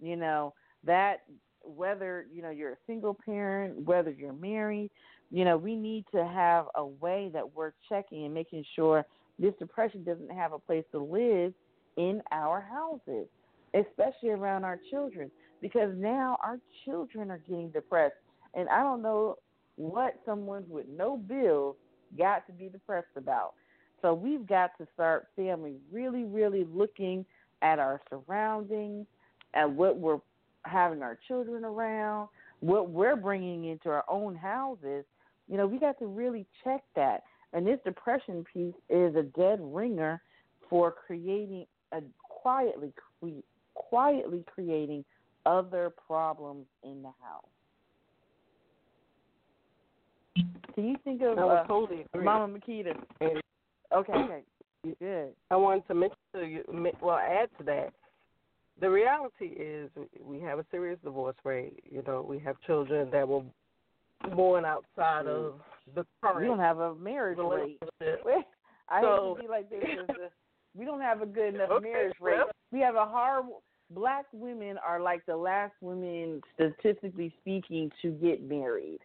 You 0.00 0.16
know, 0.16 0.52
that 0.84 1.18
whether, 1.62 2.26
you 2.34 2.42
know, 2.42 2.50
you're 2.50 2.72
a 2.72 2.78
single 2.88 3.16
parent, 3.24 3.86
whether 3.86 4.10
you're 4.10 4.32
married, 4.32 4.90
you 5.30 5.44
know, 5.44 5.56
we 5.56 5.76
need 5.76 6.06
to 6.12 6.26
have 6.26 6.66
a 6.74 6.84
way 6.84 7.30
that 7.32 7.54
we're 7.54 7.72
checking 7.88 8.24
and 8.24 8.34
making 8.34 8.64
sure– 8.74 9.06
this 9.40 9.54
depression 9.58 10.04
doesn't 10.04 10.30
have 10.30 10.52
a 10.52 10.58
place 10.58 10.84
to 10.92 10.98
live 10.98 11.52
in 11.96 12.22
our 12.30 12.60
houses, 12.60 13.26
especially 13.74 14.30
around 14.30 14.64
our 14.64 14.78
children, 14.90 15.30
because 15.60 15.90
now 15.96 16.38
our 16.44 16.58
children 16.84 17.30
are 17.30 17.42
getting 17.48 17.70
depressed. 17.70 18.14
And 18.54 18.68
I 18.68 18.82
don't 18.82 19.02
know 19.02 19.38
what 19.76 20.20
someone 20.26 20.64
with 20.68 20.86
no 20.88 21.16
bills 21.16 21.76
got 22.18 22.46
to 22.46 22.52
be 22.52 22.68
depressed 22.68 23.16
about. 23.16 23.54
So 24.02 24.14
we've 24.14 24.46
got 24.46 24.76
to 24.78 24.86
start 24.94 25.28
family 25.36 25.76
really, 25.90 26.24
really 26.24 26.66
looking 26.72 27.24
at 27.62 27.78
our 27.78 28.00
surroundings, 28.08 29.06
at 29.54 29.70
what 29.70 29.98
we're 29.98 30.20
having 30.64 31.02
our 31.02 31.18
children 31.28 31.64
around, 31.64 32.28
what 32.60 32.90
we're 32.90 33.16
bringing 33.16 33.66
into 33.66 33.88
our 33.88 34.04
own 34.08 34.34
houses. 34.34 35.04
You 35.48 35.56
know, 35.56 35.66
we 35.66 35.78
got 35.78 35.98
to 35.98 36.06
really 36.06 36.46
check 36.62 36.82
that. 36.94 37.24
And 37.52 37.66
this 37.66 37.78
depression 37.84 38.44
piece 38.52 38.74
is 38.88 39.14
a 39.16 39.22
dead 39.22 39.58
ringer 39.60 40.22
for 40.68 40.94
creating 41.06 41.66
a 41.92 42.00
quietly 42.22 42.92
quietly 43.74 44.44
creating 44.52 45.04
other 45.46 45.90
problems 46.06 46.66
in 46.84 47.02
the 47.02 47.10
house. 47.22 47.44
Can 50.74 50.88
you 50.88 50.96
think 51.02 51.22
of 51.22 51.38
I 51.38 51.42
uh, 51.42 51.64
totally 51.64 52.06
Mama 52.14 52.58
Makita? 52.58 52.94
Okay, 53.20 53.40
okay. 53.92 54.42
You 54.84 54.96
good. 55.00 55.30
I 55.50 55.56
wanted 55.56 55.86
to 55.88 55.94
mention 55.94 56.16
to 56.34 56.44
you, 56.44 56.64
well, 57.02 57.16
add 57.16 57.48
to 57.58 57.64
that 57.64 57.92
the 58.80 58.90
reality 58.90 59.46
is 59.46 59.90
we 60.22 60.40
have 60.40 60.58
a 60.58 60.64
serious 60.70 60.98
divorce 61.04 61.36
rate. 61.44 61.82
You 61.90 62.02
know, 62.06 62.24
we 62.26 62.38
have 62.40 62.56
children 62.66 63.10
that 63.10 63.28
were 63.28 63.42
born 64.34 64.64
outside 64.64 65.26
of 65.26 65.54
the 65.94 66.06
current. 66.22 66.40
We 66.40 66.46
don't 66.46 66.58
have 66.58 66.78
a 66.78 66.94
marriage 66.94 67.38
rate. 67.38 67.78
I 68.88 69.02
so, 69.02 69.36
hate 69.36 69.42
to 69.42 69.48
be 69.48 69.48
like 69.48 69.70
this. 69.70 69.80
we 70.74 70.84
don't 70.84 71.00
have 71.00 71.22
a 71.22 71.26
good 71.26 71.54
enough 71.54 71.70
okay, 71.70 71.88
marriage 71.88 72.14
rate. 72.20 72.36
well, 72.36 72.50
We 72.72 72.80
have 72.80 72.96
a 72.96 73.06
horrible. 73.06 73.62
Black 73.92 74.26
women 74.32 74.76
are 74.86 75.00
like 75.00 75.26
the 75.26 75.36
last 75.36 75.72
women, 75.80 76.40
statistically 76.54 77.34
speaking, 77.40 77.90
to 78.02 78.10
get 78.12 78.40
married, 78.40 79.00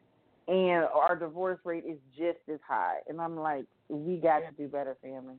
and 0.47 0.85
our 0.85 1.15
divorce 1.15 1.59
rate 1.63 1.85
is 1.87 1.97
just 2.15 2.37
as 2.53 2.59
high. 2.67 2.97
And 3.07 3.19
I'm 3.19 3.35
like, 3.35 3.65
we 3.89 4.17
got 4.17 4.39
to 4.39 4.51
do 4.55 4.67
better, 4.67 4.95
family. 5.01 5.35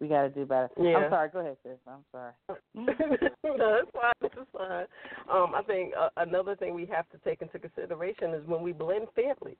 We 0.00 0.08
got 0.08 0.22
to 0.22 0.28
do 0.30 0.46
better. 0.46 0.70
Yeah. 0.80 0.96
I'm 0.96 1.10
sorry. 1.10 1.28
Go 1.30 1.40
ahead, 1.40 1.56
sis. 1.62 1.72
I'm 1.86 2.04
sorry. 2.10 2.32
no, 2.74 2.94
it's 2.94 3.90
fine. 3.92 4.12
It's 4.22 4.50
fine. 4.56 4.86
Um, 5.30 5.52
I 5.54 5.62
think 5.66 5.92
uh, 5.98 6.08
another 6.16 6.56
thing 6.56 6.74
we 6.74 6.86
have 6.86 7.08
to 7.10 7.18
take 7.18 7.42
into 7.42 7.58
consideration 7.58 8.32
is 8.34 8.46
when 8.46 8.62
we 8.62 8.72
blend 8.72 9.08
families. 9.14 9.58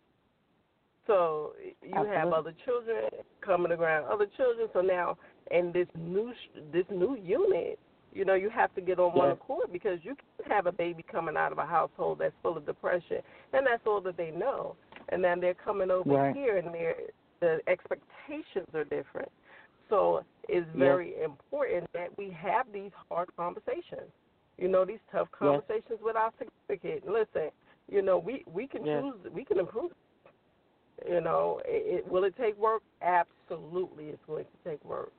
So 1.07 1.55
you 1.83 2.05
have 2.07 2.33
other 2.33 2.55
children 2.65 3.05
coming 3.41 3.73
around, 3.73 4.05
other 4.11 4.27
children. 4.37 4.69
So 4.73 4.81
now, 4.81 5.17
in 5.51 5.73
this 5.73 5.89
new 5.99 6.33
this 6.73 6.85
new 6.91 7.17
unit, 7.17 7.79
you 8.13 8.25
know, 8.25 8.35
you 8.35 8.51
have 8.51 8.75
to 8.75 8.81
get 8.81 8.99
on 8.99 9.17
one 9.17 9.31
accord 9.31 9.73
because 9.73 9.99
you 10.03 10.15
can 10.15 10.51
have 10.51 10.67
a 10.67 10.73
baby 10.73 11.05
coming 11.11 11.37
out 11.37 11.53
of 11.53 11.59
a 11.59 11.67
household 11.67 12.19
that's 12.21 12.35
full 12.43 12.57
of 12.57 12.67
depression, 12.67 13.19
and 13.53 13.67
that's 13.67 13.83
all 13.87 14.01
that 14.03 14.17
they 14.17 14.31
know. 14.31 14.77
And 15.09 15.25
then 15.25 15.41
they're 15.41 15.55
coming 15.55 15.91
over 15.91 16.11
Right. 16.11 16.35
here, 16.37 16.59
and 16.59 16.73
their 16.75 16.95
the 17.41 17.61
expectations 17.67 18.69
are 18.75 18.85
different. 18.85 19.31
So 19.89 20.25
it's 20.49 20.69
very 20.77 21.21
important 21.23 21.91
that 21.95 22.17
we 22.19 22.31
have 22.31 22.71
these 22.73 22.93
hard 23.09 23.29
conversations. 23.37 24.13
You 24.59 24.69
know, 24.69 24.85
these 24.85 25.01
tough 25.11 25.29
Yes. 25.33 25.63
conversations 25.63 26.01
with 26.03 26.17
our 26.17 26.33
significant. 26.39 27.11
Listen, 27.11 27.51
you 27.89 28.03
know, 28.03 28.19
we 28.19 28.45
we 28.47 28.69
can 28.69 28.85
Yes. 28.85 29.03
choose, 29.03 29.33
we 29.33 29.45
can 29.45 29.59
improve. 29.59 29.93
You 31.09 31.21
know, 31.21 31.61
it, 31.65 32.05
it 32.05 32.11
will 32.11 32.25
it 32.25 32.35
take 32.37 32.59
work? 32.59 32.83
Absolutely, 33.03 34.07
it's 34.07 34.23
going 34.27 34.45
to 34.45 34.71
take 34.71 34.85
work. 34.85 35.13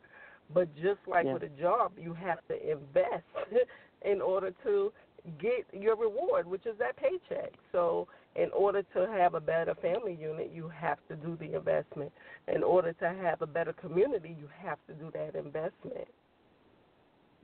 But 0.54 0.74
just 0.76 1.00
like 1.08 1.26
Yes. 1.26 1.34
with 1.34 1.44
a 1.44 1.62
job, 1.62 1.94
you 1.98 2.14
have 2.14 2.40
to 2.50 2.72
invest 2.72 3.24
in 4.04 4.22
order 4.22 4.52
to 4.64 4.92
get 5.40 5.66
your 5.74 5.96
reward, 5.96 6.48
which 6.48 6.66
is 6.66 6.78
that 6.80 6.98
paycheck. 6.98 7.54
So, 7.72 8.08
in 8.36 8.50
order 8.52 8.82
to 8.94 9.08
have 9.08 9.34
a 9.34 9.40
better 9.40 9.76
family 9.76 10.18
unit, 10.20 10.52
you 10.54 10.70
have 10.70 10.98
to 11.10 11.16
do 11.16 11.38
the 11.40 11.56
investment. 11.56 12.12
In 12.48 12.64
order 12.64 12.94
to 12.94 13.14
have 13.22 13.42
a 13.42 13.48
better 13.48 13.74
community, 13.74 14.36
you 14.40 14.48
have 14.64 14.78
to 14.88 14.94
do 14.94 15.12
that 15.14 15.36
investment. 15.36 16.08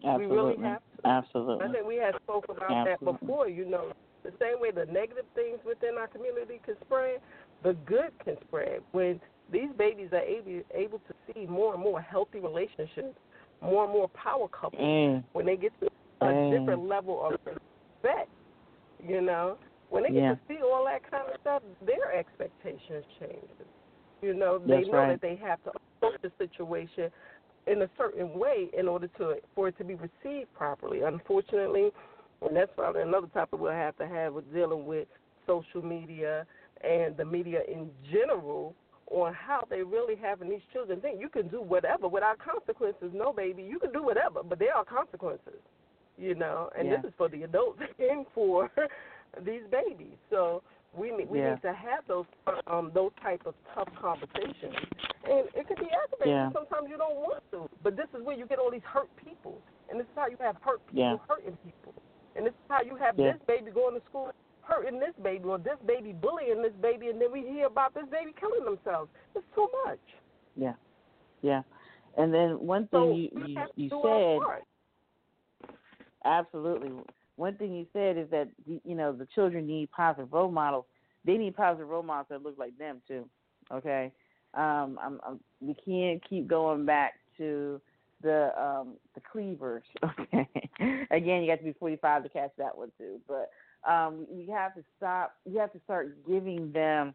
Absolutely. 0.05 0.27
We 0.27 0.35
really 0.35 0.57
have 0.63 0.81
to. 1.01 1.07
Absolutely. 1.07 1.65
I 1.65 1.71
think 1.71 1.87
we 1.87 1.95
had 1.97 2.15
spoke 2.23 2.45
about 2.49 2.85
that 2.85 3.03
before. 3.03 3.49
You 3.49 3.65
know, 3.65 3.91
the 4.23 4.31
same 4.39 4.59
way 4.59 4.71
the 4.71 4.85
negative 4.91 5.25
things 5.35 5.59
within 5.65 5.97
our 5.97 6.07
community 6.07 6.59
can 6.65 6.75
spread, 6.85 7.19
the 7.67 7.73
good 7.85 8.11
can 8.23 8.35
spread. 8.47 8.79
When 8.93 9.19
these 9.51 9.69
babies 9.77 10.09
are 10.13 10.21
able 10.21 10.61
able 10.73 10.99
to 10.99 11.13
see 11.33 11.45
more 11.45 11.73
and 11.73 11.83
more 11.83 11.99
healthy 11.99 12.39
relationships, 12.39 13.17
more 13.61 13.83
and 13.83 13.93
more 13.93 14.07
power 14.09 14.47
couples, 14.47 14.81
Mm. 14.81 15.23
when 15.33 15.45
they 15.45 15.57
get 15.57 15.77
to 15.81 15.87
a 16.21 16.25
Mm. 16.25 16.49
different 16.49 16.87
level 16.87 17.21
of 17.21 17.37
respect, 17.45 18.29
you 18.99 19.19
know, 19.19 19.57
when 19.89 20.03
they 20.03 20.11
get 20.11 20.21
Yeah. 20.21 20.35
to 20.35 20.39
see 20.47 20.61
all 20.61 20.85
that 20.85 21.03
kind 21.03 21.27
of 21.27 21.35
stuff, 21.41 21.61
their 21.81 22.13
expectations 22.13 23.05
change. 23.19 23.51
You 24.21 24.33
know, 24.33 24.59
they 24.59 24.77
That's 24.77 24.87
know 24.87 24.99
right. 24.99 25.09
that 25.09 25.21
they 25.21 25.35
have 25.35 25.61
to 25.63 25.71
approach 25.71 26.21
the 26.21 26.31
situation 26.37 27.11
in 27.67 27.81
a 27.81 27.89
certain 27.97 28.33
way 28.39 28.69
in 28.73 28.87
order 28.87 29.07
to 29.09 29.41
for 29.55 29.67
it 29.67 29.77
to 29.77 29.83
be 29.83 29.95
received 29.95 30.53
properly. 30.53 31.01
Unfortunately, 31.01 31.91
and 32.41 32.55
that's 32.55 32.71
probably 32.75 33.01
another 33.01 33.27
topic 33.27 33.59
we'll 33.59 33.71
have 33.71 33.97
to 33.97 34.07
have 34.07 34.33
with 34.33 34.51
dealing 34.53 34.85
with 34.85 35.07
social 35.45 35.81
media 35.81 36.47
and 36.83 37.15
the 37.17 37.25
media 37.25 37.61
in 37.67 37.89
general 38.11 38.75
on 39.09 39.33
how 39.33 39.63
they 39.69 39.83
really 39.83 40.15
having 40.15 40.49
these 40.49 40.61
children 40.73 40.99
think 40.99 41.19
you 41.19 41.29
can 41.29 41.47
do 41.47 41.61
whatever 41.61 42.07
without 42.07 42.37
consequences. 42.39 43.11
No, 43.13 43.31
baby, 43.31 43.63
you 43.63 43.79
can 43.79 43.91
do 43.91 44.03
whatever, 44.03 44.43
but 44.43 44.59
there 44.59 44.75
are 44.75 44.83
consequences. 44.83 45.61
You 46.17 46.35
know, 46.35 46.69
and 46.77 46.87
Yeah. 46.87 46.97
this 46.97 47.11
is 47.11 47.15
for 47.17 47.29
the 47.29 47.43
adults 47.43 47.79
and 47.99 48.25
for 48.33 48.69
these 49.43 49.63
babies. 49.69 50.17
So 50.29 50.61
we 50.93 51.11
need 51.11 51.29
we 51.29 51.39
Yeah. 51.39 51.51
need 51.53 51.61
to 51.61 51.73
have 51.73 52.05
those 52.07 52.25
um 52.65 52.91
those 52.93 53.11
type 53.21 53.45
of 53.45 53.53
tough 53.73 53.89
conversations. 53.95 54.75
And 55.23 55.47
it 55.53 55.67
could 55.67 55.77
be 55.79 55.89
aggravating. 55.91 56.33
Yeah. 56.33 56.51
Sometimes 56.51 56.89
you 56.89 56.97
don't 56.97 57.17
want 57.17 57.43
to, 57.51 57.69
but 57.83 57.95
this 57.95 58.07
is 58.17 58.23
where 58.23 58.35
you 58.35 58.45
get 58.45 58.59
all 58.59 58.71
these 58.71 58.83
hurt 58.83 59.09
people, 59.17 59.61
and 59.89 59.99
this 59.99 60.07
is 60.07 60.15
how 60.15 60.27
you 60.27 60.37
have 60.39 60.57
hurt 60.61 60.85
people 60.87 61.21
hurting 61.29 61.57
people, 61.63 61.93
and 62.35 62.45
this 62.45 62.53
is 62.53 62.65
how 62.69 62.81
you 62.81 62.95
have 62.95 63.15
this 63.15 63.37
baby 63.45 63.71
going 63.71 63.99
to 63.99 64.05
school 64.07 64.31
hurting 64.77 64.99
this 64.99 65.13
baby 65.23 65.43
or 65.45 65.57
this 65.57 65.77
baby 65.85 66.13
bullying 66.13 66.61
this 66.61 66.73
baby, 66.81 67.07
and 67.07 67.19
then 67.19 67.31
we 67.31 67.41
hear 67.41 67.67
about 67.67 67.93
this 67.93 68.05
baby 68.11 68.33
killing 68.39 68.63
themselves. 68.63 69.09
It's 69.35 69.45
too 69.55 69.67
much. 69.85 69.99
Yeah. 70.55 70.73
Yeah. 71.41 71.61
And 72.17 72.33
then 72.33 72.59
one 72.59 72.87
So 72.91 73.09
thing 73.09 73.29
you 73.33 73.45
you, 73.45 73.65
you 73.75 74.39
said. 75.63 75.69
Absolutely. 76.25 76.91
One 77.35 77.55
thing 77.55 77.73
you 77.75 77.85
said 77.93 78.17
is 78.17 78.29
that 78.31 78.49
you 78.65 78.95
know 78.95 79.13
the 79.13 79.27
children 79.35 79.67
need 79.67 79.91
positive 79.91 80.33
role 80.33 80.51
models. 80.51 80.85
They 81.25 81.37
need 81.37 81.55
positive 81.55 81.87
role 81.87 82.03
models 82.03 82.27
that 82.29 82.43
look 82.43 82.57
like 82.57 82.77
them 82.77 83.01
too. 83.07 83.29
Okay. 83.71 84.11
Um, 84.53 84.97
I'm, 85.01 85.19
I'm, 85.25 85.39
we 85.61 85.75
can't 85.85 86.21
keep 86.27 86.47
going 86.47 86.85
back 86.85 87.15
to 87.37 87.79
the 88.23 88.51
um, 88.59 88.93
the 89.13 89.21
cleavers. 89.31 89.83
Okay. 90.19 90.47
Again, 91.09 91.41
you 91.41 91.47
got 91.47 91.57
to 91.57 91.63
be 91.63 91.73
45 91.79 92.23
to 92.23 92.29
catch 92.29 92.51
that 92.57 92.77
one 92.77 92.91
too. 92.97 93.19
But 93.27 93.49
um, 93.87 94.27
we 94.29 94.47
have 94.47 94.75
to 94.75 94.83
stop. 94.97 95.35
We 95.45 95.57
have 95.57 95.71
to 95.73 95.79
start 95.85 96.15
giving 96.27 96.71
them 96.71 97.13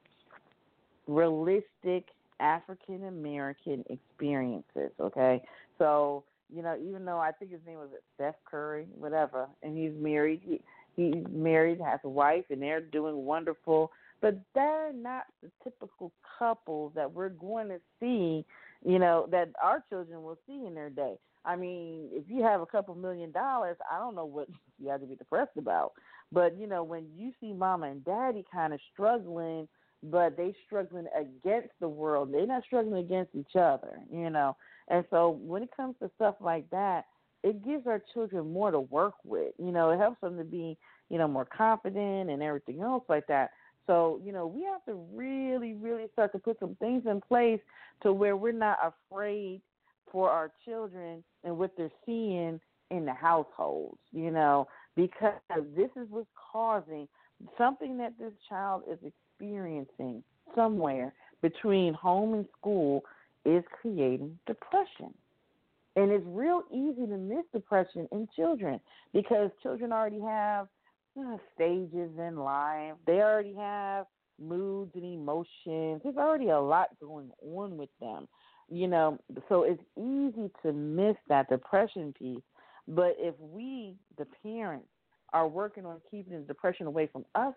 realistic 1.07 2.07
African 2.41 3.05
American 3.07 3.85
experiences. 3.89 4.91
Okay. 5.01 5.43
So 5.79 6.25
you 6.55 6.63
know, 6.63 6.77
even 6.77 7.05
though 7.05 7.19
I 7.19 7.33
think 7.33 7.51
his 7.51 7.61
name 7.67 7.79
was 7.79 7.89
Steph 8.15 8.35
Curry, 8.45 8.87
whatever, 8.99 9.49
and 9.63 9.77
he's 9.77 9.93
married. 9.99 10.41
He 10.45 10.61
he's 10.97 11.25
married, 11.31 11.81
has 11.81 12.01
a 12.05 12.09
wife, 12.09 12.45
and 12.51 12.61
they're 12.61 12.81
doing 12.81 13.25
wonderful. 13.25 13.91
But 14.21 14.39
they're 14.55 14.93
not 14.93 15.25
the 15.43 15.51
typical 15.65 16.13
couples 16.39 16.93
that 16.95 17.13
we're 17.13 17.31
going 17.31 17.69
to 17.69 17.81
see, 17.99 18.45
you 18.85 18.99
know, 18.99 19.27
that 19.33 19.49
our 19.61 19.83
children 19.89 20.23
will 20.23 20.39
see 20.47 20.65
in 20.67 20.75
their 20.75 20.91
day. 20.91 21.15
I 21.45 21.57
mean, 21.57 22.09
if 22.13 22.25
you 22.29 22.43
have 22.43 22.61
a 22.61 22.67
couple 22.67 22.95
million 22.95 23.33
dollars, 23.33 23.77
I 23.91 23.99
don't 23.99 24.15
know 24.15 24.25
what 24.25 24.49
you 24.79 24.89
have 24.89 25.01
to 25.01 25.07
be 25.07 25.17
depressed 25.17 25.57
about. 25.57 25.93
But 26.31 26.59
you 26.59 26.67
know, 26.67 26.83
when 26.83 27.07
you 27.17 27.33
see 27.41 27.53
mama 27.53 27.91
and 27.91 28.05
daddy 28.05 28.45
kind 28.53 28.73
of 28.73 28.81
struggling, 28.93 29.69
but 30.03 30.37
they 30.37 30.55
struggling 30.67 31.07
against 31.17 31.71
the 31.81 31.89
world, 31.89 32.33
they're 32.33 32.47
not 32.47 32.65
struggling 32.65 33.05
against 33.05 33.35
each 33.35 33.55
other, 33.57 34.01
you 34.11 34.31
know. 34.31 34.57
And 34.89 35.05
so 35.11 35.31
when 35.31 35.63
it 35.63 35.71
comes 35.77 35.95
to 36.03 36.11
stuff 36.17 36.37
like 36.41 36.69
that, 36.71 37.05
it 37.45 37.65
gives 37.65 37.87
our 37.87 38.03
children 38.13 38.53
more 38.53 38.71
to 38.71 38.81
work 38.81 39.15
with. 39.25 39.53
You 39.59 39.73
know, 39.73 39.91
it 39.91 39.99
helps 39.99 40.21
them 40.21 40.37
to 40.39 40.45
be, 40.45 40.77
you 41.09 41.19
know, 41.19 41.29
more 41.29 41.45
confident 41.45 42.31
and 42.31 42.43
everything 42.43 42.81
else 42.81 43.05
like 43.09 43.27
that. 43.29 43.51
So, 43.87 44.21
you 44.25 44.33
know, 44.33 44.47
we 44.47 44.65
have 44.65 44.85
to 44.87 44.95
really, 45.13 45.75
really 45.75 46.07
start 46.13 46.33
to 46.33 46.39
put 46.39 46.59
some 46.61 46.77
things 46.77 47.05
in 47.07 47.21
place 47.21 47.61
to 48.03 48.13
where 48.13 48.37
we're 48.37 48.53
not 48.53 48.79
afraid 48.83 49.61
for 50.11 50.31
our 50.31 50.53
children 50.65 51.25
and 51.45 51.57
what 51.57 51.73
they're 51.77 51.91
seeing 52.07 52.61
in 52.91 53.05
the 53.05 53.15
households, 53.15 53.99
you 54.13 54.31
know, 54.31 54.67
because 54.97 55.35
this 55.75 55.91
is 55.97 56.07
what's 56.11 56.29
causing 56.53 57.09
something 57.57 57.97
that 57.99 58.13
this 58.19 58.33
child 58.49 58.83
is 58.91 58.99
experiencing 59.03 60.23
somewhere 60.55 61.13
between 61.41 61.95
home 61.95 62.35
and 62.35 62.47
school 62.59 63.03
is 63.45 63.65
creating 63.81 64.39
depression. 64.47 65.13
And 65.97 66.11
it's 66.11 66.25
real 66.27 66.63
easy 66.71 67.07
to 67.07 67.19
miss 67.19 67.45
depression 67.53 68.09
in 68.13 68.29
children 68.35 68.81
because 69.13 69.51
children 69.63 69.93
already 69.93 70.21
have 70.21 70.69
uh, 71.19 71.37
stages 71.55 72.11
in 72.19 72.37
life. 72.37 72.95
They 73.07 73.21
already 73.21 73.55
have 73.55 74.07
moods 74.41 74.93
and 74.95 75.05
emotions. 75.05 76.01
There's 76.03 76.17
already 76.17 76.49
a 76.49 76.61
lot 76.61 76.89
going 77.01 77.31
on 77.45 77.77
with 77.77 77.91
them, 78.01 78.27
you 78.69 78.89
know. 78.89 79.19
So 79.49 79.65
it's 79.65 79.83
easy 79.97 80.51
to 80.63 80.73
miss 80.73 81.17
that 81.29 81.49
depression 81.49 82.15
piece. 82.19 82.43
But 82.89 83.15
if 83.19 83.35
we, 83.39 83.95
the 84.19 84.27
parents, 84.43 84.89
are 85.33 85.49
working 85.49 85.87
on 85.87 86.01
keeping 86.11 86.35
the 86.35 86.47
depression 86.47 86.87
away 86.87 87.09
from 87.11 87.25
us 87.35 87.55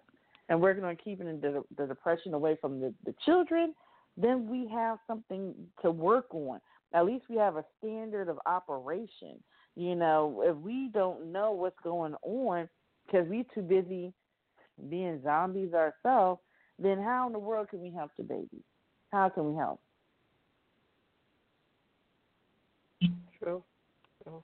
and 0.49 0.61
working 0.61 0.83
on 0.83 0.95
keeping 0.95 1.25
the, 1.41 1.63
the 1.77 1.85
depression 1.85 2.33
away 2.33 2.57
from 2.61 2.79
the, 2.79 2.93
the 3.05 3.13
children, 3.25 3.73
then 4.17 4.47
we 4.47 4.67
have 4.67 4.97
something 5.07 5.53
to 5.81 5.91
work 5.91 6.33
on. 6.33 6.59
At 6.93 7.05
least 7.05 7.25
we 7.29 7.35
have 7.37 7.57
a 7.57 7.65
standard 7.77 8.29
of 8.29 8.39
operation. 8.45 9.43
You 9.75 9.95
know, 9.95 10.41
if 10.45 10.55
we 10.57 10.89
don't 10.93 11.31
know 11.31 11.51
what's 11.51 11.79
going 11.83 12.15
on 12.23 12.69
because 13.05 13.27
we're 13.27 13.43
too 13.53 13.61
busy 13.61 14.13
being 14.89 15.21
zombies 15.23 15.73
ourselves, 15.73 16.41
then 16.79 17.01
how 17.01 17.27
in 17.27 17.33
the 17.33 17.39
world 17.39 17.69
can 17.69 17.81
we 17.81 17.91
help 17.91 18.11
the 18.17 18.23
babies? 18.23 18.63
How 19.11 19.29
can 19.29 19.51
we 19.51 19.57
help? 19.57 19.81
True. 23.41 23.63
True. 24.23 24.43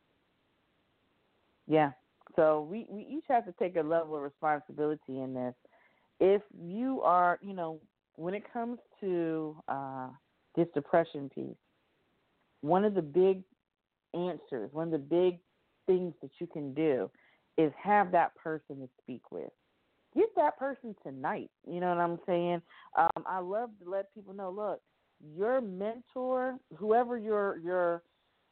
Yeah. 1.68 1.92
So 2.36 2.68
we 2.70 2.86
we 2.90 3.02
each 3.02 3.26
have 3.30 3.46
to 3.46 3.54
take 3.60 3.76
a 3.76 3.82
level 3.82 4.16
of 4.16 4.22
responsibility 4.22 5.20
in 5.20 5.34
this. 5.34 5.54
If 6.20 6.42
you 6.58 7.02
are, 7.02 7.40
you 7.42 7.54
know, 7.54 7.80
when 8.16 8.34
it 8.34 8.44
comes 8.52 8.80
to 9.02 9.56
uh, 9.68 10.08
this 10.56 10.68
depression 10.74 11.30
piece, 11.34 11.56
one 12.62 12.86
of 12.86 12.94
the 12.94 13.02
big 13.02 13.44
answers, 14.14 14.70
one 14.72 14.88
of 14.88 14.92
the 14.92 14.98
big 14.98 15.40
things 15.88 16.14
that 16.22 16.32
you 16.40 16.48
can 16.48 16.74
do 16.74 17.10
is 17.58 17.72
have 17.82 18.12
that 18.12 18.36
person 18.36 18.78
to 18.80 18.90
speak 19.02 19.32
with. 19.32 19.50
Get 20.16 20.30
that 20.36 20.58
person 20.58 20.96
tonight. 21.04 21.50
You 21.66 21.80
know 21.80 21.90
what 21.90 22.00
I'm 22.00 22.20
saying? 22.26 22.62
Um, 22.98 23.24
I 23.26 23.40
love 23.40 23.70
to 23.84 23.90
let 23.90 24.14
people 24.14 24.34
know. 24.34 24.52
Look, 24.52 24.82
your 25.36 25.62
mentor, 25.62 26.58
whoever 26.78 27.18
your 27.18 27.58
your 27.60 28.04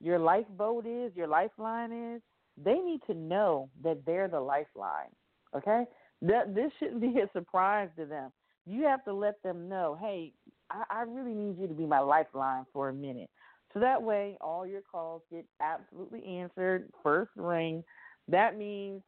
your 0.02 0.20
lifeboat 0.20 0.86
is, 0.86 1.14
your 1.16 1.28
lifeline 1.28 1.92
is, 1.92 2.22
they 2.64 2.76
need 2.76 3.02
to 3.08 3.14
know 3.14 3.70
that 3.84 4.06
they're 4.06 4.28
the 4.28 4.40
lifeline. 4.40 5.10
Okay, 5.56 5.86
that 6.22 6.54
this 6.54 6.72
shouldn't 6.80 7.02
be 7.14 7.20
a 7.20 7.30
surprise 7.34 7.90
to 7.98 8.06
them. 8.06 8.32
You 8.66 8.84
have 8.84 9.04
to 9.06 9.14
let 9.14 9.42
them 9.42 9.68
know, 9.68 9.98
hey, 10.00 10.34
I, 10.70 10.84
I 10.90 11.02
really 11.02 11.34
need 11.34 11.58
you 11.60 11.68
to 11.68 11.74
be 11.74 11.86
my 11.86 12.00
lifeline 12.00 12.66
for 12.72 12.90
a 12.90 12.94
minute. 12.94 13.30
So 13.74 13.80
that 13.80 14.02
way, 14.02 14.38
all 14.42 14.66
your 14.66 14.82
calls 14.82 15.22
get 15.32 15.46
absolutely 15.62 16.24
answered 16.26 16.90
first 17.04 17.32
ring. 17.36 17.84
That 18.28 18.58
means, 18.58 19.02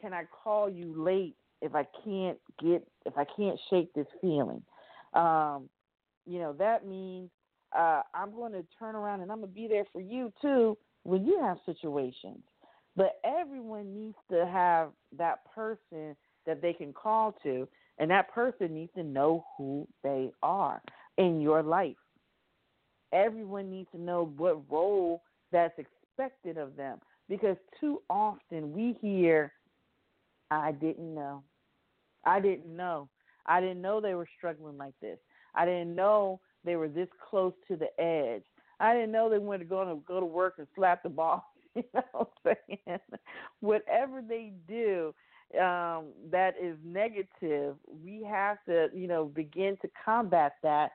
can 0.00 0.12
I 0.12 0.24
call 0.24 0.68
you 0.68 0.94
late 0.96 1.36
if 1.62 1.74
I 1.74 1.86
can't 2.04 2.38
get 2.60 2.86
if 3.06 3.16
I 3.16 3.24
can't 3.36 3.58
shake 3.70 3.92
this 3.94 4.06
feeling? 4.20 4.62
Um, 5.14 5.68
you 6.26 6.38
know 6.38 6.52
that 6.54 6.86
means 6.86 7.30
uh, 7.76 8.02
I'm 8.14 8.32
going 8.32 8.52
to 8.52 8.64
turn 8.78 8.94
around 8.94 9.20
and 9.20 9.30
I'm 9.30 9.38
going 9.38 9.50
to 9.50 9.54
be 9.54 9.68
there 9.68 9.84
for 9.92 10.00
you 10.00 10.32
too 10.40 10.78
when 11.02 11.24
you 11.24 11.40
have 11.40 11.58
situations. 11.66 12.42
But 12.96 13.20
everyone 13.24 13.94
needs 13.94 14.16
to 14.30 14.46
have 14.46 14.90
that 15.18 15.40
person 15.54 16.16
that 16.46 16.62
they 16.62 16.72
can 16.72 16.92
call 16.92 17.34
to, 17.42 17.66
and 17.98 18.10
that 18.10 18.32
person 18.32 18.74
needs 18.74 18.92
to 18.96 19.02
know 19.02 19.44
who 19.56 19.86
they 20.02 20.30
are 20.42 20.80
in 21.18 21.40
your 21.40 21.62
life. 21.62 21.96
Everyone 23.12 23.70
needs 23.70 23.88
to 23.92 24.00
know 24.00 24.32
what 24.36 24.70
role 24.70 25.22
that's 25.52 25.78
expected 25.78 26.58
of 26.58 26.76
them 26.76 26.98
because 27.28 27.56
too 27.80 28.02
often 28.10 28.72
we 28.72 28.96
hear, 29.00 29.52
I 30.50 30.72
didn't 30.72 31.14
know. 31.14 31.42
I 32.24 32.40
didn't 32.40 32.76
know. 32.76 33.08
I 33.46 33.60
didn't 33.60 33.82
know 33.82 34.00
they 34.00 34.14
were 34.14 34.28
struggling 34.36 34.78
like 34.78 34.94
this. 35.00 35.18
I 35.54 35.64
didn't 35.64 35.94
know 35.94 36.40
they 36.64 36.76
were 36.76 36.88
this 36.88 37.08
close 37.30 37.52
to 37.68 37.76
the 37.76 37.88
edge. 38.02 38.42
I 38.80 38.94
didn't 38.94 39.12
know 39.12 39.30
they 39.30 39.38
wanted 39.38 39.60
to 39.60 39.64
go 39.66 39.84
to 39.84 40.00
go 40.06 40.20
to 40.20 40.26
work 40.26 40.54
and 40.58 40.66
slap 40.74 41.02
the 41.02 41.08
boss. 41.08 41.42
You 41.82 41.82
know 41.92 42.02
what 42.12 42.30
I'm 42.46 42.56
saying? 42.86 42.98
Whatever 43.60 44.22
they 44.22 44.52
do 44.68 45.14
um, 45.60 46.06
that 46.30 46.54
is 46.60 46.76
negative, 46.84 47.76
we 48.04 48.24
have 48.28 48.58
to, 48.66 48.88
you 48.94 49.08
know, 49.08 49.26
begin 49.26 49.76
to 49.82 49.88
combat 50.04 50.54
that 50.62 50.92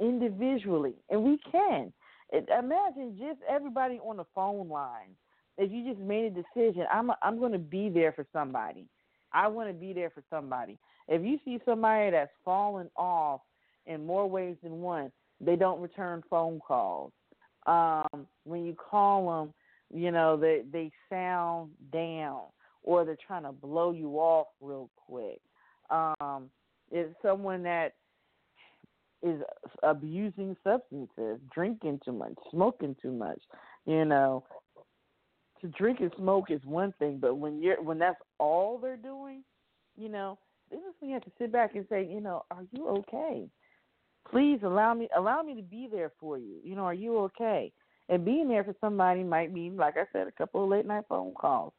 individually, 0.00 0.94
and 1.10 1.22
we 1.22 1.38
can. 1.50 1.92
It, 2.32 2.48
imagine 2.48 3.16
just 3.18 3.40
everybody 3.48 3.98
on 3.98 4.16
the 4.16 4.24
phone 4.34 4.68
line. 4.68 5.14
If 5.58 5.70
you 5.70 5.88
just 5.88 6.00
made 6.00 6.24
a 6.24 6.30
decision, 6.30 6.86
I'm 6.92 7.10
a, 7.10 7.18
I'm 7.22 7.38
going 7.38 7.52
to 7.52 7.58
be 7.58 7.88
there 7.88 8.12
for 8.12 8.26
somebody. 8.32 8.86
I 9.32 9.48
want 9.48 9.68
to 9.68 9.74
be 9.74 9.92
there 9.92 10.10
for 10.10 10.22
somebody. 10.30 10.78
If 11.08 11.22
you 11.22 11.38
see 11.44 11.60
somebody 11.64 12.10
that's 12.10 12.30
fallen 12.44 12.90
off 12.96 13.40
in 13.86 14.06
more 14.06 14.28
ways 14.28 14.56
than 14.62 14.80
one, 14.80 15.12
they 15.40 15.56
don't 15.56 15.80
return 15.80 16.22
phone 16.30 16.60
calls. 16.60 17.12
Um, 17.66 18.26
when 18.44 18.64
you 18.64 18.74
call 18.74 19.26
them, 19.26 19.54
you 19.92 20.10
know 20.10 20.36
they 20.36 20.62
they 20.70 20.90
sound 21.08 21.70
down 21.92 22.40
or 22.82 23.04
they're 23.04 23.16
trying 23.26 23.44
to 23.44 23.52
blow 23.52 23.92
you 23.92 24.16
off 24.16 24.48
real 24.60 24.90
quick. 24.96 25.40
Um, 25.90 26.50
it's 26.90 27.14
someone 27.22 27.62
that 27.62 27.94
is 29.22 29.40
abusing 29.82 30.56
substances, 30.64 31.38
drinking 31.54 32.00
too 32.04 32.12
much, 32.12 32.34
smoking 32.50 32.96
too 33.00 33.12
much. 33.12 33.40
You 33.86 34.04
know, 34.04 34.44
to 35.60 35.68
drink 35.68 36.00
and 36.00 36.12
smoke 36.16 36.50
is 36.50 36.60
one 36.64 36.92
thing, 36.98 37.18
but 37.20 37.36
when 37.36 37.62
you're 37.62 37.80
when 37.82 37.98
that's 37.98 38.20
all 38.38 38.78
they're 38.78 38.96
doing, 38.96 39.42
you 39.96 40.08
know, 40.08 40.38
this 40.70 40.80
is 40.80 40.94
when 40.98 41.10
you 41.10 41.14
have 41.14 41.24
to 41.24 41.32
sit 41.38 41.52
back 41.52 41.74
and 41.74 41.86
say, 41.88 42.04
you 42.04 42.20
know, 42.20 42.44
are 42.50 42.64
you 42.72 42.88
okay? 42.88 43.48
Please 44.30 44.60
allow 44.64 44.94
me 44.94 45.08
allow 45.16 45.42
me 45.42 45.54
to 45.54 45.62
be 45.62 45.88
there 45.90 46.12
for 46.18 46.38
you. 46.38 46.56
You 46.64 46.74
know, 46.74 46.84
are 46.84 46.94
you 46.94 47.18
okay? 47.20 47.72
And 48.12 48.24
being 48.24 48.48
there 48.48 48.62
for 48.62 48.74
somebody 48.80 49.24
might 49.24 49.52
mean, 49.52 49.76
like 49.76 49.96
I 49.96 50.04
said, 50.12 50.26
a 50.26 50.32
couple 50.32 50.62
of 50.62 50.70
late 50.70 50.86
night 50.86 51.04
phone 51.08 51.32
calls. 51.34 51.72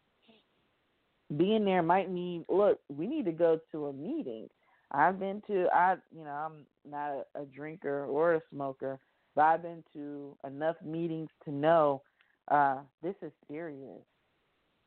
Being 1.38 1.64
there 1.64 1.84
might 1.84 2.12
mean, 2.12 2.44
look, 2.50 2.80
we 2.90 3.08
need 3.08 3.26
to 3.26 3.32
go 3.32 3.60
to 3.72 3.86
a 3.88 3.94
meeting 3.94 4.50
I've 4.94 5.20
been 5.20 5.42
to 5.48 5.68
I 5.74 5.96
you 6.16 6.24
know 6.24 6.30
I'm 6.30 6.66
not 6.90 7.26
a, 7.36 7.42
a 7.42 7.46
drinker 7.46 8.06
or 8.06 8.36
a 8.36 8.42
smoker, 8.52 9.00
but 9.36 9.42
I've 9.44 9.64
been 9.64 9.84
to 9.94 10.38
enough 10.46 10.76
meetings 10.86 11.30
to 11.46 11.52
know 11.52 12.02
uh 12.50 12.78
this 13.02 13.16
is 13.22 13.32
serious. 13.50 14.02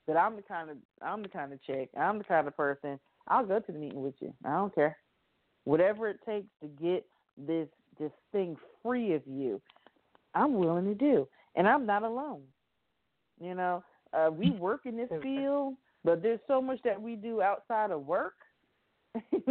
That 0.07 0.17
I'm 0.17 0.37
the 0.37 0.43
kind 0.43 0.71
of 0.71 0.77
I'm 1.03 1.23
the 1.23 1.29
kind 1.29 1.53
of 1.53 1.63
chick, 1.63 1.91
I'm 1.99 2.19
the 2.19 2.25
kind 2.25 2.47
of 2.47 2.57
person. 2.57 3.01
I'll 3.29 3.45
go 3.45 3.59
to 3.59 3.73
the 3.73 3.79
meeting 3.79 4.03
with 4.03 4.15
you. 4.21 4.33
I 4.45 4.53
don't 4.53 4.75
care. 4.75 4.97
Whatever 5.65 6.09
it 6.09 6.21
takes 6.25 6.47
to 6.63 6.69
get 6.69 7.05
this 7.37 7.69
this 7.99 8.13
thing 8.31 8.57
free 8.83 9.15
of 9.15 9.23
you, 9.27 9.61
I'm 10.35 10.55
willing 10.55 10.85
to 10.85 10.95
do. 10.95 11.27
And 11.57 11.67
I'm 11.67 11.87
not 11.87 12.03
alone. 12.03 12.43
You 13.41 13.55
know, 13.55 13.83
uh 14.13 14.31
we 14.31 14.51
work 14.51 14.83
in 14.87 14.97
this 14.97 15.11
field, 15.23 15.75
but 16.05 16.23
there's 16.23 16.41
so 16.47 16.61
much 16.63 16.79
that 16.85 17.01
we 17.01 17.17
do 17.17 17.43
outside 17.43 17.91
of 17.91 18.07
work 18.07 18.35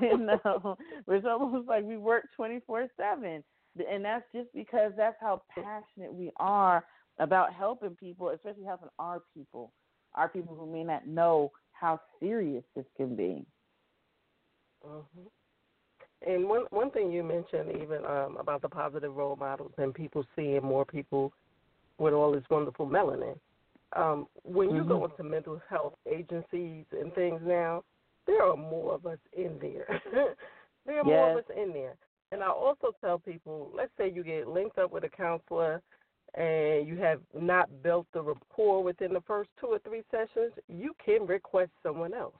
You 0.00 0.18
know, 0.18 0.76
It's 1.08 1.26
almost 1.26 1.68
like 1.68 1.84
we 1.84 1.96
work 1.96 2.24
twenty 2.36 2.60
four 2.66 2.88
seven, 2.96 3.42
and 3.90 4.04
that's 4.04 4.24
just 4.34 4.48
because 4.54 4.92
that's 4.96 5.16
how 5.20 5.42
passionate 5.54 6.12
we 6.12 6.30
are 6.36 6.84
about 7.18 7.52
helping 7.52 7.96
people, 7.96 8.30
especially 8.30 8.64
helping 8.64 8.88
our 8.98 9.22
people, 9.34 9.72
our 10.14 10.28
people 10.28 10.56
who 10.56 10.70
may 10.70 10.84
not 10.84 11.06
know 11.06 11.52
how 11.72 12.00
serious 12.18 12.64
this 12.74 12.86
can 12.96 13.14
be. 13.14 13.44
Mm-hmm. 14.86 15.26
And 16.26 16.48
one 16.48 16.64
one 16.70 16.90
thing 16.90 17.10
you 17.10 17.22
mentioned 17.22 17.70
even 17.82 18.04
um, 18.04 18.36
about 18.38 18.62
the 18.62 18.68
positive 18.68 19.16
role 19.16 19.36
models 19.36 19.72
and 19.78 19.94
people 19.94 20.24
seeing 20.36 20.62
more 20.62 20.84
people 20.84 21.32
with 21.98 22.12
all 22.12 22.32
this 22.32 22.44
wonderful 22.50 22.86
melanin. 22.86 23.38
Um, 23.96 24.28
when 24.44 24.70
you 24.70 24.82
mm-hmm. 24.82 24.88
go 24.88 25.04
into 25.06 25.22
mental 25.24 25.60
health 25.68 25.94
agencies 26.10 26.84
and 26.92 27.12
things 27.14 27.40
now, 27.44 27.82
there 28.26 28.42
are 28.42 28.56
more 28.56 28.94
of 28.94 29.06
us 29.06 29.18
in 29.36 29.58
there. 29.60 30.00
there 30.86 31.00
are 31.00 31.06
yes. 31.06 31.06
more 31.06 31.30
of 31.32 31.36
us 31.38 31.50
in 31.56 31.72
there. 31.72 31.94
And 32.32 32.42
I 32.42 32.48
also 32.48 32.94
tell 33.00 33.18
people, 33.18 33.70
let's 33.74 33.90
say 33.98 34.10
you 34.10 34.22
get 34.22 34.46
linked 34.46 34.78
up 34.78 34.92
with 34.92 35.04
a 35.04 35.08
counselor 35.08 35.82
and 36.34 36.86
you 36.86 36.96
have 36.98 37.20
not 37.38 37.68
built 37.82 38.06
the 38.14 38.22
rapport 38.22 38.84
within 38.84 39.12
the 39.12 39.22
first 39.22 39.50
two 39.60 39.66
or 39.66 39.80
three 39.80 40.02
sessions, 40.10 40.52
you 40.68 40.94
can 41.04 41.26
request 41.26 41.72
someone 41.82 42.14
else. 42.14 42.36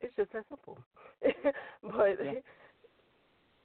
It's 0.00 0.14
just 0.16 0.32
that 0.32 0.44
simple. 0.48 0.78
but 1.22 2.18
yeah. 2.22 2.32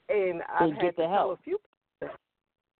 And 0.09 0.41
I've 0.59 0.73
had 0.73 0.95
to 0.95 1.07
tell 1.07 1.31
a 1.31 1.37
few. 1.43 1.57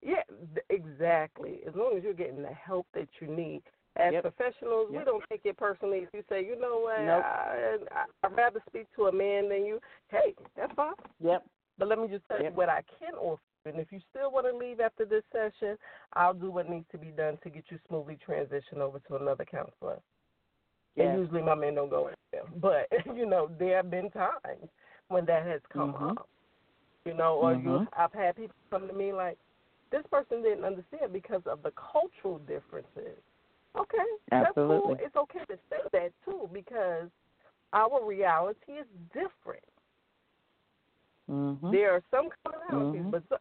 Yeah, 0.01 0.21
exactly. 0.69 1.59
As 1.67 1.75
long 1.75 1.95
as 1.97 2.03
you're 2.03 2.13
getting 2.13 2.41
the 2.41 2.53
help 2.53 2.85
that 2.93 3.07
you 3.19 3.27
need, 3.27 3.61
as 3.97 4.13
yep. 4.13 4.21
professionals, 4.21 4.87
yep. 4.91 5.01
we 5.01 5.05
don't 5.05 5.23
take 5.29 5.41
it 5.43 5.57
personally. 5.57 5.99
If 5.99 6.09
you 6.13 6.23
say, 6.29 6.45
you 6.45 6.59
know 6.59 6.79
what, 6.79 7.01
nope. 7.01 7.23
I, 7.25 7.77
I, 7.91 8.27
I'd 8.27 8.37
rather 8.37 8.61
speak 8.69 8.87
to 8.95 9.07
a 9.07 9.11
man 9.11 9.49
than 9.49 9.65
you, 9.65 9.79
hey, 10.09 10.35
that's 10.55 10.71
fine. 10.75 10.93
Yep. 11.23 11.43
But 11.77 11.87
let 11.87 11.99
me 11.99 12.07
just 12.07 12.23
tell 12.27 12.41
yep. 12.41 12.51
you 12.51 12.55
what 12.55 12.69
I 12.69 12.83
can 12.99 13.15
offer. 13.15 13.41
And 13.65 13.79
if 13.79 13.91
you 13.91 13.99
still 14.09 14.31
want 14.31 14.45
to 14.49 14.55
leave 14.55 14.79
after 14.79 15.03
this 15.03 15.23
session, 15.31 15.77
I'll 16.13 16.33
do 16.33 16.51
what 16.51 16.69
needs 16.69 16.85
to 16.91 16.97
be 16.97 17.07
done 17.07 17.37
to 17.43 17.49
get 17.49 17.65
you 17.69 17.79
smoothly 17.87 18.17
transitioned 18.27 18.79
over 18.79 18.99
to 18.99 19.15
another 19.15 19.45
counselor. 19.45 19.99
Yes. 20.95 21.07
And 21.09 21.19
usually 21.19 21.41
my 21.41 21.55
men 21.55 21.75
don't 21.75 21.89
go 21.89 22.07
in 22.07 22.13
there. 22.31 22.43
But, 22.61 22.87
you 23.15 23.25
know, 23.25 23.49
there 23.59 23.77
have 23.77 23.91
been 23.91 24.09
times 24.11 24.69
when 25.09 25.25
that 25.25 25.45
has 25.45 25.61
come 25.71 25.93
mm-hmm. 25.93 26.09
up. 26.09 26.29
You 27.07 27.13
know, 27.13 27.35
or 27.35 27.53
mm-hmm. 27.53 27.67
you 27.69 27.87
I've 27.97 28.11
had 28.11 28.35
people 28.35 28.55
come 28.69 28.87
to 28.87 28.93
me 28.93 29.13
like, 29.13 29.37
this 29.91 30.03
person 30.11 30.43
didn't 30.43 30.65
understand 30.65 31.13
because 31.13 31.41
of 31.45 31.63
the 31.63 31.71
cultural 31.71 32.39
differences. 32.39 33.17
Okay, 33.79 33.97
Absolutely. 34.31 34.75
that's 34.75 34.83
cool. 34.83 34.97
It's 34.99 35.15
okay 35.15 35.45
to 35.47 35.59
say 35.69 35.77
that 35.93 36.11
too 36.25 36.49
because 36.51 37.09
our 37.71 38.05
reality 38.05 38.73
is 38.73 38.87
different. 39.13 39.63
Mm-hmm. 41.29 41.71
There 41.71 41.93
are 41.93 42.03
some 42.11 42.29
commonalities, 42.45 42.99
mm-hmm. 42.99 43.09
but 43.11 43.23
so, 43.29 43.37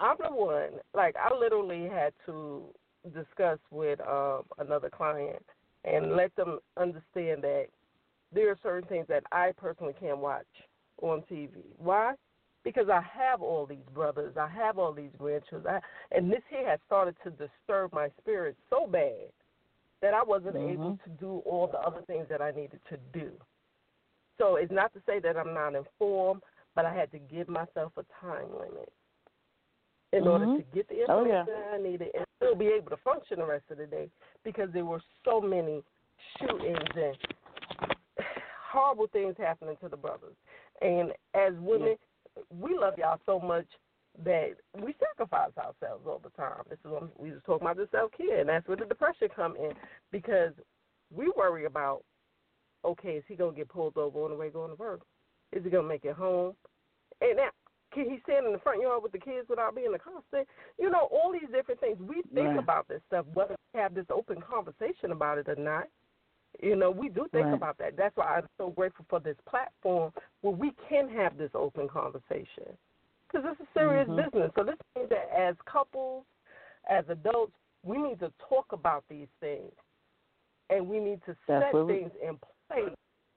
I'm 0.00 0.16
the 0.18 0.34
one. 0.34 0.80
Like 0.94 1.14
I 1.16 1.32
literally 1.34 1.88
had 1.88 2.12
to 2.26 2.64
discuss 3.14 3.58
with 3.70 4.00
um, 4.00 4.42
another 4.58 4.90
client 4.90 5.42
and 5.84 6.16
let 6.16 6.34
them 6.34 6.58
understand 6.76 7.42
that 7.42 7.66
there 8.32 8.50
are 8.50 8.58
certain 8.62 8.88
things 8.88 9.06
that 9.08 9.22
I 9.30 9.52
personally 9.56 9.94
can't 10.00 10.18
watch 10.18 10.46
on 11.02 11.22
TV. 11.30 11.50
Why? 11.78 12.14
because 12.64 12.88
I 12.88 13.00
have 13.00 13.42
all 13.42 13.64
these 13.64 13.86
brothers, 13.94 14.34
I 14.36 14.48
have 14.48 14.76
all 14.76 14.92
these 14.92 15.12
grandchildren, 15.16 15.76
I, 15.76 16.16
and 16.16 16.28
this 16.32 16.42
here 16.50 16.68
has 16.68 16.80
started 16.84 17.14
to 17.22 17.30
disturb 17.30 17.92
my 17.92 18.08
spirit 18.20 18.56
so 18.68 18.88
bad 18.88 19.30
that 20.02 20.14
I 20.14 20.24
wasn't 20.24 20.56
Mhm. 20.56 20.72
able 20.72 20.98
to 21.04 21.10
do 21.10 21.38
all 21.46 21.68
the 21.68 21.78
other 21.78 22.02
things 22.02 22.26
that 22.28 22.42
I 22.42 22.50
needed 22.50 22.80
to 22.86 22.96
do. 23.12 23.30
So 24.36 24.56
it's 24.56 24.72
not 24.72 24.92
to 24.94 25.00
say 25.06 25.20
that 25.20 25.36
I'm 25.36 25.54
not 25.54 25.76
informed, 25.76 26.42
but 26.74 26.84
I 26.84 26.92
had 26.92 27.12
to 27.12 27.20
give 27.20 27.48
myself 27.48 27.96
a 27.98 28.02
time 28.20 28.52
limit 28.58 28.92
in 30.12 30.26
order 30.26 30.46
Mhm. 30.46 30.56
to 30.56 30.62
get 30.74 30.88
the 30.88 31.04
Oh, 31.04 31.24
yeah. 31.24 31.42
information 31.42 31.72
I 31.72 31.78
needed 31.78 32.10
and 32.16 32.26
still 32.34 32.56
be 32.56 32.66
able 32.66 32.90
to 32.90 32.96
function 32.96 33.38
the 33.38 33.46
rest 33.46 33.70
of 33.70 33.78
the 33.78 33.86
day 33.86 34.10
because 34.42 34.72
there 34.72 34.84
were 34.84 35.02
so 35.24 35.40
many 35.40 35.84
shootings 36.36 36.96
and 36.96 37.16
horrible 38.72 39.06
things 39.06 39.36
happening 39.36 39.76
to 39.76 39.88
the 39.88 39.96
brothers. 39.96 40.34
And 40.80 41.12
as 41.34 41.54
women, 41.58 41.96
we 42.50 42.76
love 42.76 42.94
y'all 42.98 43.20
so 43.24 43.40
much 43.40 43.66
that 44.24 44.50
we 44.74 44.94
sacrifice 44.98 45.52
ourselves 45.58 46.04
all 46.06 46.20
the 46.22 46.30
time. 46.30 46.62
This 46.68 46.78
is 46.84 46.90
what 46.90 47.20
we 47.20 47.30
was 47.30 47.40
talking 47.44 47.66
about 47.66 47.76
the 47.76 47.88
self 47.90 48.12
care, 48.12 48.40
and 48.40 48.48
that's 48.48 48.66
where 48.66 48.76
the 48.76 48.84
depression 48.84 49.28
come 49.34 49.56
in 49.56 49.72
because 50.10 50.52
we 51.14 51.30
worry 51.36 51.66
about, 51.66 52.02
okay, 52.84 53.16
is 53.16 53.24
he 53.28 53.36
gonna 53.36 53.52
get 53.52 53.68
pulled 53.68 53.96
over 53.96 54.24
on 54.24 54.30
the 54.30 54.36
way 54.36 54.48
going 54.50 54.70
to 54.70 54.76
work? 54.76 55.00
Is 55.52 55.64
he 55.64 55.70
gonna 55.70 55.88
make 55.88 56.04
it 56.04 56.14
home? 56.14 56.54
And 57.20 57.36
now, 57.36 57.48
can 57.92 58.10
he 58.10 58.18
stand 58.24 58.46
in 58.46 58.52
the 58.52 58.58
front 58.58 58.82
yard 58.82 59.02
with 59.02 59.12
the 59.12 59.18
kids 59.18 59.48
without 59.48 59.74
being 59.74 59.86
in 59.86 59.92
the 59.92 59.98
car? 59.98 60.20
Stay? 60.28 60.44
You 60.78 60.90
know, 60.90 61.08
all 61.10 61.32
these 61.32 61.50
different 61.52 61.80
things. 61.80 61.98
We 62.00 62.22
think 62.34 62.48
Right. 62.48 62.58
about 62.58 62.88
this 62.88 63.02
stuff, 63.06 63.26
whether 63.32 63.56
we 63.72 63.80
have 63.80 63.94
this 63.94 64.06
open 64.10 64.40
conversation 64.40 65.12
about 65.12 65.38
it 65.38 65.48
or 65.48 65.56
not. 65.56 65.88
You 66.60 66.76
know, 66.76 66.90
we 66.90 67.08
do 67.08 67.28
think 67.32 67.46
Right. 67.46 67.54
about 67.54 67.78
that. 67.78 67.96
That's 67.96 68.16
why 68.16 68.36
I'm 68.36 68.48
so 68.56 68.70
grateful 68.70 69.04
for 69.08 69.20
this 69.20 69.36
platform 69.46 70.12
where 70.40 70.54
we 70.54 70.72
can 70.88 71.08
have 71.10 71.36
this 71.36 71.50
open 71.54 71.88
conversation. 71.88 72.76
Because 73.26 73.44
it's 73.50 73.60
a 73.60 73.78
serious 73.78 74.08
Mhm. 74.08 74.24
business. 74.24 74.52
So 74.54 74.64
this 74.64 74.78
means 74.94 75.08
that 75.10 75.28
as 75.30 75.56
couples, 75.62 76.24
as 76.88 77.08
adults, 77.08 77.56
we 77.82 77.98
need 77.98 78.18
to 78.20 78.30
talk 78.38 78.72
about 78.72 79.06
these 79.08 79.28
things. 79.40 79.72
And 80.70 80.88
we 80.88 80.98
need 80.98 81.22
to 81.24 81.36
set 81.46 81.72
things 81.72 82.14
in 82.16 82.38
place 82.68 82.94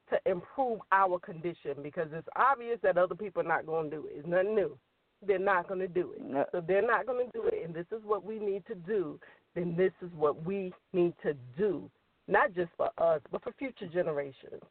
to 0.09 0.19
improve 0.25 0.81
our 0.91 1.19
condition 1.19 1.81
because 1.83 2.11
it's 2.13 2.27
obvious 2.35 2.79
that 2.81 2.97
other 2.97 3.15
people 3.15 3.41
are 3.41 3.47
not 3.47 3.65
going 3.65 3.89
to 3.89 3.97
do 3.97 4.05
it. 4.07 4.13
It's 4.17 4.27
nothing 4.27 4.55
new. 4.55 4.77
They're 5.21 5.37
not 5.37 5.67
going 5.67 5.81
to 5.81 5.87
do 5.87 6.13
it. 6.13 6.21
No. 6.21 6.45
So 6.51 6.61
they're 6.61 6.81
not 6.81 7.05
going 7.05 7.25
to 7.25 7.31
do 7.31 7.45
it, 7.47 7.65
and 7.65 7.73
this 7.73 7.85
is 7.91 8.03
what 8.05 8.23
we 8.23 8.39
need 8.39 8.65
to 8.67 8.75
do, 8.75 9.19
then 9.53 9.75
this 9.75 9.91
is 10.01 10.11
what 10.13 10.43
we 10.43 10.73
need 10.93 11.13
to 11.23 11.33
do, 11.57 11.91
not 12.29 12.53
just 12.53 12.71
for 12.77 12.89
us, 12.97 13.21
but 13.31 13.43
for 13.43 13.51
future 13.53 13.87
generations. 13.87 14.61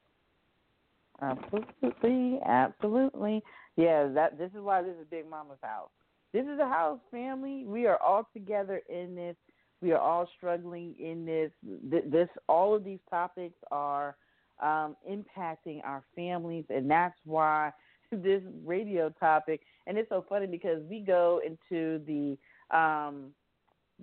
Absolutely, 1.20 2.38
absolutely. 2.46 3.42
Yeah, 3.76 4.08
that 4.14 4.38
this 4.38 4.50
is 4.54 4.60
why 4.60 4.82
this 4.82 4.94
is 5.00 5.06
Big 5.10 5.28
Mama's 5.28 5.58
house. 5.62 5.90
This 6.32 6.44
is 6.44 6.58
a 6.60 6.68
house 6.68 7.00
family. 7.10 7.64
We 7.64 7.86
are 7.86 8.00
all 8.00 8.28
together 8.32 8.82
in 8.88 9.14
this. 9.14 9.36
We 9.80 9.92
are 9.92 9.98
all 9.98 10.28
struggling 10.36 10.94
in 10.98 11.24
this. 11.24 11.50
This 11.82 12.28
all 12.48 12.74
of 12.74 12.84
these 12.84 12.98
topics 13.10 13.56
are 13.70 14.16
um, 14.62 14.96
impacting 15.08 15.80
our 15.84 16.04
families, 16.14 16.64
and 16.68 16.90
that's 16.90 17.18
why 17.24 17.72
this 18.12 18.42
radio 18.64 19.10
topic. 19.18 19.62
And 19.86 19.96
it's 19.98 20.08
so 20.08 20.24
funny 20.28 20.46
because 20.46 20.82
we 20.88 21.00
go 21.00 21.40
into 21.44 22.00
the 22.06 22.76
um, 22.76 23.30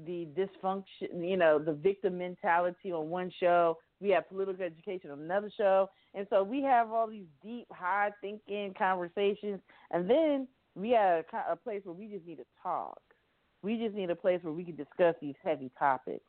the 0.05 0.27
dysfunction, 0.37 1.27
you 1.27 1.37
know, 1.37 1.59
the 1.59 1.73
victim 1.73 2.17
mentality 2.17 2.91
on 2.91 3.09
one 3.09 3.31
show. 3.39 3.77
We 4.01 4.09
have 4.09 4.27
political 4.27 4.63
education 4.63 5.11
on 5.11 5.21
another 5.21 5.49
show. 5.55 5.89
And 6.13 6.27
so 6.29 6.43
we 6.43 6.61
have 6.63 6.91
all 6.91 7.07
these 7.07 7.25
deep, 7.43 7.67
high 7.71 8.11
thinking 8.21 8.73
conversations. 8.77 9.61
And 9.91 10.09
then 10.09 10.47
we 10.75 10.91
have 10.91 11.23
a, 11.31 11.53
a 11.53 11.55
place 11.55 11.81
where 11.83 11.95
we 11.95 12.07
just 12.07 12.25
need 12.25 12.37
to 12.37 12.45
talk. 12.61 12.99
We 13.61 13.77
just 13.77 13.95
need 13.95 14.09
a 14.09 14.15
place 14.15 14.39
where 14.43 14.53
we 14.53 14.63
can 14.63 14.75
discuss 14.75 15.15
these 15.21 15.35
heavy 15.43 15.71
topics, 15.79 16.25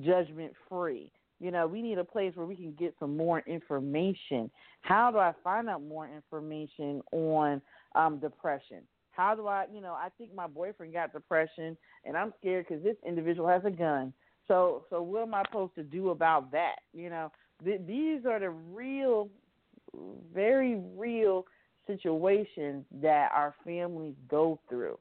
judgment 0.00 0.52
free. 0.68 1.12
You 1.38 1.50
know, 1.50 1.66
we 1.66 1.82
need 1.82 1.98
a 1.98 2.04
place 2.04 2.32
where 2.34 2.46
we 2.46 2.56
can 2.56 2.72
get 2.78 2.94
some 2.98 3.16
more 3.16 3.40
information. 3.46 4.50
How 4.82 5.10
do 5.10 5.18
I 5.18 5.32
find 5.44 5.68
out 5.68 5.82
more 5.82 6.08
information 6.08 7.02
on 7.12 7.60
um, 7.94 8.18
depression? 8.18 8.82
How 9.12 9.34
do 9.34 9.46
I, 9.46 9.66
you 9.72 9.80
know, 9.80 9.92
I 9.92 10.08
think 10.18 10.34
my 10.34 10.46
boyfriend 10.46 10.92
got 10.92 11.12
depression, 11.12 11.76
and 12.04 12.16
I'm 12.16 12.32
scared 12.40 12.66
because 12.66 12.82
this 12.82 12.96
individual 13.06 13.48
has 13.48 13.62
a 13.64 13.70
gun. 13.70 14.12
So, 14.48 14.84
so 14.90 15.02
what 15.02 15.22
am 15.22 15.34
I 15.34 15.42
supposed 15.44 15.74
to 15.76 15.82
do 15.82 16.10
about 16.10 16.50
that? 16.52 16.76
You 16.92 17.10
know, 17.10 17.30
th- 17.62 17.82
these 17.86 18.26
are 18.26 18.40
the 18.40 18.50
real, 18.50 19.28
very 20.34 20.80
real 20.96 21.46
situations 21.86 22.84
that 23.00 23.30
our 23.34 23.54
families 23.64 24.14
go 24.28 24.58
through. 24.68 24.98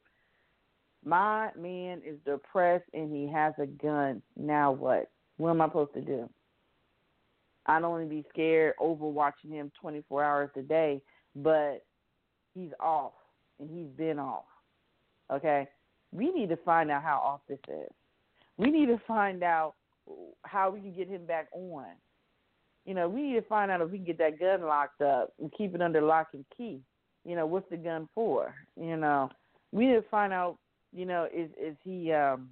My 1.03 1.49
man 1.57 2.01
is 2.05 2.17
depressed 2.25 2.85
and 2.93 3.11
he 3.11 3.31
has 3.31 3.53
a 3.59 3.65
gun. 3.65 4.21
Now 4.37 4.71
what? 4.71 5.09
What 5.37 5.51
am 5.51 5.61
I 5.61 5.67
supposed 5.67 5.93
to 5.93 6.01
do? 6.01 6.29
I 7.65 7.79
don't 7.79 7.91
want 7.91 8.03
to 8.03 8.09
be 8.09 8.25
scared 8.29 8.73
over 8.79 9.07
watching 9.07 9.51
him 9.51 9.71
24 9.79 10.23
hours 10.23 10.49
a 10.55 10.61
day, 10.61 11.01
but 11.35 11.85
he's 12.53 12.71
off 12.79 13.13
and 13.61 13.69
he's 13.69 13.87
been 13.95 14.19
off. 14.19 14.43
Okay? 15.31 15.67
We 16.11 16.31
need 16.31 16.49
to 16.49 16.57
find 16.57 16.91
out 16.91 17.03
how 17.03 17.21
off 17.23 17.41
this 17.47 17.59
is. 17.69 17.91
We 18.57 18.69
need 18.69 18.87
to 18.87 18.99
find 19.07 19.43
out 19.43 19.75
how 20.43 20.71
we 20.71 20.81
can 20.81 20.93
get 20.93 21.07
him 21.07 21.25
back 21.25 21.47
on. 21.53 21.85
You 22.85 22.95
know, 22.95 23.07
we 23.07 23.21
need 23.21 23.35
to 23.35 23.41
find 23.43 23.71
out 23.71 23.81
if 23.81 23.91
we 23.91 23.99
can 23.99 24.05
get 24.05 24.17
that 24.17 24.39
gun 24.39 24.63
locked 24.63 25.01
up 25.01 25.33
and 25.39 25.53
keep 25.55 25.75
it 25.75 25.81
under 25.81 26.01
lock 26.01 26.29
and 26.33 26.43
key. 26.57 26.81
You 27.23 27.35
know, 27.35 27.45
what's 27.45 27.69
the 27.69 27.77
gun 27.77 28.09
for? 28.15 28.53
You 28.75 28.97
know, 28.97 29.29
we 29.71 29.85
need 29.85 29.93
to 29.93 30.09
find 30.09 30.33
out. 30.33 30.57
You 30.93 31.05
know, 31.05 31.25
is 31.33 31.49
is 31.51 31.77
he 31.85 32.11
um 32.11 32.49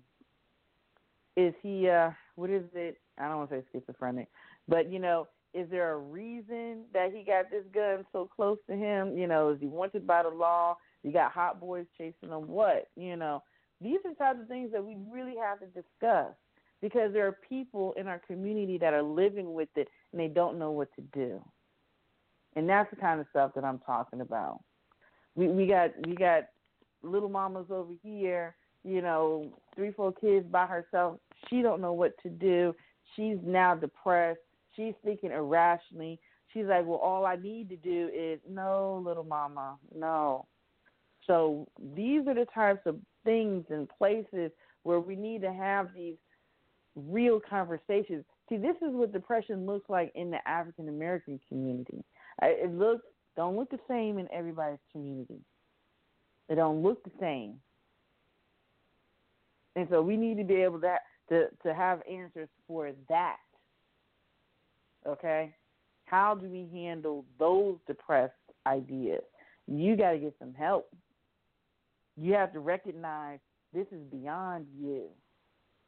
is 1.35 1.53
he 1.61 1.89
uh 1.89 2.11
what 2.35 2.49
is 2.49 2.63
it? 2.73 2.97
I 3.17 3.27
don't 3.27 3.37
want 3.37 3.49
to 3.49 3.57
say 3.57 3.63
schizophrenic, 3.73 4.29
but 4.67 4.89
you 4.89 4.99
know, 4.99 5.27
is 5.53 5.69
there 5.69 5.91
a 5.93 5.97
reason 5.97 6.85
that 6.93 7.11
he 7.13 7.23
got 7.23 7.49
this 7.51 7.65
gun 7.73 8.05
so 8.13 8.29
close 8.33 8.59
to 8.69 8.75
him? 8.75 9.17
You 9.17 9.27
know, 9.27 9.49
is 9.49 9.59
he 9.59 9.67
wanted 9.67 10.05
by 10.07 10.23
the 10.23 10.29
law? 10.29 10.77
You 11.03 11.11
got 11.11 11.31
hot 11.31 11.59
boys 11.59 11.85
chasing 11.97 12.29
them. 12.29 12.47
What? 12.47 12.87
You 12.95 13.15
know, 13.15 13.43
these 13.81 13.97
are 14.05 14.11
the 14.11 14.15
types 14.15 14.39
of 14.41 14.47
things 14.47 14.71
that 14.71 14.83
we 14.83 14.97
really 15.11 15.35
have 15.41 15.59
to 15.59 15.65
discuss 15.67 16.33
because 16.81 17.13
there 17.13 17.27
are 17.27 17.37
people 17.47 17.93
in 17.97 18.07
our 18.07 18.19
community 18.19 18.77
that 18.77 18.93
are 18.93 19.03
living 19.03 19.53
with 19.53 19.69
it 19.75 19.87
and 20.11 20.19
they 20.19 20.27
don't 20.27 20.59
know 20.59 20.71
what 20.71 20.89
to 20.95 21.01
do. 21.13 21.41
And 22.55 22.67
that's 22.67 22.89
the 22.89 22.95
kind 22.95 23.19
of 23.19 23.27
stuff 23.29 23.51
that 23.55 23.63
I'm 23.63 23.79
talking 23.79 24.21
about. 24.21 24.61
We 25.35 25.47
we 25.47 25.67
got 25.67 25.91
we 26.05 26.15
got 26.15 26.45
little 27.03 27.29
mamas 27.29 27.67
over 27.69 27.93
here, 28.03 28.55
you 28.83 29.01
know, 29.01 29.53
three, 29.75 29.91
four 29.91 30.11
kids 30.11 30.45
by 30.51 30.65
herself. 30.65 31.19
She 31.49 31.61
don't 31.61 31.81
know 31.81 31.93
what 31.93 32.13
to 32.23 32.29
do. 32.29 32.75
She's 33.15 33.37
now 33.45 33.75
depressed. 33.75 34.39
She's 34.75 34.93
thinking 35.03 35.31
irrationally. 35.31 36.19
She's 36.53 36.65
like, 36.65 36.85
Well, 36.85 36.97
all 36.97 37.25
I 37.25 37.35
need 37.35 37.69
to 37.69 37.77
do 37.77 38.09
is 38.13 38.39
no, 38.49 39.01
little 39.05 39.23
mama, 39.23 39.77
no. 39.95 40.45
So 41.29 41.67
these 41.95 42.25
are 42.27 42.33
the 42.33 42.47
types 42.55 42.81
of 42.87 42.95
things 43.23 43.63
and 43.69 43.87
places 43.87 44.51
where 44.81 44.99
we 44.99 45.15
need 45.15 45.43
to 45.43 45.53
have 45.53 45.89
these 45.93 46.15
real 46.95 47.39
conversations. 47.39 48.25
See, 48.49 48.57
this 48.57 48.75
is 48.77 48.95
what 48.95 49.13
depression 49.13 49.67
looks 49.67 49.87
like 49.91 50.11
in 50.15 50.31
the 50.31 50.39
African 50.47 50.89
American 50.89 51.39
community. 51.47 52.03
It 52.41 52.73
looks 52.73 53.03
don't 53.35 53.55
look 53.55 53.69
the 53.69 53.79
same 53.87 54.17
in 54.17 54.27
everybody's 54.33 54.79
community. 54.91 55.39
They 56.47 56.55
don't 56.55 56.81
look 56.81 57.03
the 57.03 57.11
same, 57.19 57.59
and 59.75 59.87
so 59.91 60.01
we 60.01 60.17
need 60.17 60.37
to 60.37 60.43
be 60.43 60.55
able 60.55 60.81
to 60.81 60.95
to 61.29 61.45
to 61.63 61.73
have 61.75 62.01
answers 62.11 62.49
for 62.67 62.91
that. 63.07 63.37
Okay, 65.07 65.53
how 66.05 66.33
do 66.33 66.49
we 66.49 66.67
handle 66.73 67.23
those 67.37 67.77
depressed 67.85 68.33
ideas? 68.65 69.21
You 69.67 69.95
got 69.95 70.13
to 70.13 70.17
get 70.17 70.33
some 70.39 70.55
help. 70.55 70.89
You 72.19 72.33
have 72.33 72.51
to 72.53 72.59
recognize 72.59 73.39
this 73.73 73.87
is 73.91 74.01
beyond 74.11 74.65
you. 74.79 75.05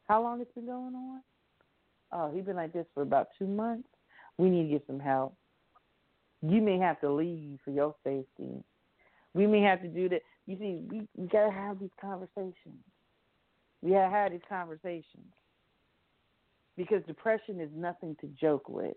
How 0.08 0.22
long 0.22 0.40
it's 0.40 0.52
been 0.54 0.66
going 0.66 0.94
on? 0.94 1.20
Oh, 2.12 2.30
he's 2.34 2.44
been 2.44 2.56
like 2.56 2.72
this 2.72 2.86
for 2.94 3.02
about 3.02 3.28
two 3.38 3.46
months. 3.46 3.88
We 4.38 4.48
need 4.48 4.64
to 4.64 4.68
get 4.70 4.86
some 4.86 5.00
help. 5.00 5.34
You 6.42 6.60
may 6.60 6.78
have 6.78 7.00
to 7.00 7.12
leave 7.12 7.58
for 7.64 7.70
your 7.70 7.94
safety. 8.04 8.64
We 9.34 9.46
may 9.46 9.60
have 9.62 9.80
to 9.82 9.88
do 9.88 10.08
that. 10.08 10.22
You 10.46 10.56
see, 10.58 10.80
we, 10.90 11.08
we 11.16 11.28
got 11.28 11.46
to 11.46 11.52
have 11.52 11.78
these 11.78 11.90
conversations. 12.00 12.82
We 13.80 13.92
have 13.92 14.10
have 14.10 14.32
these 14.32 14.40
conversations 14.48 15.32
because 16.76 17.02
depression 17.06 17.60
is 17.60 17.70
nothing 17.74 18.16
to 18.20 18.26
joke 18.40 18.68
with. 18.68 18.96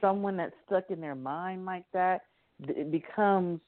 Someone 0.00 0.36
that's 0.36 0.54
stuck 0.66 0.84
in 0.90 1.00
their 1.00 1.14
mind 1.14 1.64
like 1.64 1.84
that, 1.92 2.22
it 2.60 2.90
becomes 2.90 3.60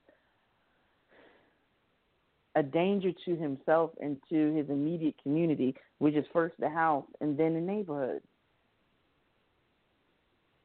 a 2.56 2.62
danger 2.62 3.10
to 3.24 3.36
himself 3.36 3.90
and 4.00 4.16
to 4.28 4.52
his 4.54 4.68
immediate 4.68 5.14
community, 5.22 5.74
which 5.98 6.14
is 6.14 6.24
first 6.32 6.54
the 6.58 6.68
house 6.68 7.06
and 7.20 7.38
then 7.38 7.54
the 7.54 7.60
neighborhood. 7.60 8.22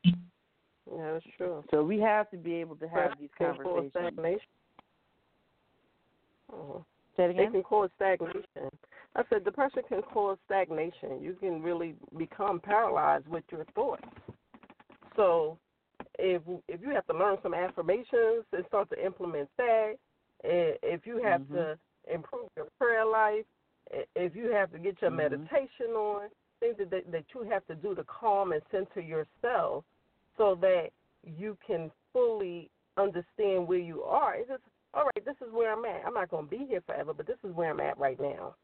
Yeah, 0.03 1.13
that's 1.13 1.25
true. 1.37 1.63
So 1.71 1.83
we 1.83 1.99
have 1.99 2.29
to 2.31 2.37
be 2.37 2.55
able 2.55 2.75
to 2.77 2.87
have 2.87 3.11
these 3.19 3.29
conversations. 3.37 3.91
stagnation. 3.91 4.39
Uh-huh. 6.53 6.79
Say 7.17 7.23
it 7.23 7.29
It 7.29 7.29
again. 7.31 7.51
can 7.51 7.63
cause 7.63 7.89
stagnation. 7.95 8.69
I 9.15 9.23
said 9.29 9.45
depression 9.45 9.83
can 9.87 10.01
cause 10.01 10.37
stagnation. 10.45 11.21
You 11.21 11.35
can 11.39 11.61
really 11.61 11.95
become 12.17 12.59
paralyzed 12.59 13.27
with 13.27 13.43
your 13.51 13.65
thoughts. 13.73 14.03
So, 15.15 15.57
if 16.19 16.41
if 16.67 16.81
you 16.81 16.89
have 16.89 17.07
to 17.07 17.13
learn 17.13 17.37
some 17.41 17.53
affirmations 17.53 18.45
and 18.51 18.65
start 18.67 18.89
to 18.89 19.05
implement 19.05 19.49
that, 19.57 19.95
if 20.43 21.05
you 21.05 21.17
have 21.17 21.41
Mhm. 21.41 21.51
to 21.53 21.79
improve 22.13 22.49
your 22.55 22.67
prayer 22.77 23.05
life, 23.05 23.45
if 24.15 24.35
you 24.35 24.51
have 24.51 24.71
to 24.71 24.79
get 24.79 25.01
your 25.01 25.11
Mhm. 25.11 25.17
meditation 25.17 25.91
on, 25.91 26.29
things 26.59 26.77
that, 26.77 26.89
that 26.89 27.11
that 27.11 27.33
you 27.33 27.43
have 27.43 27.65
to 27.67 27.75
do 27.75 27.95
to 27.95 28.03
calm 28.05 28.51
and 28.51 28.61
center 28.71 29.01
yourself, 29.01 29.85
so 30.37 30.55
that 30.55 30.91
you 31.23 31.57
can 31.65 31.91
fully 32.13 32.69
understand 32.97 33.67
where 33.67 33.79
you 33.79 34.03
are. 34.03 34.35
It's 34.35 34.49
just 34.49 34.63
all 34.93 35.03
right. 35.05 35.25
This 35.25 35.35
is 35.45 35.51
where 35.51 35.73
I'm 35.73 35.83
at. 35.85 36.05
I'm 36.05 36.13
not 36.13 36.29
going 36.29 36.45
to 36.45 36.49
be 36.49 36.65
here 36.65 36.81
forever, 36.81 37.13
but 37.13 37.27
this 37.27 37.39
is 37.43 37.53
where 37.53 37.69
I'm 37.71 37.79
at 37.81 37.97
right 37.97 38.19
now. 38.19 38.55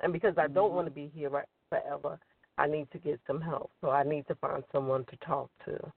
And 0.00 0.12
because 0.12 0.38
I 0.38 0.48
don't 0.48 0.70
Mhm. 0.70 0.74
want 0.74 0.86
to 0.86 0.90
be 0.90 1.08
here 1.08 1.28
right 1.28 1.48
forever, 1.68 2.18
I 2.58 2.66
need 2.66 2.90
to 2.90 2.98
get 2.98 3.20
some 3.26 3.40
help. 3.40 3.70
So 3.80 3.90
I 3.90 4.02
need 4.02 4.26
to 4.28 4.34
find 4.36 4.64
someone 4.72 5.04
to 5.06 5.16
talk 5.18 5.50
to. 5.66 5.92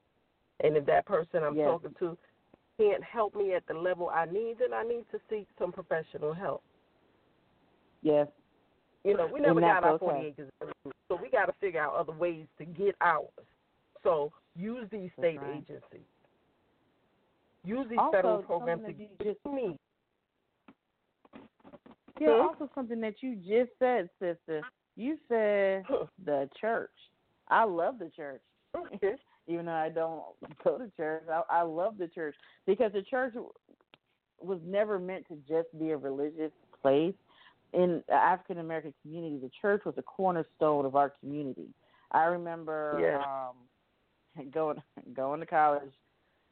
And 0.60 0.76
if 0.76 0.84
that 0.86 1.06
person 1.06 1.42
I'm 1.42 1.54
Yes. 1.56 1.66
talking 1.66 1.94
to 1.94 2.18
can't 2.78 3.02
help 3.02 3.34
me 3.34 3.54
at 3.54 3.66
the 3.66 3.74
level 3.74 4.08
I 4.08 4.26
need, 4.26 4.56
then 4.60 4.72
I 4.74 4.82
need 4.82 5.04
to 5.12 5.18
seek 5.30 5.46
some 5.58 5.72
professional 5.72 6.32
help. 6.32 6.62
Yes. 8.02 8.28
You 9.04 9.16
know, 9.16 9.28
we 9.32 9.40
never 9.40 9.60
got 9.60 9.84
our 9.84 9.92
okay. 9.92 10.04
40 10.06 10.26
acres, 10.26 10.50
so 11.08 11.18
we 11.20 11.30
got 11.30 11.46
to 11.46 11.52
figure 11.60 11.80
out 11.80 11.94
other 11.94 12.12
ways 12.12 12.46
to 12.58 12.64
get 12.64 12.96
ours. 13.00 13.28
So 14.02 14.32
use 14.56 14.88
these 14.90 15.10
state 15.18 15.40
right. 15.40 15.56
agencies. 15.58 16.06
Use 17.64 17.86
these 17.88 17.98
Also, 17.98 18.16
federal 18.16 18.42
programs 18.42 18.82
to 18.82 18.86
something 18.88 19.08
that 19.18 19.24
you 19.24 19.34
get 19.34 19.52
me. 19.52 19.78
Yeah, 22.20 22.28
Hmm? 22.28 22.48
also 22.48 22.70
something 22.74 23.00
that 23.00 23.22
you 23.22 23.36
just 23.36 23.76
said, 23.78 24.08
sister. 24.18 24.62
You 24.96 25.18
said 25.28 25.84
the 26.24 26.48
church. 26.58 26.90
I 27.48 27.64
love 27.64 27.98
the 27.98 28.10
church. 28.10 28.40
Okay. 28.76 29.14
Even 29.48 29.66
though 29.66 29.72
I 29.72 29.88
don't 29.88 30.22
go 30.64 30.78
to 30.78 30.90
church, 30.96 31.24
I, 31.30 31.42
I 31.50 31.62
love 31.62 31.98
the 31.98 32.08
church 32.08 32.34
because 32.66 32.92
the 32.92 33.02
church 33.02 33.34
was 34.40 34.60
never 34.64 34.98
meant 34.98 35.26
to 35.28 35.36
just 35.48 35.68
be 35.78 35.90
a 35.90 35.96
religious 35.96 36.52
place. 36.82 37.14
In 37.72 38.02
the 38.08 38.14
African 38.14 38.58
American 38.58 38.94
community, 39.02 39.38
the 39.38 39.50
church 39.60 39.82
was 39.84 39.94
a 39.98 40.02
cornerstone 40.02 40.86
of 40.86 40.94
our 40.96 41.12
community. 41.20 41.68
I 42.12 42.24
remember 42.24 43.00
Yeah. 43.00 43.22
um, 44.36 44.48
going 44.50 44.82
going 45.14 45.40
to 45.40 45.46
college 45.46 45.92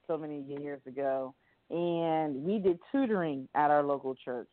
so 0.07 0.19
many 0.19 0.43
years 0.43 0.81
ago, 0.87 1.35
and 1.71 2.43
we 2.45 2.59
did 2.59 2.79
tutoring 2.93 3.49
at 3.55 3.71
our 3.71 3.83
local 3.83 4.15
church. 4.15 4.49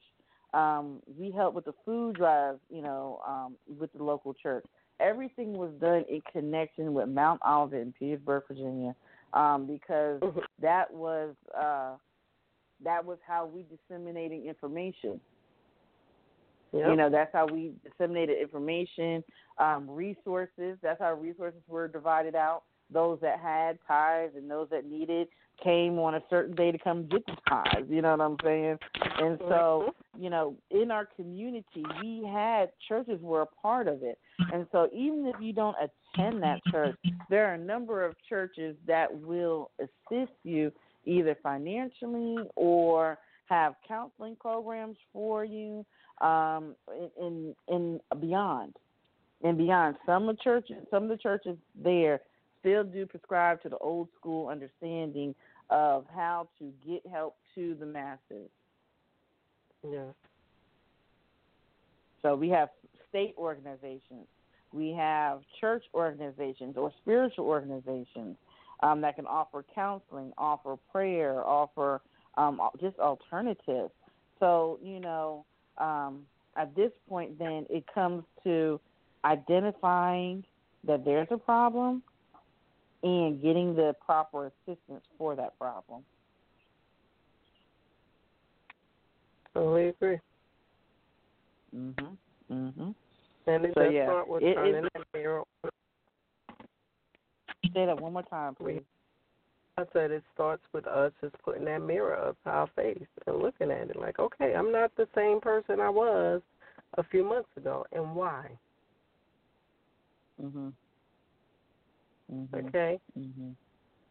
Um, 0.54 1.02
we 1.18 1.32
helped 1.32 1.56
with 1.56 1.66
the 1.66 1.74
food 1.86 2.16
drive, 2.16 2.60
you 2.70 2.82
know, 2.82 3.22
um, 3.28 3.56
with 3.80 3.92
the 3.94 4.04
local 4.04 4.34
church. 4.34 4.66
Everything 5.02 5.54
was 5.54 5.72
done 5.80 6.06
in 6.10 6.22
connection 6.32 6.94
with 6.94 7.10
Mount 7.10 7.42
Olivet 7.46 7.82
in 7.82 7.94
Petersburg, 7.94 8.44
Virginia, 8.48 8.96
um, 9.34 9.66
because 9.66 10.22
Mhm. 10.22 10.46
that 10.60 10.94
was 10.94 11.36
uh, 11.54 11.98
that 12.84 13.04
was 13.06 13.20
how 13.26 13.46
we 13.46 13.64
disseminated 13.64 14.44
information. 14.44 15.20
Yep. 16.74 16.90
You 16.90 16.96
know, 16.96 17.10
that's 17.10 17.34
how 17.34 17.48
we 17.48 17.74
disseminated 17.84 18.38
information, 18.40 19.24
um, 19.58 19.90
resources. 19.90 20.78
That's 20.82 21.00
how 21.00 21.14
resources 21.14 21.62
were 21.68 21.88
divided 21.88 22.36
out. 22.36 22.64
Those 22.90 23.20
that 23.22 23.40
had 23.40 23.78
ties 23.88 24.32
and 24.36 24.50
those 24.50 24.70
that 24.70 24.86
needed 24.86 25.28
came 25.64 26.00
on 26.00 26.16
a 26.16 26.24
certain 26.30 26.56
day 26.56 26.72
to 26.72 26.78
come 26.78 27.08
get 27.08 27.26
the 27.26 27.36
ties. 27.48 27.84
You 27.90 28.02
know 28.02 28.12
what 28.12 28.22
I'm 28.22 28.38
saying? 28.44 28.78
And 29.20 29.38
so, 29.48 29.94
you 30.18 30.30
know, 30.30 30.56
in 30.72 30.92
our 30.92 31.08
community, 31.16 31.84
we 32.02 32.28
had 32.32 32.72
churches 32.88 33.20
were 33.22 33.44
a 33.44 33.46
part 33.46 33.88
of 33.88 34.04
it. 34.04 34.18
And 34.52 34.66
so, 34.72 34.90
even 34.94 35.32
if 35.34 35.36
you 35.42 35.54
don't 35.54 35.76
attend 35.78 36.42
that 36.44 36.62
church, 36.72 36.98
there 37.30 37.48
are 37.48 37.54
a 37.54 37.60
number 37.60 38.06
of 38.06 38.16
churches 38.28 38.76
that 38.88 39.08
will 39.22 39.72
assist 39.80 40.34
you 40.44 40.72
either 41.06 41.36
financially 41.42 42.38
or 42.56 43.18
have 43.46 43.74
counseling 43.88 44.36
programs 44.40 44.98
for 45.12 45.44
you 45.44 45.86
um, 46.22 46.76
in, 47.20 47.56
in 47.68 48.00
in 48.10 48.20
beyond 48.20 48.76
and 49.44 49.58
beyond. 49.58 49.98
Some 50.06 50.30
of 50.30 50.40
churches, 50.40 50.78
some 50.90 51.04
of 51.04 51.10
the 51.10 51.18
churches 51.18 51.58
there 51.76 52.22
still 52.62 52.84
do 52.84 53.06
prescribe 53.06 53.62
to 53.64 53.70
the 53.70 53.78
old 53.78 54.08
school 54.18 54.48
understanding 54.48 55.36
of 55.70 56.06
how 56.14 56.48
to 56.60 56.72
get 56.88 57.06
help 57.12 57.36
to 57.56 57.76
the 57.80 57.86
masses. 57.86 58.50
Yeah. 59.84 60.12
So 62.22 62.36
we 62.36 62.50
have 62.50 62.70
state 63.10 63.34
organizations, 63.38 64.28
we 64.72 64.92
have 64.92 65.42
church 65.60 65.84
organizations 65.94 66.78
or 66.78 66.92
spiritual 67.02 67.46
organizations 67.46 68.38
um, 68.84 69.02
that 69.02 69.16
can 69.16 69.26
offer 69.26 69.66
counseling, 69.74 70.32
offer 70.38 70.78
prayer, 70.92 71.46
offer 71.46 72.02
um, 72.38 72.62
just 72.80 72.98
alternatives. 73.00 73.92
So 74.40 74.80
you 74.84 75.00
know, 75.00 75.46
um, 75.78 76.24
at 76.56 76.76
this 76.76 76.92
point, 77.10 77.40
then 77.40 77.66
it 77.70 77.86
comes 77.94 78.24
to 78.44 78.80
identifying 79.26 80.44
that 80.84 81.06
there's 81.06 81.28
a 81.32 81.38
problem 81.38 82.04
and 83.04 83.42
getting 83.42 83.76
the 83.76 83.96
proper 84.06 84.48
assistance 84.48 85.04
for 85.18 85.36
that 85.36 85.58
problem. 85.58 86.04
Totally 89.54 89.90
agree. 89.90 90.20
Mhm. 91.74 92.18
Mhm. 92.50 92.96
And 93.48 93.66
it 93.66 93.74
So, 93.74 93.90
yeah, 93.90 94.24
with 94.24 94.44
it- 94.44 94.56
turning 94.56 94.88
that 94.94 95.14
mirror. 95.14 95.44
Say 97.74 97.86
that 97.86 97.98
one 98.00 98.14
more 98.14 98.24
time, 98.24 98.56
please. 98.56 98.84
I 99.78 99.86
said 99.94 100.12
it 100.12 100.24
starts 100.34 100.64
with 100.74 100.86
us 100.86 101.14
just 101.22 101.38
putting 101.40 101.66
that 101.66 101.80
mirror 101.80 102.16
up 102.16 102.42
to 102.44 102.50
our 102.50 102.68
face 102.68 103.08
and 103.26 103.38
looking 103.38 103.72
at 103.72 103.90
it 103.90 103.96
like, 103.96 104.20
okay, 104.20 104.54
I'm 104.54 104.72
not 104.72 104.94
the 104.96 105.08
same 105.16 105.40
person 105.40 105.80
I 105.80 105.90
was 105.90 106.42
a 106.98 107.04
few 107.04 107.24
months 107.24 107.50
ago, 107.56 107.86
and 107.92 108.16
why? 108.16 108.60
Mhm. 110.42 110.74
Mhm. 112.32 112.68
Okay. 112.68 113.00
Mhm. 113.18 113.56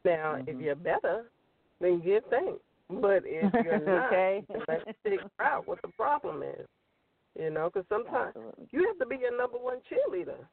Now, 0.05 0.35
if 0.47 0.57
Mhm. 0.57 0.61
you're 0.61 0.75
better, 0.77 1.31
then 1.81 2.01
give 2.01 2.25
thanks. 2.27 2.63
But 2.89 3.25
if 3.25 3.53
you're 3.65 3.79
not, 3.87 4.13
Okay. 4.13 4.45
let's 4.69 4.99
figure 5.03 5.31
out 5.39 5.67
what 5.67 5.81
the 5.83 5.89
problem 5.89 6.43
is. 6.43 6.67
You 7.39 7.51
know, 7.51 7.71
because 7.71 7.87
sometimes 7.89 8.35
Absolutely. 8.37 8.69
you 8.73 8.87
have 8.89 8.99
to 8.99 9.07
be 9.07 9.17
your 9.19 9.37
number 9.37 9.59
one 9.59 9.81
cheerleader. 9.89 10.47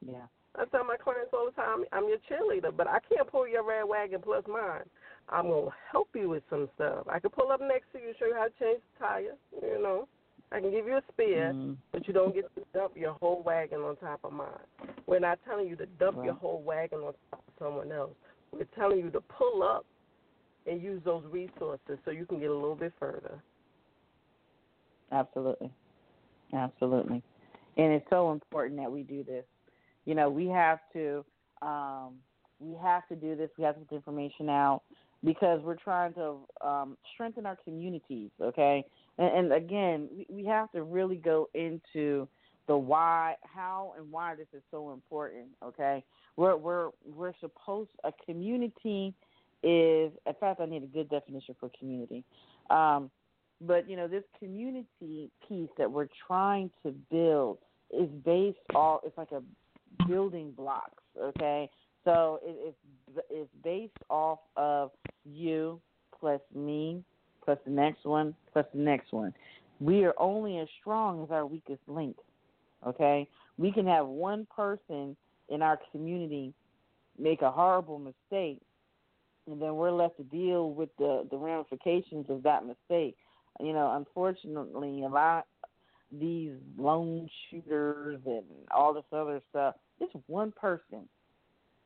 Yeah. 0.00 0.26
I 0.58 0.64
tell 0.66 0.84
my 0.84 0.96
clients 0.96 1.30
all 1.34 1.46
the 1.46 1.52
time, 1.52 1.84
I'm 1.92 2.08
your 2.08 2.18
cheerleader, 2.28 2.74
but 2.74 2.88
I 2.88 2.98
can't 3.00 3.30
pull 3.30 3.46
your 3.46 3.62
red 3.62 3.84
wagon 3.84 4.22
plus 4.22 4.44
mine. 4.48 4.88
I'm 5.28 5.48
gonna 5.48 5.70
help 5.90 6.08
you 6.14 6.30
with 6.30 6.44
some 6.48 6.70
stuff. 6.74 7.06
I 7.08 7.18
can 7.20 7.30
pull 7.30 7.50
up 7.52 7.60
next 7.60 7.92
to 7.92 7.98
you, 7.98 8.14
show 8.18 8.26
you 8.26 8.34
how 8.34 8.44
to 8.44 8.54
change 8.58 8.80
the 8.80 8.98
tire. 9.04 9.36
You 9.60 9.82
know, 9.82 10.08
I 10.52 10.60
can 10.60 10.70
give 10.70 10.86
you 10.86 10.96
a 10.96 11.02
spear, 11.12 11.52
Mhm. 11.52 11.76
but 11.92 12.06
you 12.06 12.14
don't 12.14 12.34
get 12.34 12.54
to 12.54 12.64
dump 12.72 12.96
your 12.96 13.14
whole 13.14 13.42
wagon 13.42 13.80
on 13.82 13.96
top 13.96 14.24
of 14.24 14.32
mine. 14.32 14.48
We're 15.06 15.18
not 15.18 15.38
telling 15.44 15.68
you 15.68 15.76
to 15.76 15.86
dump 15.86 16.24
your 16.24 16.34
whole 16.34 16.62
wagon 16.62 17.00
on 17.00 17.14
top 17.30 17.44
of 17.46 17.54
someone 17.58 17.90
else. 17.90 18.14
We're 18.52 18.64
telling 18.76 18.98
you 18.98 19.10
to 19.10 19.20
pull 19.20 19.62
up 19.62 19.84
and 20.66 20.80
use 20.82 21.02
those 21.04 21.24
resources 21.26 21.98
so 22.04 22.10
you 22.10 22.26
can 22.26 22.40
get 22.40 22.50
a 22.50 22.54
little 22.54 22.74
bit 22.76 22.92
further. 22.98 23.42
Absolutely. 25.12 25.70
Absolutely. 26.52 27.22
And 27.76 27.92
it's 27.92 28.08
so 28.10 28.32
important 28.32 28.78
that 28.80 28.90
we 28.90 29.02
do 29.02 29.22
this. 29.22 29.44
You 30.04 30.14
know, 30.14 30.30
we 30.30 30.46
have 30.46 30.80
to 30.92 31.24
um 31.62 32.14
we 32.58 32.74
have 32.82 33.06
to 33.08 33.16
do 33.16 33.36
this, 33.36 33.50
we 33.58 33.64
have 33.64 33.74
to 33.74 33.84
get 33.84 33.96
information 33.96 34.48
out 34.48 34.82
because 35.24 35.60
we're 35.62 35.76
trying 35.76 36.14
to 36.14 36.38
um 36.60 36.96
strengthen 37.14 37.46
our 37.46 37.56
communities, 37.56 38.30
okay? 38.40 38.84
And, 39.18 39.36
and 39.38 39.52
again, 39.52 40.08
we, 40.16 40.26
we 40.28 40.44
have 40.46 40.70
to 40.72 40.82
really 40.82 41.16
go 41.16 41.48
into 41.54 42.28
the 42.66 42.76
why 42.76 43.36
how 43.42 43.94
and 43.96 44.10
why 44.10 44.34
this 44.34 44.48
is 44.52 44.62
so 44.70 44.92
important, 44.92 45.46
okay? 45.64 46.04
We're 46.36 46.56
we're 46.56 46.90
we're 47.04 47.32
supposed 47.40 47.90
a 48.04 48.12
community 48.24 49.14
is 49.62 50.12
in 50.26 50.34
fact 50.38 50.60
I 50.60 50.66
need 50.66 50.82
a 50.82 50.86
good 50.86 51.08
definition 51.08 51.54
for 51.58 51.70
community. 51.78 52.24
Um 52.70 53.10
but 53.60 53.88
you 53.88 53.96
know 53.96 54.08
this 54.08 54.24
community 54.38 55.30
piece 55.48 55.70
that 55.78 55.90
we're 55.90 56.08
trying 56.26 56.70
to 56.82 56.92
build 57.10 57.58
is 57.96 58.08
based 58.24 58.58
off 58.74 59.00
it's 59.04 59.16
like 59.16 59.32
a 59.32 59.42
building 60.06 60.52
blocks 60.52 61.02
okay 61.18 61.70
so 62.04 62.38
it, 62.44 62.74
it's 63.08 63.24
it's 63.30 63.50
based 63.64 63.96
off 64.10 64.40
of 64.56 64.90
you 65.24 65.80
plus 66.18 66.40
me 66.54 67.02
plus 67.46 67.58
the 67.64 67.70
next 67.70 68.04
one 68.04 68.34
plus 68.52 68.66
the 68.74 68.80
next 68.80 69.12
one 69.12 69.32
we 69.80 70.04
are 70.04 70.14
only 70.18 70.58
as 70.58 70.68
strong 70.80 71.22
as 71.24 71.30
our 71.30 71.46
weakest 71.46 71.80
link 71.88 72.16
okay 72.86 73.26
we 73.56 73.72
can 73.72 73.86
have 73.86 74.06
one 74.06 74.46
person 74.54 75.16
in 75.48 75.62
our 75.62 75.78
community 75.92 76.52
make 77.18 77.40
a 77.40 77.50
horrible 77.50 77.98
mistake 77.98 78.60
and 79.46 79.62
then 79.62 79.76
we're 79.76 79.90
left 79.90 80.18
to 80.18 80.24
deal 80.24 80.72
with 80.72 80.90
the 80.98 81.26
the 81.30 81.36
ramifications 81.36 82.26
of 82.28 82.42
that 82.42 82.66
mistake 82.66 83.16
You 83.60 83.72
know, 83.72 83.92
unfortunately, 83.96 85.04
a 85.04 85.08
lot 85.08 85.46
these 86.12 86.52
lone 86.78 87.28
shooters 87.50 88.20
and 88.26 88.44
all 88.70 88.94
this 88.94 89.04
other 89.12 89.40
stuff. 89.50 89.74
It's 90.00 90.12
one 90.26 90.52
person, 90.52 91.08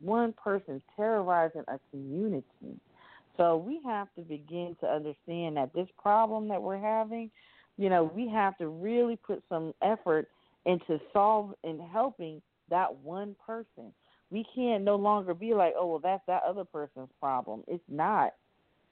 one 0.00 0.32
person 0.32 0.82
terrorizing 0.96 1.64
a 1.68 1.78
community. 1.90 2.80
So 3.40 3.56
we 3.56 3.80
have 3.86 4.08
to 4.16 4.20
begin 4.20 4.76
to 4.80 4.86
understand 4.86 5.56
that 5.56 5.72
this 5.74 5.88
problem 5.98 6.46
that 6.48 6.60
we're 6.60 6.78
having, 6.78 7.30
you 7.78 7.88
know, 7.88 8.12
we 8.14 8.28
have 8.28 8.58
to 8.58 8.68
really 8.68 9.16
put 9.16 9.42
some 9.48 9.72
effort 9.80 10.28
into 10.66 11.00
solve 11.10 11.54
and 11.64 11.80
helping 11.80 12.42
that 12.68 12.94
one 12.96 13.34
person. 13.46 13.94
We 14.30 14.44
can't 14.54 14.84
no 14.84 14.96
longer 14.96 15.32
be 15.32 15.54
like, 15.54 15.72
oh 15.74 15.86
well, 15.86 16.00
that's 16.00 16.22
that 16.26 16.42
other 16.46 16.64
person's 16.64 17.08
problem. 17.18 17.64
It's 17.66 17.82
not, 17.88 18.34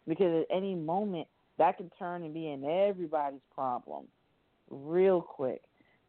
because 0.08 0.46
at 0.50 0.56
any 0.56 0.74
moment 0.74 1.28
that 1.58 1.76
can 1.76 1.90
turn 1.98 2.22
and 2.22 2.32
be 2.32 2.48
in 2.48 2.64
everybody's 2.64 3.40
problem, 3.54 4.06
real 4.70 5.20
quick. 5.20 5.60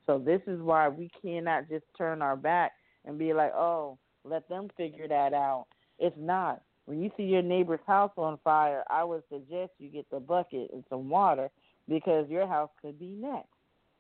So 0.06 0.18
this 0.18 0.42
is 0.48 0.62
why 0.62 0.88
we 0.88 1.12
cannot 1.22 1.68
just 1.68 1.84
turn 1.98 2.22
our 2.22 2.38
back 2.38 2.72
and 3.04 3.20
be 3.20 3.34
like, 3.34 3.52
oh, 3.54 3.98
let 4.24 4.48
them 4.48 4.70
figure 4.78 5.10
that 5.10 5.34
out. 5.34 5.66
It's 6.00 6.16
not. 6.18 6.62
When 6.90 7.04
you 7.04 7.12
see 7.16 7.22
your 7.22 7.44
neighbor's 7.44 7.82
house 7.86 8.14
on 8.18 8.40
fire, 8.44 8.84
I 8.90 9.04
would 9.04 9.22
suggest 9.32 9.74
you 9.78 9.90
get 9.90 10.10
the 10.10 10.20
bucket 10.20 10.72
and 10.74 10.84
some 10.90 11.08
water 11.08 11.52
because 11.88 12.28
your 12.32 12.48
house 12.48 12.72
could 12.82 12.98
be 12.98 13.10
next. 13.10 13.50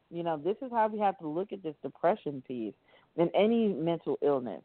You 0.09 0.23
know, 0.23 0.37
this 0.37 0.55
is 0.63 0.71
how 0.71 0.87
we 0.87 0.97
have 0.97 1.15
to 1.19 1.27
look 1.27 1.53
at 1.53 1.61
this 1.61 1.75
depression 1.83 2.41
piece 2.47 2.73
and 3.15 3.29
any 3.35 3.67
mental 3.67 4.17
illness. 4.23 4.63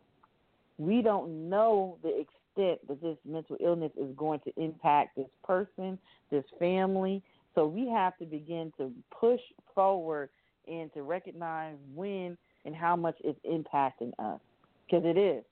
We 0.79 1.03
don't 1.03 1.51
know 1.51 1.99
the 2.03 2.21
extent 2.21 2.89
that 2.89 3.03
this 3.03 3.19
mental 3.27 3.59
illness 3.61 3.93
is 4.01 4.17
going 4.17 4.41
to 4.47 4.53
impact 4.57 5.17
this 5.17 5.29
person, 5.47 5.99
this 6.31 6.45
family. 6.59 7.23
So 7.55 7.67
we 7.67 7.91
have 7.91 8.17
to 8.17 8.25
begin 8.25 8.73
to 8.79 8.91
push 9.21 9.41
forward 9.75 10.31
and 10.67 10.91
to 10.95 11.03
recognize 11.03 11.77
when 11.95 12.39
and 12.65 12.75
how 12.75 12.97
much 12.97 13.17
it's 13.23 13.39
impacting 13.45 14.13
us. 14.19 14.41
Because 14.87 15.05
it 15.05 15.19
is. 15.19 15.45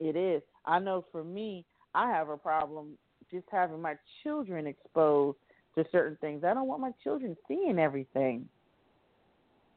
It 0.00 0.16
is. 0.16 0.42
I 0.66 0.78
know 0.78 1.04
for 1.12 1.24
me, 1.24 1.64
I 1.94 2.10
have 2.10 2.28
a 2.28 2.36
problem 2.36 2.98
just 3.30 3.46
having 3.50 3.80
my 3.80 3.96
children 4.22 4.66
exposed 4.66 5.38
to 5.76 5.84
certain 5.92 6.16
things. 6.20 6.44
I 6.44 6.54
don't 6.54 6.68
want 6.68 6.80
my 6.80 6.92
children 7.02 7.36
seeing 7.48 7.78
everything. 7.78 8.48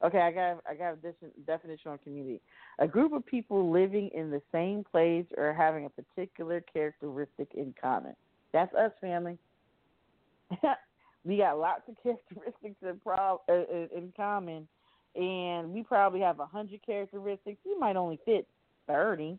Okay, 0.03 0.19
I 0.19 0.31
got 0.31 0.61
I 0.69 0.75
got 0.75 0.93
a 0.93 1.41
definition 1.45 1.91
on 1.91 1.97
community. 1.97 2.41
A 2.79 2.87
group 2.87 3.11
of 3.11 3.25
people 3.25 3.69
living 3.69 4.09
in 4.13 4.31
the 4.31 4.41
same 4.51 4.83
place 4.89 5.25
or 5.37 5.53
having 5.53 5.85
a 5.85 5.89
particular 5.89 6.63
characteristic 6.71 7.49
in 7.53 7.73
common. 7.81 8.15
That's 8.53 8.73
us, 8.75 8.91
family. 9.01 9.37
we 11.25 11.37
got 11.37 11.59
lots 11.59 11.81
of 11.89 11.95
characteristics 12.03 12.77
in, 12.81 12.99
pro- 13.03 13.41
uh, 13.49 13.51
uh, 13.51 13.87
in 13.95 14.13
common, 14.15 14.67
and 15.15 15.69
we 15.69 15.83
probably 15.83 16.21
have 16.21 16.39
a 16.39 16.45
hundred 16.45 16.79
characteristics. 16.85 17.59
You 17.65 17.77
might 17.77 17.97
only 17.97 18.19
fit 18.23 18.47
thirty, 18.87 19.37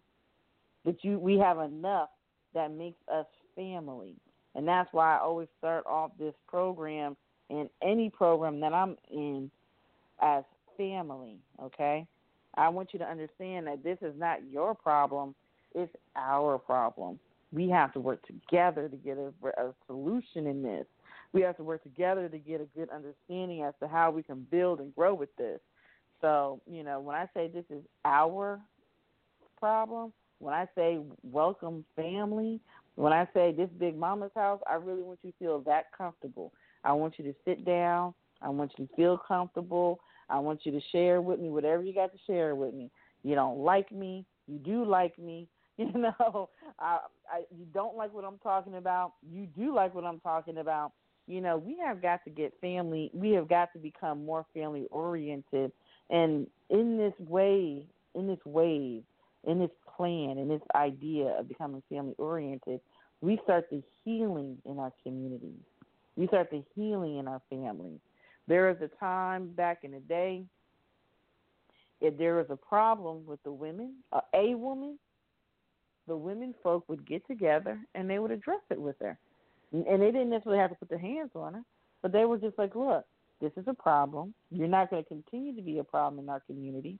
but 0.84 1.02
you 1.04 1.18
we 1.18 1.38
have 1.38 1.58
enough 1.58 2.10
that 2.54 2.72
makes 2.72 2.98
us 3.12 3.26
family. 3.54 4.14
And 4.54 4.66
that's 4.66 4.88
why 4.92 5.16
I 5.16 5.20
always 5.20 5.48
start 5.58 5.84
off 5.86 6.10
this 6.18 6.34
program 6.48 7.16
and 7.50 7.68
any 7.82 8.10
program 8.10 8.60
that 8.60 8.72
I'm 8.72 8.96
in 9.10 9.50
as 10.20 10.44
family, 10.76 11.38
okay? 11.62 12.06
I 12.56 12.68
want 12.68 12.92
you 12.92 12.98
to 12.98 13.04
understand 13.08 13.66
that 13.66 13.84
this 13.84 13.98
is 14.02 14.14
not 14.18 14.38
your 14.50 14.74
problem, 14.74 15.34
it's 15.74 15.94
our 16.16 16.58
problem. 16.58 17.18
We 17.52 17.68
have 17.70 17.92
to 17.94 18.00
work 18.00 18.20
together 18.26 18.88
to 18.88 18.96
get 18.96 19.18
a, 19.18 19.32
a 19.60 19.74
solution 19.86 20.46
in 20.46 20.62
this. 20.62 20.86
We 21.32 21.42
have 21.42 21.56
to 21.58 21.64
work 21.64 21.82
together 21.82 22.28
to 22.28 22.38
get 22.38 22.60
a 22.60 22.66
good 22.76 22.88
understanding 22.90 23.62
as 23.62 23.74
to 23.80 23.88
how 23.88 24.10
we 24.10 24.22
can 24.22 24.46
build 24.50 24.80
and 24.80 24.94
grow 24.94 25.14
with 25.14 25.34
this. 25.36 25.60
So, 26.20 26.60
you 26.66 26.82
know, 26.82 27.00
when 27.00 27.16
I 27.16 27.26
say 27.34 27.48
this 27.48 27.64
is 27.70 27.82
our 28.04 28.60
problem, 29.58 30.12
when 30.40 30.54
I 30.54 30.66
say 30.74 30.98
welcome 31.22 31.84
family, 31.94 32.60
when 32.96 33.12
I 33.12 33.28
say 33.32 33.52
this 33.52 33.68
big 33.78 33.96
mama's 33.96 34.32
house, 34.34 34.60
I 34.68 34.74
really 34.74 35.02
want 35.02 35.20
you 35.22 35.30
to 35.30 35.36
feel 35.38 35.60
that 35.60 35.92
comfortable. 35.96 36.52
I 36.82 36.92
want 36.92 37.14
you 37.18 37.24
to 37.26 37.34
sit 37.44 37.64
down. 37.64 38.14
I 38.42 38.48
want 38.48 38.72
you 38.76 38.86
to 38.86 38.96
feel 38.96 39.18
comfortable. 39.18 40.00
I 40.28 40.38
want 40.38 40.64
you 40.64 40.72
to 40.72 40.80
share 40.92 41.20
with 41.20 41.40
me 41.40 41.50
whatever 41.50 41.82
you 41.82 41.94
got 41.94 42.12
to 42.12 42.18
share 42.26 42.54
with 42.54 42.74
me. 42.74 42.90
You 43.22 43.34
don't 43.34 43.58
like 43.58 43.92
me, 43.92 44.24
you 44.48 44.58
do 44.58 44.84
like 44.84 45.18
me. 45.18 45.46
You 45.80 45.90
know, 45.94 46.50
I, 46.78 46.98
I 47.32 47.38
you 47.56 47.64
don't 47.72 47.96
like 47.96 48.12
what 48.12 48.22
I'm 48.22 48.36
talking 48.42 48.74
about. 48.74 49.14
You 49.32 49.46
do 49.56 49.74
like 49.74 49.94
what 49.94 50.04
I'm 50.04 50.20
talking 50.20 50.58
about. 50.58 50.92
You 51.26 51.40
know, 51.40 51.56
we 51.56 51.78
have 51.82 52.02
got 52.02 52.22
to 52.24 52.30
get 52.30 52.52
family. 52.60 53.10
We 53.14 53.30
have 53.30 53.48
got 53.48 53.72
to 53.72 53.78
become 53.78 54.26
more 54.26 54.44
family 54.52 54.88
oriented, 54.90 55.72
and 56.10 56.46
in 56.68 56.98
this 56.98 57.14
way, 57.18 57.86
in 58.14 58.26
this 58.26 58.40
wave, 58.44 59.04
in 59.44 59.58
this 59.58 59.70
plan, 59.96 60.38
and 60.38 60.50
this 60.50 60.62
idea 60.74 61.38
of 61.38 61.48
becoming 61.48 61.82
family 61.88 62.14
oriented, 62.18 62.80
we 63.20 63.38
start 63.44 63.68
the 63.70 63.82
healing 64.04 64.58
in 64.64 64.78
our 64.78 64.92
communities. 65.02 65.60
We 66.16 66.26
start 66.28 66.50
the 66.50 66.62
healing 66.74 67.18
in 67.18 67.28
our 67.28 67.40
families. 67.50 68.00
There 68.48 68.68
was 68.68 68.76
a 68.82 68.88
time 68.98 69.48
back 69.48 69.80
in 69.84 69.92
the 69.92 70.00
day, 70.00 70.44
if 72.00 72.16
there 72.16 72.36
was 72.36 72.46
a 72.50 72.56
problem 72.56 73.26
with 73.26 73.42
the 73.42 73.52
women, 73.52 73.96
uh, 74.12 74.20
a 74.34 74.54
woman, 74.54 74.98
the 76.06 76.16
women 76.16 76.54
folk 76.62 76.88
would 76.88 77.06
get 77.06 77.26
together 77.26 77.78
and 77.94 78.08
they 78.08 78.18
would 78.18 78.30
address 78.30 78.60
it 78.70 78.80
with 78.80 78.96
her. 79.00 79.18
And 79.72 80.02
they 80.02 80.06
didn't 80.06 80.30
necessarily 80.30 80.60
have 80.60 80.70
to 80.70 80.76
put 80.76 80.88
their 80.88 80.98
hands 80.98 81.30
on 81.36 81.54
her, 81.54 81.62
but 82.02 82.10
they 82.10 82.24
were 82.24 82.38
just 82.38 82.58
like, 82.58 82.74
look, 82.74 83.04
this 83.40 83.52
is 83.56 83.64
a 83.68 83.74
problem. 83.74 84.34
You're 84.50 84.66
not 84.66 84.90
going 84.90 85.04
to 85.04 85.08
continue 85.08 85.54
to 85.54 85.62
be 85.62 85.78
a 85.78 85.84
problem 85.84 86.22
in 86.22 86.28
our 86.28 86.40
community. 86.40 86.98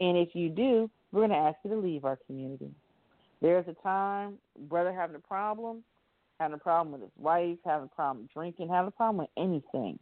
And 0.00 0.16
if 0.16 0.34
you 0.34 0.48
do, 0.48 0.90
we're 1.10 1.26
going 1.26 1.30
to 1.30 1.36
ask 1.36 1.58
you 1.64 1.70
to 1.70 1.76
leave 1.76 2.04
our 2.04 2.18
community. 2.26 2.70
There's 3.40 3.66
a 3.68 3.74
time, 3.82 4.38
brother 4.68 4.92
having 4.92 5.16
a 5.16 5.20
problem, 5.20 5.82
having 6.38 6.54
a 6.54 6.58
problem 6.58 6.92
with 6.92 7.02
his 7.02 7.10
wife, 7.18 7.58
having 7.64 7.88
a 7.92 7.94
problem 7.94 8.28
drinking, 8.32 8.68
having 8.68 8.88
a 8.88 8.92
problem 8.92 9.18
with 9.18 9.30
anything. 9.36 9.98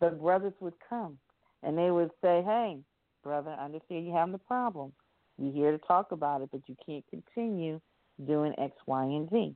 The 0.00 0.10
brothers 0.10 0.54
would 0.60 0.74
come 0.88 1.18
and 1.62 1.76
they 1.76 1.90
would 1.90 2.10
say, 2.22 2.42
Hey, 2.44 2.78
brother, 3.22 3.54
I 3.58 3.66
understand 3.66 4.06
you 4.06 4.12
having 4.12 4.32
the 4.32 4.38
problem. 4.38 4.92
You're 5.38 5.52
here 5.52 5.72
to 5.72 5.78
talk 5.78 6.12
about 6.12 6.42
it, 6.42 6.50
but 6.52 6.62
you 6.66 6.76
can't 6.84 7.04
continue 7.08 7.80
doing 8.26 8.54
X, 8.58 8.74
Y, 8.86 9.04
and 9.04 9.28
Z. 9.30 9.54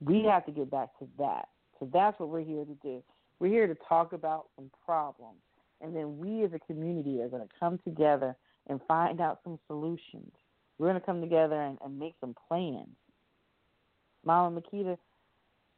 We 0.00 0.24
have 0.24 0.44
to 0.46 0.52
get 0.52 0.70
back 0.70 0.90
to 1.00 1.08
that. 1.18 1.48
So 1.78 1.88
that's 1.92 2.18
what 2.20 2.28
we're 2.28 2.44
here 2.44 2.64
to 2.64 2.76
do. 2.82 3.02
We're 3.40 3.48
here 3.48 3.66
to 3.66 3.76
talk 3.88 4.12
about 4.12 4.46
some 4.56 4.70
problems. 4.84 5.38
And 5.80 5.94
then 5.94 6.18
we 6.18 6.44
as 6.44 6.50
a 6.52 6.58
community 6.60 7.20
are 7.20 7.28
going 7.28 7.42
to 7.42 7.54
come 7.58 7.78
together 7.84 8.36
and 8.68 8.80
find 8.86 9.20
out 9.20 9.40
some 9.44 9.58
solutions. 9.66 10.32
We're 10.78 10.88
going 10.88 11.00
to 11.00 11.06
come 11.06 11.20
together 11.20 11.60
and, 11.60 11.78
and 11.84 11.98
make 11.98 12.14
some 12.20 12.34
plans. 12.48 12.88
Mama 14.24 14.60
Makita, 14.60 14.96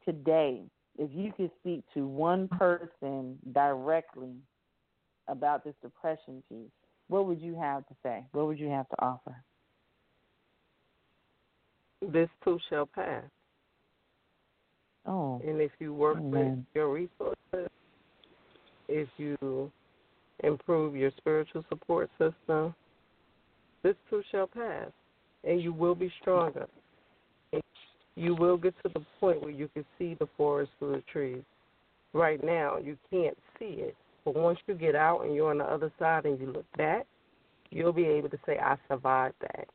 today, 0.05 0.63
if 0.97 1.09
you 1.13 1.31
could 1.35 1.51
speak 1.59 1.83
to 1.93 2.05
one 2.05 2.47
person 2.47 3.37
directly 3.53 4.35
about 5.27 5.63
this 5.63 5.75
depression 5.81 6.43
piece, 6.49 6.69
what 7.07 7.25
would 7.27 7.41
you 7.41 7.55
have 7.55 7.87
to 7.87 7.95
say? 8.03 8.23
What 8.31 8.47
would 8.47 8.59
you 8.59 8.69
have 8.69 8.87
to 8.89 8.95
offer? 8.99 9.35
This 12.01 12.29
too 12.43 12.59
shall 12.69 12.85
pass. 12.85 13.23
Oh. 15.05 15.41
And 15.45 15.61
if 15.61 15.71
you 15.79 15.93
work 15.93 16.17
Amen. 16.17 16.31
with 16.31 16.65
your 16.73 16.91
resources, 16.91 17.71
if 18.87 19.07
you 19.17 19.71
improve 20.43 20.95
your 20.95 21.11
spiritual 21.17 21.63
support 21.69 22.09
system, 22.17 22.73
this 23.83 23.95
too 24.09 24.21
shall 24.31 24.47
pass, 24.47 24.89
and 25.43 25.61
you 25.61 25.73
will 25.73 25.95
be 25.95 26.11
stronger. 26.21 26.67
You 28.15 28.35
will 28.35 28.57
get 28.57 28.75
to 28.83 28.89
the 28.93 29.05
point 29.19 29.41
where 29.41 29.51
you 29.51 29.69
can 29.73 29.85
see 29.97 30.15
the 30.19 30.27
forest 30.37 30.71
through 30.79 30.97
the 30.97 31.03
trees. 31.11 31.43
Right 32.13 32.43
now, 32.43 32.77
you 32.77 32.97
can't 33.09 33.37
see 33.57 33.75
it, 33.79 33.95
but 34.25 34.35
once 34.35 34.59
you 34.67 34.73
get 34.73 34.95
out 34.95 35.21
and 35.21 35.33
you're 35.33 35.49
on 35.49 35.59
the 35.59 35.63
other 35.63 35.91
side 35.97 36.25
and 36.25 36.39
you 36.39 36.47
look 36.47 36.65
back, 36.77 37.05
you'll 37.69 37.93
be 37.93 38.05
able 38.05 38.29
to 38.29 38.37
say, 38.45 38.57
I 38.59 38.75
survived 38.89 39.35
that. 39.41 39.67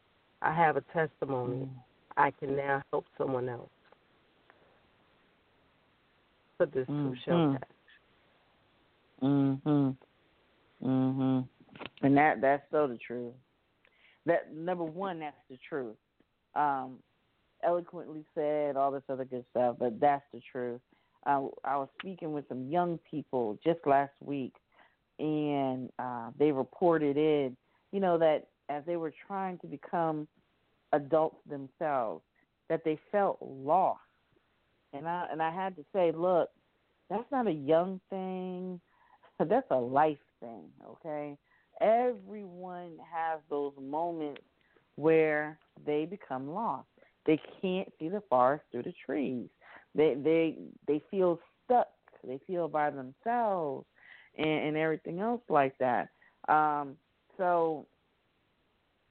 I 0.43 0.55
have 0.55 0.77
a 0.77 0.83
testimony. 0.93 1.65
Mm. 1.65 1.71
I 2.19 2.31
can 2.31 2.57
now 2.57 2.83
help 2.91 3.07
someone 3.17 3.49
else. 3.49 3.71
But 6.59 6.73
this 6.73 6.87
mm-hmm. 6.89 7.11
too 7.11 7.17
shall 7.25 7.53
pass. 7.53 7.71
Mhm. 9.23 9.97
Mhm. 10.83 11.49
And 12.03 12.17
that 12.17 12.41
that's 12.41 12.63
so 12.71 12.87
the 12.87 12.99
truth. 12.99 13.33
That 14.27 14.55
number 14.55 14.85
one, 14.85 15.20
that's 15.20 15.37
the 15.49 15.59
truth. 15.68 15.97
Um, 16.55 16.99
eloquently 17.64 18.24
said, 18.35 18.77
all 18.77 18.91
this 18.91 19.03
other 19.09 19.24
good 19.24 19.45
stuff, 19.51 19.77
but 19.79 19.99
that's 20.01 20.24
the 20.33 20.41
truth. 20.53 20.81
Uh, 21.27 21.47
I 21.64 21.77
was 21.77 21.89
speaking 22.01 22.33
with 22.33 22.49
some 22.49 22.68
young 22.70 22.99
people 23.11 23.59
just 23.64 23.81
last 23.87 24.12
week, 24.20 24.55
and 25.18 25.91
uh, 25.99 26.31
they 26.39 26.53
reported 26.53 27.16
in, 27.16 27.57
you 27.93 28.01
know, 28.01 28.18
that 28.18 28.49
as 28.68 28.83
they 28.87 28.97
were 28.97 29.12
trying 29.27 29.59
to 29.59 29.66
become 29.66 30.29
adults 30.93 31.39
themselves, 31.49 32.22
that 32.68 32.83
they 32.85 32.99
felt 33.11 33.39
lost. 33.41 34.01
And 34.93 35.07
I 35.07 35.27
and 35.31 35.43
I 35.43 35.51
had 35.51 35.77
to 35.77 35.85
say, 35.93 36.12
look, 36.12 36.51
that's 37.11 37.31
not 37.31 37.47
a 37.47 37.53
young 37.53 38.01
thing. 38.11 38.81
That's 39.39 39.66
a 39.70 39.77
life 39.77 40.16
thing, 40.41 40.64
okay? 40.89 41.37
Everyone 41.81 42.93
has 43.12 43.41
those 43.51 43.72
moments 43.81 44.43
where 44.97 45.59
they 45.85 46.07
become 46.07 46.51
lost. 46.53 46.89
They 47.27 47.41
can't 47.61 47.89
see 47.99 48.09
the 48.09 48.22
forest 48.31 48.64
through 48.70 48.85
the 48.85 48.95
trees. 49.05 49.49
They 49.95 50.14
they 50.14 50.57
they 50.87 51.03
feel 51.11 51.39
stuck. 51.64 51.89
They 52.27 52.41
feel 52.47 52.68
by 52.68 52.91
themselves 52.91 53.87
and, 54.37 54.49
and 54.49 54.77
everything 54.77 55.20
else 55.20 55.43
like 55.49 55.77
that. 55.79 56.09
Um, 56.49 56.97
so 57.37 57.87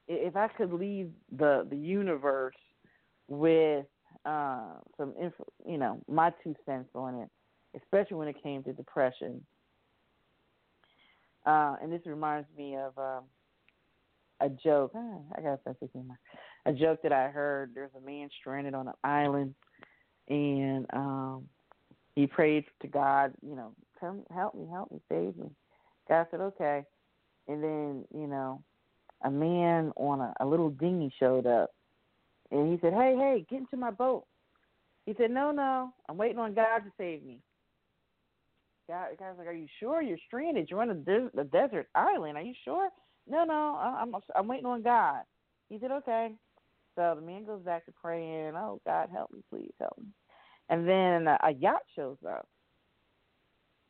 if 0.07 0.36
I 0.36 0.47
could 0.47 0.74
leave 0.74 1.11
the 1.38 1.68
the 1.70 1.78
universe 1.78 2.55
with 3.28 3.86
uh, 4.26 4.76
some 4.97 5.13
info, 5.22 5.45
you 5.66 5.78
know, 5.78 6.01
my 6.07 6.32
two 6.43 6.55
cents 6.66 6.89
on 6.95 7.16
it, 7.16 7.30
especially 7.76 8.18
when 8.18 8.28
it 8.28 8.41
came 8.41 8.63
to 8.63 8.74
depression. 8.74 9.43
Uh, 11.46 11.76
and 11.82 11.91
this 11.91 12.02
reminds 12.06 12.48
me 12.58 12.76
of 12.76 12.98
um, 12.98 13.24
a 14.41 14.50
joke. 14.50 14.91
Ah, 14.96 15.18
I 15.38 15.41
got 15.41 15.64
sense 15.64 15.78
of 15.82 15.91
humor. 15.91 16.20
A 16.66 16.74
joke 16.74 17.02
that 17.04 17.14
I 17.14 17.28
heard. 17.28 17.72
There's 17.76 17.91
a 17.96 18.06
man 18.06 18.30
stranded 18.39 18.74
on 18.74 18.88
an 18.88 18.96
island, 19.04 19.54
and 20.28 20.88
um, 20.93 21.48
he 22.16 22.26
prayed 22.26 22.66
to 22.82 22.88
God. 22.88 23.34
You 23.48 23.56
know, 23.56 23.74
come 24.00 24.24
help 24.34 24.56
me, 24.56 24.68
help 24.72 24.91
me, 24.91 25.00
save 25.10 25.38
me. 25.38 25.52
God 26.10 26.28
said, 26.32 26.41
okay. 26.41 26.84
And 27.48 27.64
then 27.64 28.06
you 28.14 28.28
know, 28.28 28.64
a 29.24 29.30
man 29.30 29.91
on 29.96 30.22
a, 30.22 30.34
a 30.39 30.46
little 30.46 30.70
dinghy 30.70 31.14
showed 31.20 31.46
up, 31.46 31.70
and 32.50 32.72
he 32.72 32.80
said, 32.82 32.93
hey, 32.93 33.16
hey, 33.16 33.46
get 33.48 33.60
into 33.60 33.78
my 33.78 33.91
boat. 33.91 34.26
He 35.06 35.14
said, 35.20 35.30
no, 35.30 35.52
no, 35.52 35.93
I'm 36.10 36.18
waiting 36.18 36.39
on 36.39 36.56
God 36.56 36.80
to 36.80 36.91
save 36.98 37.24
me. 37.24 37.39
God, 38.88 39.07
the 39.11 39.17
guy's 39.17 39.38
like, 39.38 39.47
"Are 39.47 39.53
you 39.53 39.67
sure 39.79 40.01
you're 40.01 40.17
stranded? 40.27 40.69
You're 40.69 40.81
on 40.81 40.89
a, 40.89 40.95
des- 40.95 41.39
a 41.39 41.43
desert 41.43 41.88
island. 41.95 42.38
Are 42.38 42.43
you 42.43 42.53
sure?" 42.63 42.89
No, 43.27 43.43
no, 43.43 43.53
I'm 43.53 44.13
I'm 44.36 44.47
waiting 44.47 44.65
on 44.65 44.83
God. 44.83 45.21
He 45.69 45.79
said, 45.79 45.91
"Okay." 45.91 46.31
So 46.95 47.13
the 47.15 47.25
man 47.25 47.45
goes 47.45 47.61
back 47.61 47.86
to 47.86 47.91
praying. 47.91 48.53
Oh 48.55 48.79
God, 48.86 49.09
help 49.11 49.31
me, 49.31 49.41
please 49.49 49.73
help 49.79 49.97
me. 49.97 50.05
And 50.69 50.88
then 50.88 51.27
a, 51.27 51.38
a 51.43 51.51
yacht 51.51 51.81
shows 51.95 52.17
up, 52.27 52.47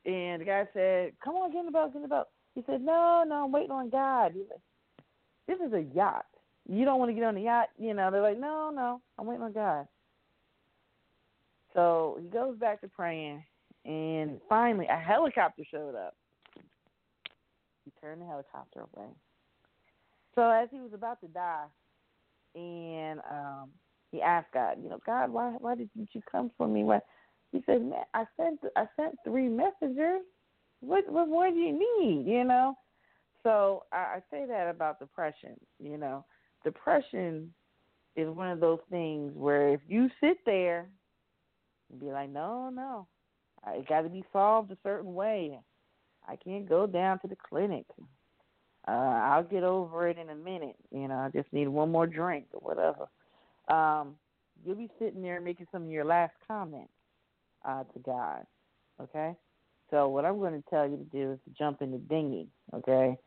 and 0.05 0.41
the 0.41 0.45
guy 0.45 0.67
said, 0.73 1.13
"Come 1.23 1.35
on, 1.35 1.51
get 1.51 1.59
in 1.59 1.65
the 1.67 1.71
boat, 1.71 1.93
get 1.93 1.97
in 1.97 2.01
the 2.03 2.07
boat." 2.07 2.27
He 2.55 2.63
said, 2.65 2.81
"No, 2.81 3.23
no, 3.27 3.45
I'm 3.45 3.51
waiting 3.51 3.71
on 3.71 3.89
God." 3.89 4.31
He's 4.33 4.45
like, 4.49 4.61
"This 5.47 5.67
is 5.67 5.73
a 5.73 5.81
yacht. 5.95 6.25
You 6.67 6.85
don't 6.85 6.99
want 6.99 7.09
to 7.09 7.13
get 7.13 7.23
on 7.23 7.35
the 7.35 7.41
yacht, 7.41 7.67
you 7.77 7.93
know?" 7.93 8.09
They're 8.11 8.21
like, 8.21 8.39
"No, 8.39 8.71
no, 8.73 9.01
I'm 9.19 9.27
waiting 9.27 9.43
on 9.43 9.53
God." 9.53 9.87
So 11.73 12.17
he 12.21 12.29
goes 12.29 12.57
back 12.57 12.81
to 12.81 12.87
praying, 12.87 13.43
and 13.85 14.39
finally, 14.49 14.87
a 14.87 14.97
helicopter 14.97 15.63
showed 15.69 15.95
up. 15.95 16.15
He 17.83 17.91
turned 18.01 18.21
the 18.21 18.25
helicopter 18.25 18.79
away. 18.79 19.09
So 20.33 20.49
as 20.49 20.67
he 20.71 20.79
was 20.79 20.91
about 20.93 21.21
to 21.21 21.27
die, 21.27 21.65
and 22.55 23.19
um, 23.29 23.69
he 24.11 24.21
asked 24.21 24.51
God, 24.53 24.77
you 24.81 24.89
know, 24.89 24.99
God, 25.05 25.29
why 25.29 25.51
why 25.59 25.75
didn't 25.75 26.09
you 26.13 26.21
come 26.29 26.51
for 26.57 26.67
me? 26.67 26.83
Why? 26.83 26.99
He 27.51 27.63
said, 27.65 27.83
man, 27.83 28.03
I 28.13 28.25
sent 28.37 28.59
I 28.75 28.87
sent 28.95 29.15
three 29.23 29.47
messengers. 29.47 30.21
What 30.81 31.09
what 31.09 31.29
more 31.29 31.49
do 31.49 31.55
you 31.55 31.73
need? 31.73 32.25
You 32.25 32.43
know. 32.43 32.75
So 33.43 33.83
I, 33.91 33.97
I 33.97 34.19
say 34.31 34.45
that 34.47 34.69
about 34.69 34.99
depression. 34.99 35.55
You 35.79 35.97
know, 35.97 36.25
depression 36.63 37.53
is 38.15 38.29
one 38.29 38.49
of 38.49 38.59
those 38.59 38.79
things 38.89 39.33
where 39.35 39.69
if 39.69 39.81
you 39.87 40.09
sit 40.19 40.37
there 40.45 40.87
and 41.91 41.99
be 41.99 42.07
like, 42.07 42.29
no, 42.29 42.69
no, 42.69 43.07
it 43.73 43.87
got 43.87 44.01
to 44.01 44.09
be 44.09 44.23
solved 44.31 44.71
a 44.71 44.77
certain 44.83 45.13
way. 45.13 45.59
I 46.27 46.35
can't 46.35 46.67
go 46.67 46.87
down 46.87 47.19
to 47.19 47.27
the 47.27 47.35
clinic. 47.35 47.85
Uh, 48.87 48.91
I'll 48.91 49.43
get 49.43 49.63
over 49.63 50.07
it 50.07 50.17
in 50.17 50.29
a 50.29 50.35
minute. 50.35 50.75
You 50.91 51.07
know, 51.07 51.15
I 51.15 51.29
just 51.29 51.51
need 51.51 51.67
one 51.67 51.91
more 51.91 52.07
drink 52.07 52.45
or 52.53 52.59
whatever. 52.61 53.07
Um, 53.67 54.15
you'll 54.63 54.75
be 54.75 54.89
sitting 54.99 55.21
there 55.21 55.41
making 55.41 55.67
some 55.71 55.83
of 55.83 55.89
your 55.89 56.05
last 56.05 56.33
comments 56.47 56.91
uh, 57.67 57.83
to 57.83 57.99
God. 57.99 58.45
Okay? 59.01 59.35
So 59.89 60.09
what 60.09 60.25
I'm 60.25 60.37
going 60.37 60.61
to 60.61 60.69
tell 60.69 60.87
you 60.87 60.97
to 60.97 61.03
do 61.03 61.31
is 61.33 61.39
to 61.45 61.51
jump 61.57 61.81
in 61.81 61.91
the 61.91 61.97
dinghy. 61.97 62.47
Okay? 62.73 63.17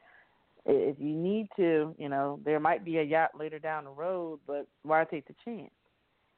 If 0.66 0.97
you 1.01 1.14
need 1.14 1.49
to, 1.57 1.95
you 1.99 2.09
know, 2.09 2.41
there 2.45 2.61
might 2.61 2.84
be 2.84 2.99
a 2.99 3.03
yacht 3.03 3.30
later 3.39 3.59
down 3.59 3.84
the 3.84 3.91
road, 3.91 4.41
but 4.47 4.66
why 4.82 5.05
take 5.05 5.26
the 5.26 5.34
chance? 5.45 5.70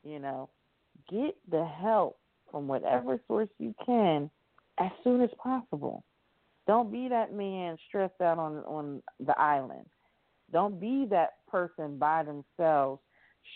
You 0.04 0.18
know, 0.18 0.48
get 1.10 1.36
the 1.50 1.64
help 1.64 2.19
from 2.50 2.68
whatever 2.68 3.20
source 3.26 3.48
you 3.58 3.74
can 3.84 4.30
as 4.78 4.90
soon 5.04 5.20
as 5.20 5.30
possible. 5.42 6.04
Don't 6.66 6.92
be 6.92 7.08
that 7.08 7.34
man 7.34 7.76
stressed 7.88 8.20
out 8.20 8.38
on 8.38 8.58
on 8.58 9.02
the 9.24 9.38
island. 9.38 9.86
Don't 10.52 10.80
be 10.80 11.06
that 11.10 11.34
person 11.48 11.98
by 11.98 12.22
themselves 12.22 13.00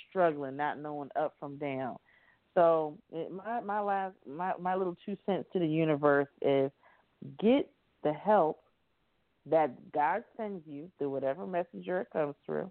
struggling, 0.09 0.57
not 0.57 0.78
knowing 0.78 1.11
up 1.16 1.34
from 1.38 1.57
down. 1.59 1.97
So 2.55 2.97
it, 3.12 3.30
my 3.32 3.61
my 3.61 3.80
last 3.80 4.14
my 4.26 4.53
my 4.61 4.74
little 4.74 4.97
two 5.05 5.16
cents 5.26 5.47
to 5.53 5.59
the 5.59 5.66
universe 5.66 6.28
is 6.42 6.70
get 7.40 7.70
the 8.03 8.12
help 8.12 8.61
that 9.47 9.70
God 9.92 10.24
sends 10.36 10.66
you 10.66 10.90
through 10.99 11.11
whatever 11.11 11.47
messenger 11.47 12.01
it 12.01 12.09
comes 12.12 12.34
through, 12.47 12.70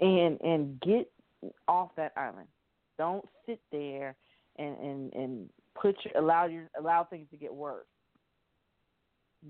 and 0.00 0.40
and 0.40 0.80
get 0.80 1.10
off 1.68 1.90
that 1.96 2.12
island. 2.16 2.48
Don't 2.98 3.24
sit 3.44 3.60
there 3.70 4.16
and 4.58 4.76
and 4.78 5.12
and 5.14 5.50
put 5.80 5.96
your, 6.04 6.22
allow 6.22 6.46
your 6.46 6.68
allow 6.78 7.04
things 7.04 7.26
to 7.30 7.36
get 7.36 7.54
worse. 7.54 7.86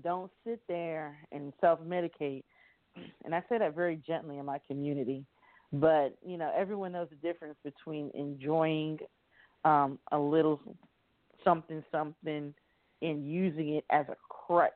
Don't 0.03 0.31
sit 0.45 0.61
there 0.67 1.17
and 1.31 1.53
self 1.61 1.79
medicate. 1.81 2.43
And 3.25 3.35
I 3.35 3.43
say 3.47 3.59
that 3.59 3.75
very 3.75 4.01
gently 4.07 4.39
in 4.39 4.45
my 4.45 4.59
community, 4.67 5.23
but 5.73 6.17
you 6.25 6.37
know 6.37 6.51
everyone 6.55 6.91
knows 6.93 7.09
the 7.09 7.27
difference 7.27 7.57
between 7.63 8.11
enjoying 8.13 8.99
um, 9.65 9.99
a 10.11 10.17
little 10.17 10.59
something 11.43 11.83
something 11.91 12.53
and 13.01 13.31
using 13.31 13.75
it 13.75 13.85
as 13.91 14.05
a 14.09 14.15
crutch. 14.29 14.71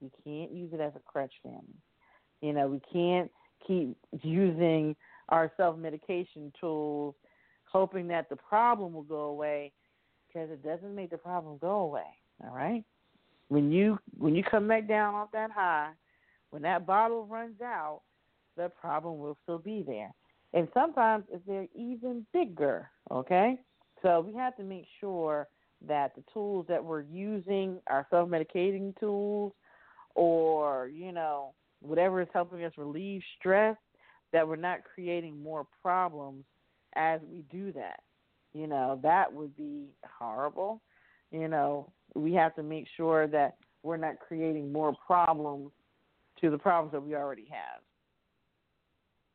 We 0.00 0.10
can't 0.24 0.52
use 0.52 0.72
it 0.72 0.80
as 0.80 0.92
a 0.96 1.00
crutch, 1.00 1.32
family. 1.42 1.60
You 2.40 2.52
know, 2.54 2.66
we 2.68 2.80
can't 2.92 3.30
keep 3.66 3.96
using 4.22 4.96
our 5.28 5.52
self 5.56 5.78
medication 5.78 6.52
tools 6.60 7.14
hoping 7.70 8.08
that 8.08 8.28
the 8.28 8.36
problem 8.36 8.92
will 8.92 9.02
go 9.02 9.22
away 9.22 9.72
because 10.26 10.50
it 10.50 10.62
doesn't 10.62 10.94
make 10.94 11.10
the 11.10 11.18
problem 11.18 11.58
go 11.58 11.80
away. 11.80 12.06
All 12.44 12.54
right? 12.54 12.84
When 13.48 13.70
you 13.72 13.98
when 14.16 14.34
you 14.34 14.44
come 14.44 14.68
back 14.68 14.88
down 14.88 15.14
off 15.14 15.32
that 15.32 15.50
high, 15.50 15.90
when 16.50 16.62
that 16.62 16.86
bottle 16.86 17.26
runs 17.26 17.60
out, 17.60 18.02
the 18.56 18.70
problem 18.80 19.18
will 19.18 19.36
still 19.42 19.58
be 19.58 19.82
there. 19.86 20.12
And 20.52 20.68
sometimes 20.74 21.24
they're 21.46 21.68
even 21.74 22.26
bigger, 22.32 22.90
okay? 23.10 23.58
So 24.02 24.20
we 24.20 24.34
have 24.34 24.56
to 24.56 24.64
make 24.64 24.86
sure 25.00 25.48
that 25.86 26.14
the 26.14 26.24
tools 26.32 26.66
that 26.68 26.84
we're 26.84 27.02
using 27.02 27.78
are 27.86 28.06
self 28.10 28.28
medicating 28.28 28.98
tools 28.98 29.52
or, 30.14 30.88
you 30.88 31.12
know, 31.12 31.54
whatever 31.80 32.20
is 32.20 32.28
helping 32.32 32.64
us 32.64 32.72
relieve 32.76 33.22
stress, 33.38 33.76
that 34.32 34.46
we're 34.46 34.56
not 34.56 34.80
creating 34.94 35.40
more 35.42 35.66
problems 35.82 36.44
as 36.94 37.20
we 37.30 37.44
do 37.50 37.72
that. 37.72 38.00
You 38.52 38.66
know, 38.66 38.98
that 39.02 39.32
would 39.32 39.56
be 39.56 39.86
horrible. 40.18 40.80
You 41.30 41.48
know, 41.48 41.92
we 42.14 42.34
have 42.34 42.54
to 42.56 42.62
make 42.62 42.86
sure 42.96 43.26
that 43.28 43.56
we're 43.82 43.96
not 43.96 44.18
creating 44.18 44.72
more 44.72 44.94
problems 45.06 45.70
to 46.40 46.50
the 46.50 46.58
problems 46.58 46.92
that 46.92 47.02
we 47.02 47.14
already 47.14 47.46
have. 47.50 47.82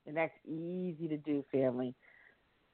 And 0.08 0.18
that's 0.18 0.34
easy 0.46 1.08
to 1.08 1.18
do, 1.18 1.44
family. 1.52 1.96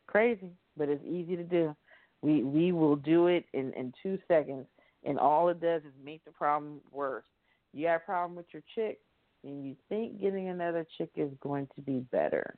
Crazy, 0.07 0.49
but 0.75 0.89
it's 0.89 1.05
easy 1.05 1.35
to 1.35 1.43
do. 1.43 1.75
We 2.21 2.43
we 2.43 2.71
will 2.71 2.97
do 2.97 3.27
it 3.27 3.45
in, 3.53 3.73
in 3.73 3.93
two 4.03 4.19
seconds 4.27 4.65
and 5.03 5.17
all 5.19 5.49
it 5.49 5.59
does 5.59 5.81
is 5.83 5.93
make 6.03 6.23
the 6.25 6.31
problem 6.31 6.79
worse. 6.91 7.25
You 7.73 7.87
have 7.87 8.01
a 8.01 8.05
problem 8.05 8.35
with 8.35 8.45
your 8.51 8.63
chick 8.75 8.99
and 9.43 9.65
you 9.65 9.75
think 9.89 10.21
getting 10.21 10.49
another 10.49 10.85
chick 10.97 11.09
is 11.15 11.31
going 11.41 11.67
to 11.75 11.81
be 11.81 11.99
better. 12.11 12.55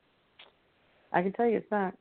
I 1.11 1.21
can 1.21 1.31
tell 1.33 1.45
you 1.45 1.57
it's 1.57 1.71
not. 1.71 1.93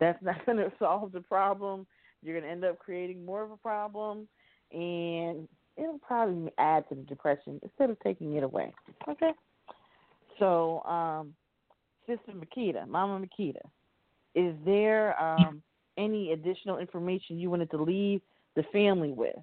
That's 0.00 0.22
not 0.22 0.44
going 0.46 0.58
to 0.58 0.72
solve 0.78 1.12
the 1.12 1.20
problem. 1.20 1.86
You're 2.22 2.34
going 2.34 2.44
to 2.44 2.50
end 2.50 2.64
up 2.64 2.78
creating 2.78 3.24
more 3.24 3.42
of 3.42 3.50
a 3.50 3.56
problem, 3.56 4.26
and 4.72 5.48
it'll 5.76 6.00
probably 6.00 6.50
add 6.58 6.88
to 6.88 6.94
the 6.94 7.02
depression 7.02 7.60
instead 7.62 7.90
of 7.90 8.00
taking 8.00 8.34
it 8.34 8.42
away. 8.42 8.72
Okay. 9.08 9.32
So, 10.38 10.82
um, 10.82 11.34
Sister 12.06 12.32
Makita, 12.32 12.88
Mama 12.88 13.24
Makita, 13.24 13.60
is 14.34 14.54
there 14.64 15.20
um, 15.22 15.62
any 15.96 16.32
additional 16.32 16.78
information 16.78 17.38
you 17.38 17.50
wanted 17.50 17.70
to 17.70 17.82
leave 17.82 18.20
the 18.54 18.62
family 18.72 19.12
with? 19.12 19.36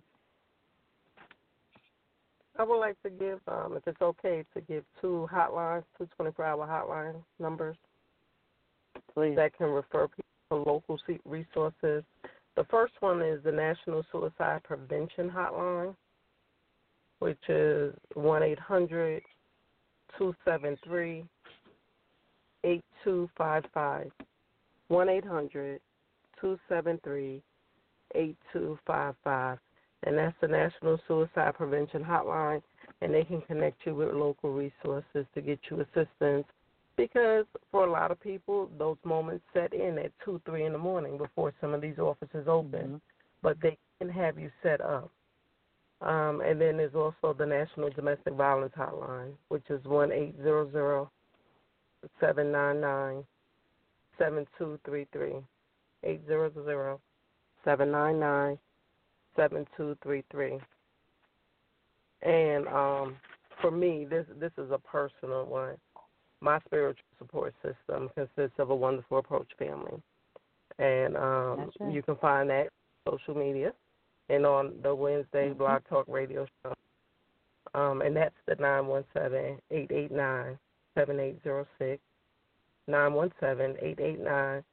I 2.57 2.63
would 2.63 2.79
like 2.79 3.01
to 3.01 3.09
give, 3.09 3.39
um, 3.47 3.75
if 3.75 3.87
it's 3.87 4.01
okay, 4.01 4.45
to 4.53 4.61
give 4.61 4.83
two 5.01 5.27
hotlines, 5.33 5.83
two 5.97 6.07
24 6.15 6.45
hour 6.45 6.67
hotline 6.67 7.23
numbers 7.39 7.75
Please. 9.13 9.35
that 9.35 9.57
can 9.57 9.67
refer 9.67 10.07
people 10.53 10.83
local 10.87 10.99
resources 11.25 12.03
The 12.55 12.63
first 12.69 12.93
one 12.99 13.21
is 13.21 13.43
the 13.43 13.51
National 13.51 14.03
Suicide 14.11 14.61
Prevention 14.63 15.29
Hotline, 15.29 15.95
which 17.19 17.39
is 17.49 17.93
1 18.13 18.43
800 18.43 19.23
273 20.17 21.25
8255. 22.63 24.11
1 24.89 25.09
800 25.09 25.81
273 26.39 27.41
8255. 28.15 29.57
And 30.05 30.17
that's 30.17 30.35
the 30.41 30.47
National 30.47 30.99
Suicide 31.07 31.55
Prevention 31.55 32.03
Hotline. 32.03 32.61
And 33.01 33.13
they 33.13 33.23
can 33.23 33.41
connect 33.41 33.85
you 33.85 33.95
with 33.95 34.13
local 34.13 34.51
resources 34.51 35.25
to 35.33 35.41
get 35.41 35.59
you 35.71 35.81
assistance 35.81 36.45
because 36.97 37.45
for 37.71 37.85
a 37.85 37.91
lot 37.91 38.11
of 38.11 38.19
people, 38.19 38.69
those 38.77 38.97
moments 39.03 39.43
set 39.53 39.73
in 39.73 39.97
at 39.97 40.11
2, 40.23 40.41
3 40.45 40.65
in 40.65 40.73
the 40.73 40.77
morning 40.77 41.17
before 41.17 41.53
some 41.59 41.73
of 41.73 41.81
these 41.81 41.97
offices 41.97 42.47
open. 42.47 42.81
Mm-hmm. 42.81 42.95
But 43.41 43.57
they 43.61 43.77
can 43.99 44.09
have 44.09 44.37
you 44.39 44.49
set 44.61 44.79
up. 44.79 45.11
Um, 46.01 46.41
and 46.41 46.59
then 46.59 46.77
there's 46.77 46.95
also 46.95 47.33
the 47.37 47.45
National 47.45 47.89
Domestic 47.89 48.33
Violence 48.33 48.73
Hotline, 48.77 49.33
which 49.47 49.63
is 49.69 49.83
one 49.85 50.11
eight 50.11 50.35
zero 50.41 50.69
zero 50.71 51.09
seven 52.19 52.51
nine 52.51 52.81
nine 52.81 53.23
seven 54.17 54.45
two 54.57 54.79
three 54.85 55.07
three. 55.13 55.35
Eight 56.03 56.21
zero 56.27 56.51
zero 56.65 56.99
seven 57.63 57.91
nine 57.91 58.19
nine 58.19 58.57
seven 59.35 59.65
two 59.77 59.97
three 60.03 60.23
three. 60.29 60.59
And 62.21 62.67
um, 62.67 63.15
for 63.61 63.71
me, 63.71 64.05
this 64.09 64.25
this 64.39 64.51
is 64.57 64.71
a 64.71 64.79
personal 64.79 65.45
one. 65.45 65.75
My 66.43 66.59
spiritual 66.65 67.05
support 67.17 67.53
system 67.63 68.09
consists 68.15 68.59
of 68.59 68.69
a 68.69 68.75
wonderful 68.75 69.17
approach 69.19 69.47
family, 69.57 70.01
and 70.77 71.15
um, 71.15 71.71
right. 71.79 71.93
you 71.93 72.03
can 72.03 72.17
find 72.17 72.49
that 72.49 72.67
on 73.05 73.17
social 73.17 73.33
media 73.33 73.71
and 74.27 74.45
on 74.45 74.73
the 74.83 74.93
Wednesday 74.93 75.49
Mhm. 75.49 75.57
Blog 75.57 75.83
Talk 75.85 76.05
Radio 76.09 76.45
show. 76.61 76.73
Um, 77.73 78.01
and 78.01 78.13
that's 78.13 78.35
the 78.45 78.55
nine 78.55 78.87
one 78.87 79.05
seven 79.13 79.57
eight 79.71 79.89
eight 79.91 80.11
nine 80.11 80.59
seven 80.95 81.17
eight 81.17 81.41
zero 81.43 81.65
six. 81.79 82.01
Nine 82.87 83.13
one 83.13 83.31
seven 83.39 83.77
eight 83.81 84.01
eight 84.01 84.19
nine 84.19 84.65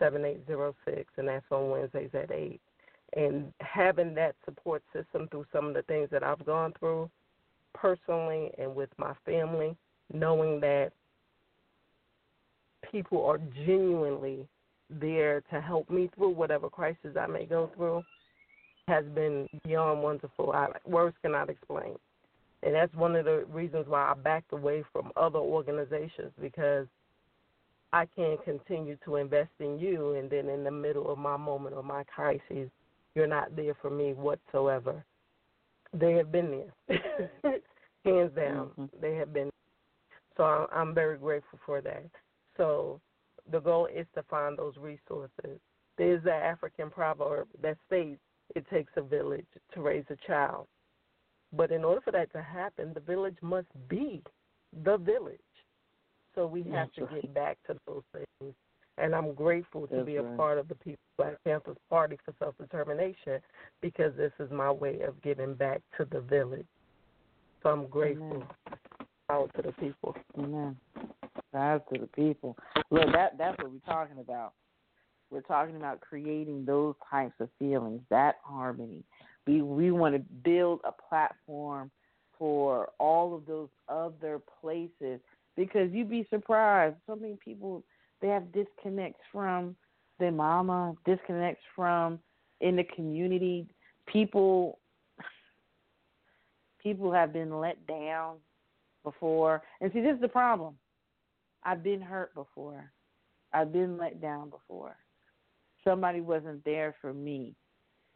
seven 0.00 0.24
eight 0.24 0.44
zero 0.48 0.74
six, 0.84 1.06
and 1.16 1.28
that's 1.28 1.46
on 1.52 1.70
Wednesdays 1.70 2.10
at 2.14 2.32
eight. 2.32 2.60
And 3.16 3.52
having 3.60 4.14
that 4.14 4.34
support 4.44 4.82
system 4.92 5.28
through 5.28 5.46
some 5.52 5.66
of 5.66 5.74
the 5.74 5.82
things 5.82 6.10
that 6.10 6.24
I've 6.24 6.44
gone 6.44 6.72
through 6.80 7.08
personally 7.72 8.50
and 8.58 8.74
with 8.74 8.90
my 8.98 9.14
family, 9.24 9.76
knowing 10.12 10.58
that 10.60 10.92
people 12.94 13.26
are 13.26 13.40
genuinely 13.66 14.46
there 14.88 15.40
to 15.50 15.60
help 15.60 15.90
me 15.90 16.08
through 16.14 16.30
whatever 16.30 16.70
crisis 16.70 17.16
I 17.20 17.26
may 17.26 17.44
go 17.44 17.68
through 17.74 18.04
has 18.86 19.04
been 19.16 19.48
beyond 19.64 20.00
wonderful. 20.00 20.52
I, 20.52 20.68
words 20.84 21.16
cannot 21.20 21.50
explain. 21.50 21.96
And 22.62 22.72
that's 22.72 22.94
one 22.94 23.16
of 23.16 23.24
the 23.24 23.46
reasons 23.52 23.86
why 23.88 24.12
I 24.12 24.14
backed 24.14 24.52
away 24.52 24.84
from 24.92 25.10
other 25.16 25.40
organizations 25.40 26.30
because 26.40 26.86
I 27.92 28.06
can't 28.06 28.42
continue 28.44 28.96
to 29.04 29.16
invest 29.16 29.50
in 29.58 29.76
you 29.80 30.12
and 30.12 30.30
then 30.30 30.48
in 30.48 30.62
the 30.62 30.70
middle 30.70 31.10
of 31.10 31.18
my 31.18 31.36
moment 31.36 31.74
or 31.74 31.82
my 31.82 32.04
crisis, 32.04 32.70
you're 33.16 33.26
not 33.26 33.56
there 33.56 33.74
for 33.82 33.90
me 33.90 34.12
whatsoever. 34.12 35.04
They 35.92 36.12
have 36.12 36.30
been 36.30 36.62
there, 36.88 37.00
hands 38.04 38.32
down. 38.36 38.70
Mhm. 38.78 38.88
They 39.00 39.16
have 39.16 39.32
been. 39.32 39.50
So 40.36 40.68
I'm 40.72 40.94
very 40.94 41.18
grateful 41.18 41.58
for 41.66 41.80
that. 41.80 42.04
So 42.56 43.00
the 43.50 43.60
goal 43.60 43.86
is 43.86 44.06
to 44.14 44.22
find 44.24 44.58
those 44.58 44.76
resources. 44.76 45.58
There's 45.96 46.22
that 46.24 46.42
African 46.42 46.90
proverb 46.90 47.48
that 47.62 47.76
states 47.86 48.20
it 48.54 48.68
takes 48.70 48.92
a 48.96 49.02
village 49.02 49.46
to 49.74 49.80
raise 49.80 50.04
a 50.10 50.16
child. 50.26 50.66
But 51.52 51.70
in 51.70 51.84
order 51.84 52.00
for 52.00 52.10
that 52.12 52.32
to 52.32 52.42
happen, 52.42 52.92
the 52.94 53.00
village 53.00 53.36
must 53.40 53.68
be 53.88 54.22
the 54.84 54.96
village. 54.98 55.38
So 56.34 56.46
we 56.46 56.62
have 56.64 56.72
That's 56.72 56.94
to 56.96 57.04
right. 57.04 57.22
get 57.22 57.34
back 57.34 57.58
to 57.68 57.76
those 57.86 58.02
things. 58.12 58.54
And 58.98 59.14
I'm 59.14 59.34
grateful 59.34 59.86
to 59.88 59.96
That's 59.96 60.06
be 60.06 60.16
a 60.16 60.22
right. 60.22 60.36
part 60.36 60.58
of 60.58 60.68
the 60.68 60.74
People's 60.76 60.98
Black 61.16 61.34
Panthers 61.44 61.76
Party 61.90 62.18
for 62.24 62.34
Self 62.38 62.56
Determination 62.58 63.40
because 63.80 64.12
this 64.16 64.32
is 64.38 64.50
my 64.50 64.70
way 64.70 65.00
of 65.00 65.20
giving 65.22 65.54
back 65.54 65.80
to 65.96 66.06
the 66.10 66.20
village. 66.20 66.66
So 67.62 67.70
I'm 67.70 67.86
grateful 67.86 68.44
out 69.30 69.50
to 69.56 69.62
the 69.62 69.72
people. 69.72 70.14
Amen. 70.38 70.76
That's 71.52 71.82
to 71.92 72.00
the 72.00 72.06
people. 72.08 72.56
Look, 72.90 73.12
that 73.12 73.38
that's 73.38 73.56
what 73.58 73.72
we're 73.72 73.92
talking 73.92 74.18
about. 74.18 74.52
We're 75.30 75.40
talking 75.40 75.76
about 75.76 76.00
creating 76.00 76.64
those 76.64 76.94
types 77.10 77.34
of 77.40 77.48
feelings, 77.58 78.02
that 78.10 78.36
harmony. 78.42 79.04
We 79.46 79.62
we 79.62 79.90
want 79.90 80.14
to 80.14 80.20
build 80.44 80.80
a 80.84 80.92
platform 80.92 81.90
for 82.38 82.90
all 82.98 83.34
of 83.34 83.46
those 83.46 83.68
other 83.88 84.40
places 84.60 85.20
because 85.56 85.90
you'd 85.92 86.10
be 86.10 86.26
surprised. 86.30 86.96
So 87.06 87.16
many 87.16 87.36
people 87.44 87.82
they 88.20 88.28
have 88.28 88.52
disconnects 88.52 89.20
from 89.32 89.76
their 90.18 90.32
mama, 90.32 90.94
disconnects 91.04 91.62
from 91.74 92.18
in 92.60 92.76
the 92.76 92.84
community. 92.84 93.66
People 94.06 94.78
people 96.82 97.12
have 97.12 97.32
been 97.32 97.58
let 97.58 97.86
down 97.86 98.36
before. 99.02 99.62
And 99.80 99.92
see, 99.92 100.00
this 100.00 100.14
is 100.14 100.20
the 100.20 100.28
problem. 100.28 100.76
I've 101.64 101.82
been 101.82 102.00
hurt 102.00 102.34
before. 102.34 102.90
I've 103.52 103.72
been 103.72 103.96
let 103.96 104.20
down 104.20 104.50
before. 104.50 104.96
Somebody 105.82 106.20
wasn't 106.20 106.64
there 106.64 106.94
for 107.00 107.12
me. 107.12 107.54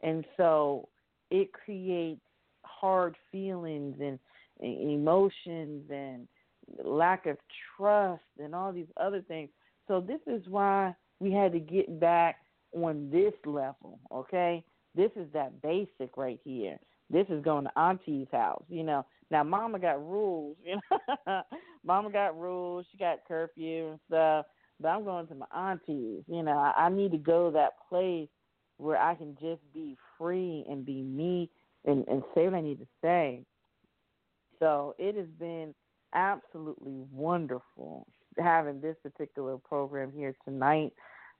And 0.01 0.25
so 0.37 0.89
it 1.31 1.51
creates 1.53 2.21
hard 2.63 3.15
feelings 3.31 3.95
and, 4.01 4.19
emotions 4.61 5.83
and 5.89 6.27
lack 6.83 7.25
of 7.25 7.37
trust 7.77 8.21
and 8.43 8.53
all 8.53 8.73
these 8.73 8.89
other 8.97 9.21
things. 9.21 9.49
So 9.87 10.01
this 10.01 10.19
is 10.27 10.45
why 10.49 10.93
we 11.21 11.31
had 11.31 11.53
to 11.53 11.59
get 11.59 11.99
back 11.99 12.37
on 12.73 13.09
this 13.09 13.33
level, 13.45 13.99
okay? 14.11 14.63
This 14.95 15.11
is 15.15 15.27
that 15.33 15.61
basic 15.61 16.17
right 16.17 16.39
here. 16.43 16.77
This 17.09 17.25
is 17.29 17.43
going 17.43 17.65
to 17.65 17.79
auntie's 17.79 18.27
house, 18.31 18.63
you 18.69 18.83
know. 18.83 19.05
Now 19.31 19.43
mama 19.43 19.79
got 19.79 20.05
rules, 20.05 20.57
you 20.63 20.79
know. 20.89 21.41
mama 21.83 22.11
got 22.11 22.39
rules, 22.39 22.85
she 22.91 22.97
got 22.97 23.25
curfew 23.27 23.91
and 23.91 23.99
stuff. 24.07 24.45
But 24.81 24.89
I'm 24.89 25.03
going 25.03 25.27
to 25.27 25.35
my 25.35 25.45
aunties, 25.53 26.23
you 26.27 26.43
know. 26.43 26.57
I, 26.57 26.85
I 26.85 26.89
need 26.89 27.11
to 27.11 27.17
go 27.17 27.47
to 27.47 27.53
that 27.53 27.73
place 27.89 28.29
where 28.77 28.97
I 28.97 29.13
can 29.15 29.35
just 29.41 29.61
be 29.73 29.97
free 30.17 30.65
and 30.69 30.85
be 30.85 31.01
me 31.01 31.49
and, 31.85 32.07
and 32.07 32.23
say 32.33 32.45
what 32.45 32.53
I 32.53 32.61
need 32.61 32.79
to 32.79 32.87
say. 33.01 33.43
So 34.59 34.95
it 34.97 35.15
has 35.15 35.27
been 35.37 35.73
absolutely 36.13 37.03
wonderful 37.11 38.07
having 38.37 38.79
this 38.79 38.95
particular 39.03 39.57
program 39.57 40.11
here 40.15 40.35
tonight. 40.45 40.93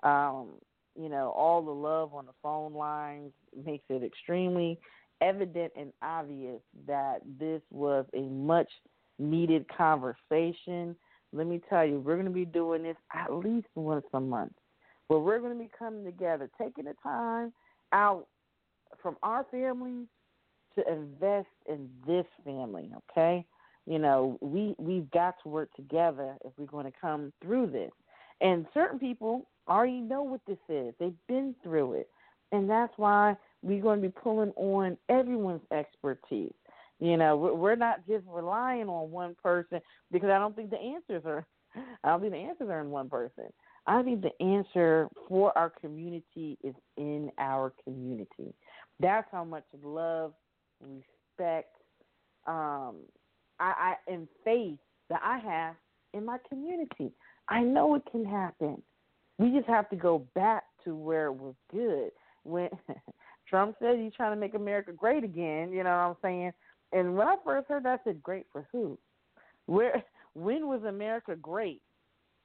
Um, 0.03 0.49
you 0.95 1.09
know, 1.09 1.29
all 1.29 1.61
the 1.61 1.71
love 1.71 2.13
on 2.13 2.25
the 2.25 2.33
phone 2.41 2.73
lines 2.73 3.31
makes 3.65 3.85
it 3.89 4.03
extremely 4.03 4.79
evident 5.21 5.73
and 5.77 5.91
obvious 6.01 6.61
that 6.87 7.19
this 7.39 7.61
was 7.71 8.05
a 8.13 8.21
much 8.21 8.69
needed 9.17 9.65
conversation. 9.75 10.95
Let 11.33 11.47
me 11.47 11.61
tell 11.69 11.85
you, 11.85 11.99
we're 11.99 12.15
going 12.15 12.25
to 12.25 12.31
be 12.31 12.45
doing 12.45 12.83
this 12.83 12.97
at 13.13 13.33
least 13.33 13.67
once 13.75 14.05
a 14.13 14.19
month 14.19 14.53
where 15.07 15.19
we're 15.19 15.39
going 15.39 15.57
to 15.57 15.59
be 15.59 15.69
coming 15.77 16.05
together, 16.05 16.49
taking 16.59 16.85
the 16.85 16.93
time 17.03 17.51
out 17.91 18.27
from 19.01 19.17
our 19.23 19.45
families 19.51 20.07
to 20.75 20.91
invest 20.91 21.47
in 21.67 21.89
this 22.07 22.25
family, 22.45 22.91
okay? 23.11 23.45
You 23.85 23.99
know, 23.99 24.37
we 24.39 24.75
we've 24.77 25.09
got 25.11 25.35
to 25.43 25.49
work 25.49 25.73
together 25.75 26.35
if 26.45 26.51
we're 26.57 26.65
going 26.65 26.85
to 26.85 26.97
come 26.99 27.33
through 27.41 27.67
this. 27.67 27.91
And 28.39 28.65
certain 28.73 28.99
people 28.99 29.47
already 29.67 29.99
know 29.99 30.21
what 30.21 30.41
this 30.47 30.59
is. 30.69 30.93
They've 30.99 31.13
been 31.27 31.55
through 31.63 31.93
it. 31.93 32.09
And 32.51 32.69
that's 32.69 32.93
why 32.97 33.35
we're 33.61 33.81
going 33.81 34.01
to 34.01 34.07
be 34.07 34.13
pulling 34.21 34.51
on 34.55 34.97
everyone's 35.09 35.61
expertise. 35.71 36.53
You 36.99 37.17
know, 37.17 37.37
we're- 37.37 37.75
not 37.75 38.05
just 38.07 38.25
relying 38.27 38.89
on 38.89 39.11
one 39.11 39.35
person 39.41 39.79
because 40.11 40.29
I 40.29 40.37
don't 40.37 40.55
think 40.55 40.69
the 40.69 40.79
answers 40.79 41.23
are 41.25 41.45
I 42.03 42.09
don't 42.09 42.21
think 42.21 42.33
the 42.33 42.39
answers 42.39 42.69
are 42.69 42.81
in 42.81 42.89
one 42.89 43.09
person. 43.09 43.45
I 43.85 44.01
think 44.03 44.21
the 44.21 44.43
answer 44.43 45.07
for 45.27 45.55
our 45.57 45.69
community 45.69 46.57
is 46.63 46.75
in 46.97 47.31
our 47.37 47.73
community. 47.83 48.53
That's 48.99 49.27
how 49.31 49.43
much 49.43 49.63
love, 49.83 50.33
respect, 50.81 51.75
um, 52.47 52.97
I, 53.59 53.95
I 54.07 54.11
and 54.11 54.27
faith 54.43 54.77
that 55.09 55.21
I 55.23 55.39
have 55.39 55.75
in 56.13 56.25
my 56.25 56.37
community. 56.47 57.11
I 57.47 57.61
know 57.61 57.95
it 57.95 58.03
can 58.11 58.25
happen. 58.25 58.81
We 59.37 59.51
just 59.51 59.67
have 59.67 59.89
to 59.89 59.95
go 59.95 60.25
back 60.35 60.63
to 60.83 60.95
where 60.95 61.27
it 61.27 61.33
was 61.33 61.55
good. 61.71 62.11
When 62.43 62.69
Trump 63.49 63.75
said 63.79 63.97
he's 63.97 64.13
trying 64.13 64.33
to 64.33 64.39
make 64.39 64.53
America 64.53 64.91
great 64.91 65.23
again, 65.23 65.71
you 65.71 65.83
know 65.83 65.89
what 65.89 65.95
I'm 65.95 66.15
saying? 66.21 66.51
And 66.91 67.15
when 67.15 67.27
I 67.27 67.35
first 67.43 67.67
heard 67.67 67.83
that, 67.83 67.99
I 68.01 68.03
said, 68.03 68.23
"Great 68.23 68.45
for 68.51 68.67
who? 68.71 68.97
Where? 69.65 70.03
When 70.35 70.67
was 70.67 70.83
America 70.83 71.35
great?" 71.35 71.81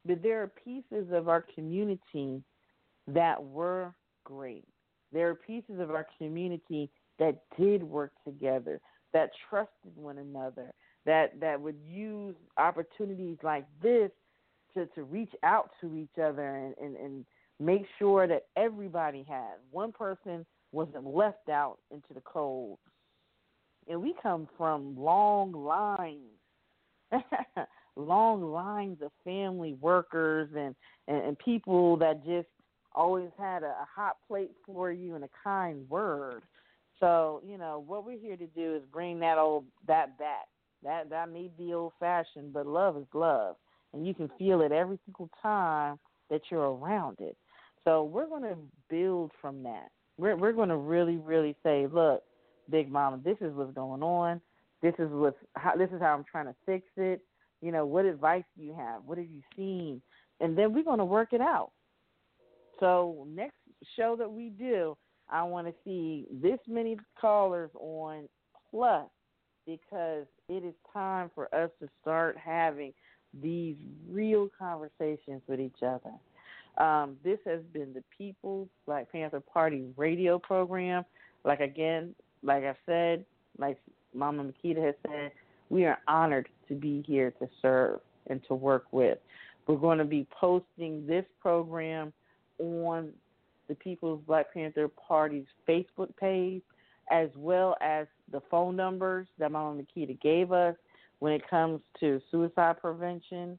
But 0.07 0.23
there 0.23 0.43
are 0.43 0.49
pieces 0.49 1.13
of 1.13 1.29
our 1.29 1.45
community 1.55 2.43
that 3.07 3.43
were 3.43 3.95
great. 4.25 4.65
There 5.13 5.29
are 5.29 5.35
pieces 5.35 5.79
of 5.79 5.91
our 5.91 6.07
community 6.19 6.91
that 7.19 7.43
did 7.59 7.83
work 7.83 8.13
together, 8.25 8.81
that 9.13 9.31
trusted 9.49 9.97
one 9.97 10.19
another, 10.19 10.73
that 11.05 11.39
that 11.41 11.61
would 11.61 11.79
use 11.87 12.35
opportunities 12.57 13.37
like 13.43 13.67
this 13.83 14.11
to, 14.75 14.87
to 14.87 15.05
reach 15.05 15.33
out 15.43 15.71
to 15.81 15.97
each 15.97 16.19
other 16.19 16.57
and, 16.57 16.75
and, 16.81 16.97
and 16.97 17.27
make 17.61 17.87
sure 17.99 18.27
that 18.27 18.47
everybody 18.57 19.25
had 19.29 19.55
one 19.71 19.93
person 19.93 20.45
wasn't 20.75 21.07
left 21.07 21.49
out 21.49 21.79
into 21.91 22.13
the 22.15 22.21
cold. 22.21 22.79
And 23.89 24.03
we 24.03 24.15
come 24.23 24.49
from 24.57 24.97
long 24.99 25.53
lines, 25.53 26.39
long 27.97 28.43
lines 28.43 28.99
of 29.03 29.13
family 29.25 29.75
workers 29.81 30.49
and, 30.57 30.75
and, 31.07 31.25
and 31.25 31.39
people 31.39 31.97
that 31.99 32.25
just 32.25 32.49
always 32.95 33.31
had 33.39 33.63
a, 33.63 33.67
a 33.67 33.87
hot 33.95 34.17
plate 34.27 34.53
for 34.67 34.91
you 34.91 35.15
and 35.15 35.25
a 35.25 35.31
kind 35.43 35.89
word. 35.89 36.43
So, 37.01 37.43
you 37.47 37.59
know, 37.59 37.83
what 37.87 38.07
we're 38.07 38.19
here 38.19 38.37
to 38.37 38.47
do 38.47 38.77
is 38.77 38.83
bring 38.93 39.19
that 39.21 39.39
old 39.39 39.65
that 39.87 40.19
back. 40.19 40.47
That 40.83 41.11
that 41.11 41.31
may 41.31 41.51
be 41.57 41.75
old 41.75 41.93
fashioned, 41.99 42.53
but 42.53 42.67
love 42.67 42.97
is 42.97 43.07
love. 43.15 43.57
And 43.93 44.07
you 44.07 44.15
can 44.15 44.31
feel 44.39 44.61
it 44.61 44.73
every 44.73 44.99
single 45.05 45.31
time 45.43 45.99
that 46.31 46.43
you're 46.51 46.73
around 46.73 47.19
it. 47.21 47.37
So 47.85 48.05
we're 48.05 48.29
gonna 48.29 48.57
build 48.89 49.33
from 49.41 49.63
that. 49.65 49.91
We're 50.17 50.37
we're 50.37 50.53
gonna 50.53 50.77
really, 50.77 51.17
really 51.17 51.57
say, 51.63 51.87
look, 51.91 52.23
Big 52.71 52.91
Mama, 52.91 53.21
this 53.25 53.37
is 53.41 53.55
what's 53.55 53.75
going 53.75 54.03
on. 54.03 54.41
This 54.83 54.95
is 54.99 55.09
what's 55.11 55.37
how 55.55 55.77
this 55.77 55.91
is 55.91 56.01
how 56.01 56.15
I'm 56.15 56.25
trying 56.25 56.47
to 56.47 56.55
fix 56.67 56.87
it. 56.97 57.21
You 57.61 57.73
know, 57.73 57.87
what 57.87 58.05
advice 58.05 58.45
do 58.57 58.65
you 58.65 58.75
have? 58.75 59.03
What 59.05 59.19
have 59.19 59.27
you 59.27 59.43
seen? 59.57 60.03
And 60.41 60.57
then 60.57 60.73
we're 60.73 60.85
gonna 60.85 61.05
work 61.05 61.33
it 61.33 61.41
out. 61.41 61.73
So 62.81 63.27
next 63.29 63.57
show 63.97 64.17
that 64.17 64.31
we 64.31 64.51
do, 64.51 64.97
I 65.31 65.43
want 65.45 65.67
to 65.67 65.75
see 65.85 66.27
this 66.31 66.59
many 66.67 66.97
callers 67.21 67.71
on 67.75 68.29
plus 68.71 69.07
because 69.67 70.27
it 70.49 70.65
is 70.65 70.75
time 70.93 71.31
for 71.35 71.53
us 71.55 71.71
to 71.81 71.89
start 72.03 72.37
having 72.37 72.93
these 73.43 73.77
real 74.09 74.49
conversations 74.59 75.43
with 75.49 75.61
each 75.61 75.83
other. 75.83 76.13
Um, 76.79 77.17
this 77.23 77.39
has 77.47 77.61
been 77.73 77.93
the 77.93 78.03
People's 78.17 78.69
Black 78.87 79.11
Panther 79.13 79.41
Party 79.41 79.85
radio 79.97 80.39
program. 80.39 81.05
Like 81.45 81.61
again, 81.61 82.15
like 82.43 82.65
I 82.65 82.75
said, 82.87 83.25
like 83.59 83.79
Mama 84.13 84.45
Makita 84.45 84.85
has 84.85 84.95
said, 85.07 85.33
we 85.71 85.85
are 85.85 85.99
honored 86.09 86.49
to 86.69 86.75
be 86.75 87.05
here 87.07 87.31
to 87.33 87.49
serve 87.63 88.01
and 88.29 88.41
to 88.49 88.55
work 88.55 88.87
with. 88.93 89.19
We're 89.67 89.77
going 89.77 89.99
to 89.99 90.05
be 90.05 90.27
posting 90.39 91.07
this 91.07 91.25
program 91.41 92.13
on 92.59 93.11
the 93.69 93.75
People's 93.75 94.21
Black 94.27 94.53
Panther 94.53 94.89
Party's 94.89 95.47
Facebook 95.69 96.15
page, 96.17 96.63
as 97.11 97.29
well 97.37 97.77
as 97.81 98.07
the 98.31 98.43
phone 98.51 98.77
numbers 98.77 99.27
that 99.39 99.53
Mama 99.53 99.83
Makita 99.83 100.21
gave 100.21 100.53
us 100.53 100.77
when 101.21 101.33
it 101.33 101.49
comes 101.49 101.81
to 102.01 102.21
suicide 102.31 102.81
prevention. 102.81 103.59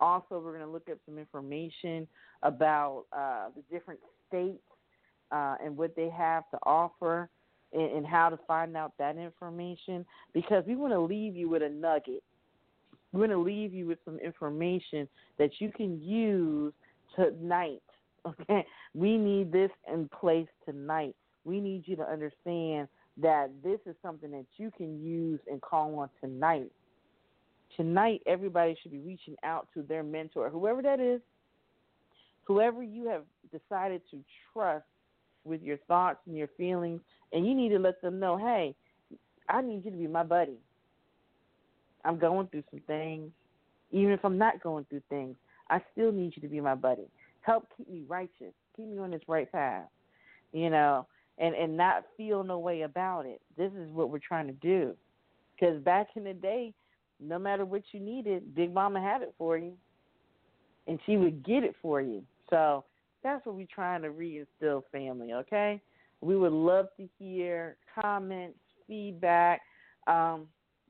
Also, 0.00 0.40
we're 0.40 0.56
going 0.56 0.64
to 0.64 0.70
look 0.70 0.88
at 0.88 0.98
some 1.06 1.18
information 1.18 2.06
about 2.42 3.04
uh, 3.12 3.48
the 3.54 3.62
different 3.70 4.00
states 4.28 4.62
uh, 5.30 5.56
and 5.64 5.76
what 5.76 5.94
they 5.94 6.08
have 6.08 6.44
to 6.50 6.58
offer 6.64 7.28
and, 7.72 7.92
and 7.92 8.06
how 8.06 8.28
to 8.28 8.38
find 8.46 8.76
out 8.76 8.92
that 8.98 9.16
information 9.16 10.04
because 10.32 10.64
we 10.66 10.74
want 10.76 10.92
to 10.92 11.00
leave 11.00 11.36
you 11.36 11.48
with 11.48 11.62
a 11.62 11.68
nugget. 11.68 12.22
We're 13.12 13.26
going 13.26 13.30
to 13.30 13.38
leave 13.38 13.74
you 13.74 13.86
with 13.86 13.98
some 14.04 14.18
information 14.18 15.08
that 15.38 15.50
you 15.58 15.70
can 15.72 16.00
use 16.00 16.72
tonight 17.16 17.82
Okay, 18.26 18.66
we 18.94 19.16
need 19.16 19.50
this 19.50 19.70
in 19.92 20.08
place 20.08 20.48
tonight. 20.66 21.14
We 21.44 21.60
need 21.60 21.84
you 21.86 21.96
to 21.96 22.02
understand 22.02 22.88
that 23.16 23.50
this 23.62 23.80
is 23.86 23.94
something 24.02 24.30
that 24.32 24.46
you 24.56 24.70
can 24.76 25.02
use 25.02 25.40
and 25.50 25.60
call 25.60 25.98
on 25.98 26.10
tonight. 26.20 26.70
Tonight, 27.76 28.22
everybody 28.26 28.76
should 28.80 28.92
be 28.92 28.98
reaching 28.98 29.36
out 29.42 29.68
to 29.74 29.82
their 29.82 30.02
mentor, 30.02 30.50
whoever 30.50 30.82
that 30.82 31.00
is, 31.00 31.20
whoever 32.44 32.82
you 32.82 33.08
have 33.08 33.22
decided 33.50 34.02
to 34.10 34.18
trust 34.52 34.84
with 35.44 35.62
your 35.62 35.78
thoughts 35.88 36.18
and 36.26 36.36
your 36.36 36.48
feelings, 36.56 37.00
and 37.32 37.46
you 37.46 37.54
need 37.54 37.70
to 37.70 37.78
let 37.78 38.00
them 38.02 38.18
know, 38.18 38.36
hey, 38.36 38.74
I 39.48 39.62
need 39.62 39.84
you 39.84 39.90
to 39.90 39.96
be 39.96 40.06
my 40.06 40.22
buddy. 40.22 40.58
I'm 42.04 42.18
going 42.18 42.48
through 42.48 42.64
some 42.70 42.80
things. 42.86 43.30
Even 43.92 44.10
if 44.12 44.24
I'm 44.24 44.38
not 44.38 44.62
going 44.62 44.84
through 44.88 45.02
things, 45.08 45.36
I 45.68 45.80
still 45.92 46.12
need 46.12 46.32
you 46.36 46.42
to 46.42 46.48
be 46.48 46.60
my 46.60 46.74
buddy 46.74 47.08
help 47.40 47.68
keep 47.76 47.88
me 47.90 48.02
righteous, 48.08 48.52
keep 48.76 48.86
me 48.86 48.98
on 48.98 49.10
this 49.10 49.22
right 49.26 49.50
path, 49.50 49.86
you 50.52 50.70
know, 50.70 51.06
and 51.38 51.54
and 51.54 51.76
not 51.76 52.04
feel 52.16 52.44
no 52.44 52.58
way 52.58 52.82
about 52.82 53.26
it. 53.26 53.40
This 53.56 53.72
is 53.72 53.90
what 53.90 54.10
we're 54.10 54.18
trying 54.18 54.46
to 54.46 54.52
do, 54.54 54.94
because 55.58 55.80
back 55.82 56.08
in 56.16 56.24
the 56.24 56.34
day, 56.34 56.72
no 57.20 57.38
matter 57.38 57.64
what 57.64 57.82
you 57.92 58.00
needed, 58.00 58.54
Big 58.54 58.72
Mama 58.72 59.00
had 59.00 59.22
it 59.22 59.34
for 59.36 59.58
you, 59.58 59.72
and 60.86 60.98
she 61.06 61.16
would 61.16 61.44
get 61.44 61.64
it 61.64 61.74
for 61.82 62.00
you. 62.00 62.22
So 62.48 62.84
that's 63.22 63.44
what 63.44 63.54
we're 63.54 63.66
trying 63.72 64.02
to 64.02 64.08
reinstill, 64.08 64.82
family. 64.92 65.32
Okay, 65.32 65.80
we 66.20 66.36
would 66.36 66.52
love 66.52 66.86
to 66.96 67.08
hear 67.18 67.76
comments, 68.00 68.58
feedback. 68.86 69.60
Um, 70.06 70.46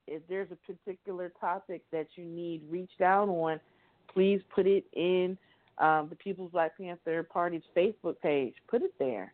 if 0.07 0.23
there's 0.29 0.49
a 0.51 0.73
particular 0.73 1.33
topic 1.41 1.83
that 1.93 2.07
you 2.17 2.25
need 2.25 2.63
reached 2.69 3.01
out 3.01 3.29
on, 3.29 3.61
please 4.13 4.41
put 4.55 4.67
it 4.67 4.85
in 4.93 5.39
um, 5.79 6.09
the 6.11 6.17
People's 6.17 6.51
Black 6.53 6.77
Panther 6.77 7.23
Party's 7.23 7.63
Facebook 7.77 8.21
page. 8.21 8.55
Put 8.69 8.83
it 8.83 8.93
there. 8.99 9.33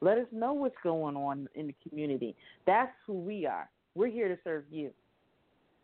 Let 0.00 0.18
us 0.18 0.26
know 0.30 0.52
what's 0.52 0.76
going 0.82 1.16
on 1.16 1.48
in 1.54 1.68
the 1.68 1.74
community. 1.88 2.36
That's 2.66 2.92
who 3.06 3.14
we 3.14 3.46
are. 3.46 3.68
We're 3.94 4.10
here 4.10 4.28
to 4.28 4.38
serve 4.44 4.64
you. 4.70 4.90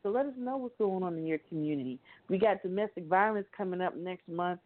So 0.02 0.08
let 0.10 0.26
us 0.26 0.32
know 0.36 0.56
what's 0.56 0.76
going 0.78 1.02
on 1.02 1.16
in 1.16 1.26
your 1.26 1.38
community. 1.48 1.98
We 2.28 2.38
got 2.38 2.62
domestic 2.62 3.06
violence 3.06 3.46
coming 3.56 3.80
up 3.80 3.96
next 3.96 4.28
month. 4.28 4.60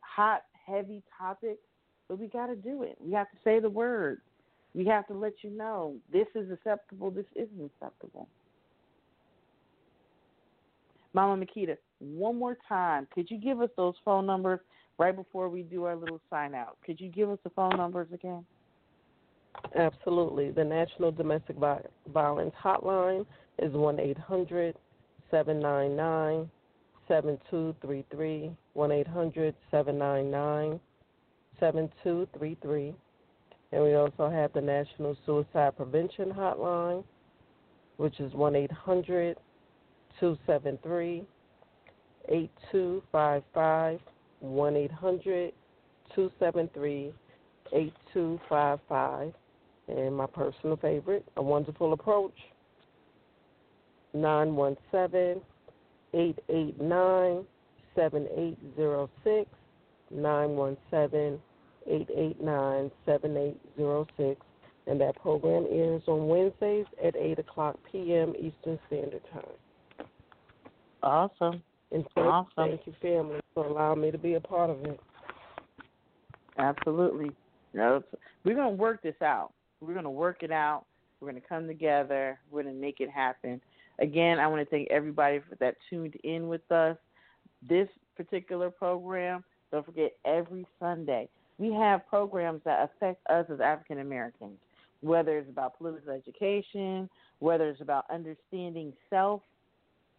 Hot, 0.00 0.42
heavy 0.66 1.02
topic, 1.16 1.58
but 2.08 2.18
we 2.18 2.26
got 2.26 2.46
to 2.46 2.56
do 2.56 2.82
it. 2.82 2.96
We 3.00 3.12
have 3.12 3.30
to 3.30 3.36
say 3.44 3.60
the 3.60 3.70
word. 3.70 4.20
We 4.74 4.84
have 4.86 5.06
to 5.08 5.14
let 5.14 5.32
you 5.42 5.50
know 5.50 5.96
this 6.12 6.26
is 6.34 6.50
acceptable, 6.50 7.10
this 7.10 7.26
isn't 7.34 7.64
acceptable. 7.64 8.28
Mama 11.14 11.44
Makita, 11.44 11.76
one 12.00 12.38
more 12.38 12.58
time, 12.68 13.08
could 13.14 13.30
you 13.30 13.38
give 13.38 13.60
us 13.60 13.70
those 13.76 13.94
phone 14.04 14.26
numbers 14.26 14.60
right 14.98 15.14
before 15.16 15.48
we 15.48 15.62
do 15.62 15.84
our 15.84 15.96
little 15.96 16.20
sign 16.28 16.54
out? 16.54 16.76
Could 16.84 17.00
you 17.00 17.08
give 17.08 17.30
us 17.30 17.38
the 17.44 17.50
phone 17.50 17.76
numbers 17.76 18.08
again? 18.12 18.44
Absolutely. 19.76 20.50
The 20.50 20.64
National 20.64 21.10
Domestic 21.10 21.56
Violence 21.56 22.54
Hotline 22.62 23.26
is 23.58 23.72
1 23.72 24.00
800 24.00 24.76
799 25.30 26.50
7233. 27.08 28.50
1 28.74 28.92
800 28.92 29.54
799 29.70 30.80
7233. 31.60 32.94
And 33.72 33.82
we 33.82 33.94
also 33.94 34.30
have 34.30 34.52
the 34.52 34.60
National 34.60 35.16
Suicide 35.26 35.76
Prevention 35.76 36.30
Hotline, 36.30 37.04
which 37.96 38.18
is 38.20 38.32
1 38.32 38.56
800 38.56 39.36
273 40.20 41.24
8255 42.28 44.00
1 44.40 44.76
800 44.76 45.52
273 46.14 47.12
8255. 47.72 49.34
And 49.88 50.14
my 50.16 50.26
personal 50.26 50.76
favorite, 50.76 51.24
A 51.36 51.42
Wonderful 51.42 51.94
Approach, 51.94 52.34
917 54.14 55.42
889 56.14 57.44
7806. 57.94 59.50
917 60.10 61.40
889 61.86 62.90
7806. 63.04 64.40
And 64.86 65.00
that 65.00 65.16
program 65.16 65.66
airs 65.70 66.02
on 66.06 66.28
Wednesdays 66.28 66.86
at 67.04 67.14
8 67.14 67.38
o'clock 67.38 67.76
p.m. 67.90 68.32
Eastern 68.36 68.78
Standard 68.86 69.20
Time. 69.32 70.06
Awesome. 71.02 71.62
And 71.92 72.04
thank, 72.14 72.26
awesome. 72.26 72.52
thank 72.56 72.80
you, 72.86 72.94
family, 73.00 73.40
for 73.54 73.66
allowing 73.66 74.00
me 74.00 74.10
to 74.10 74.18
be 74.18 74.34
a 74.34 74.40
part 74.40 74.70
of 74.70 74.82
it. 74.84 74.98
Absolutely. 76.58 77.30
No, 77.74 78.02
we're 78.44 78.54
going 78.54 78.76
to 78.76 78.82
work 78.82 79.02
this 79.02 79.20
out. 79.22 79.52
We're 79.80 79.92
going 79.92 80.04
to 80.04 80.10
work 80.10 80.42
it 80.42 80.50
out. 80.50 80.84
We're 81.20 81.30
going 81.30 81.40
to 81.40 81.48
come 81.48 81.66
together. 81.66 82.38
We're 82.50 82.62
going 82.62 82.74
to 82.74 82.80
make 82.80 83.00
it 83.00 83.10
happen. 83.10 83.60
Again, 84.00 84.38
I 84.38 84.46
want 84.46 84.60
to 84.62 84.70
thank 84.70 84.90
everybody 84.90 85.40
that 85.58 85.76
tuned 85.90 86.14
in 86.24 86.48
with 86.48 86.70
us. 86.70 86.96
This 87.68 87.88
particular 88.16 88.70
program, 88.70 89.42
don't 89.72 89.84
forget, 89.84 90.12
every 90.24 90.66
Sunday, 90.78 91.28
we 91.58 91.72
have 91.72 92.06
programs 92.08 92.62
that 92.64 92.88
affect 92.90 93.20
us 93.28 93.46
as 93.52 93.60
African 93.60 93.98
Americans, 93.98 94.58
whether 95.00 95.38
it's 95.38 95.50
about 95.50 95.76
political 95.78 96.12
education, 96.12 97.10
whether 97.40 97.68
it's 97.68 97.80
about 97.80 98.04
understanding 98.10 98.92
self 99.10 99.42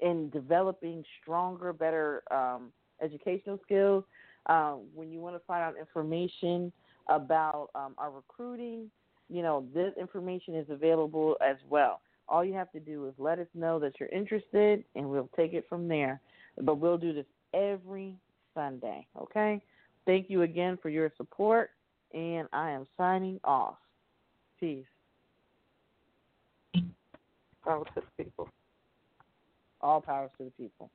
and 0.02 0.32
developing 0.32 1.04
stronger, 1.22 1.72
better 1.74 2.24
um, 2.32 2.72
educational 3.02 3.60
skills. 3.64 4.04
Uh, 4.46 4.76
when 4.94 5.12
you 5.12 5.20
want 5.20 5.36
to 5.36 5.42
find 5.46 5.62
out 5.62 5.76
information 5.78 6.72
about 7.08 7.70
um, 7.76 7.94
our 7.98 8.12
recruiting, 8.12 8.90
you 9.30 9.42
know, 9.42 9.66
this 9.74 9.94
information 10.00 10.56
is 10.56 10.66
available 10.70 11.38
as 11.46 11.58
well. 11.70 12.02
All 12.30 12.46
you 12.46 12.54
have 12.54 12.72
to 12.74 12.80
do 12.80 13.08
is 13.08 13.14
let 13.18 13.40
us 13.40 13.48
know 13.56 13.80
that 13.80 13.94
you're 14.00 14.10
interested, 14.10 14.84
and 14.96 15.10
we'll 15.10 15.30
take 15.36 15.54
it 15.54 15.66
from 15.68 15.88
there. 15.88 16.22
But 16.62 16.76
we'll 16.76 16.98
do 16.98 17.12
this 17.12 17.26
every 17.54 18.16
Sunday, 18.54 19.08
okay? 19.20 19.62
Thank 20.06 20.30
you 20.30 20.44
again 20.44 20.78
for 20.82 20.90
your 20.90 21.12
support, 21.18 21.72
and 22.14 22.48
I 22.54 22.70
am 22.70 22.86
signing 22.98 23.40
off. 23.44 23.78
Peace. 24.60 24.86
Power 27.64 27.86
to 27.86 27.92
the 27.96 28.24
people. 28.24 28.50
All 29.82 30.02
powers 30.02 30.32
to 30.38 30.46
the 30.46 30.52
people. 30.52 30.90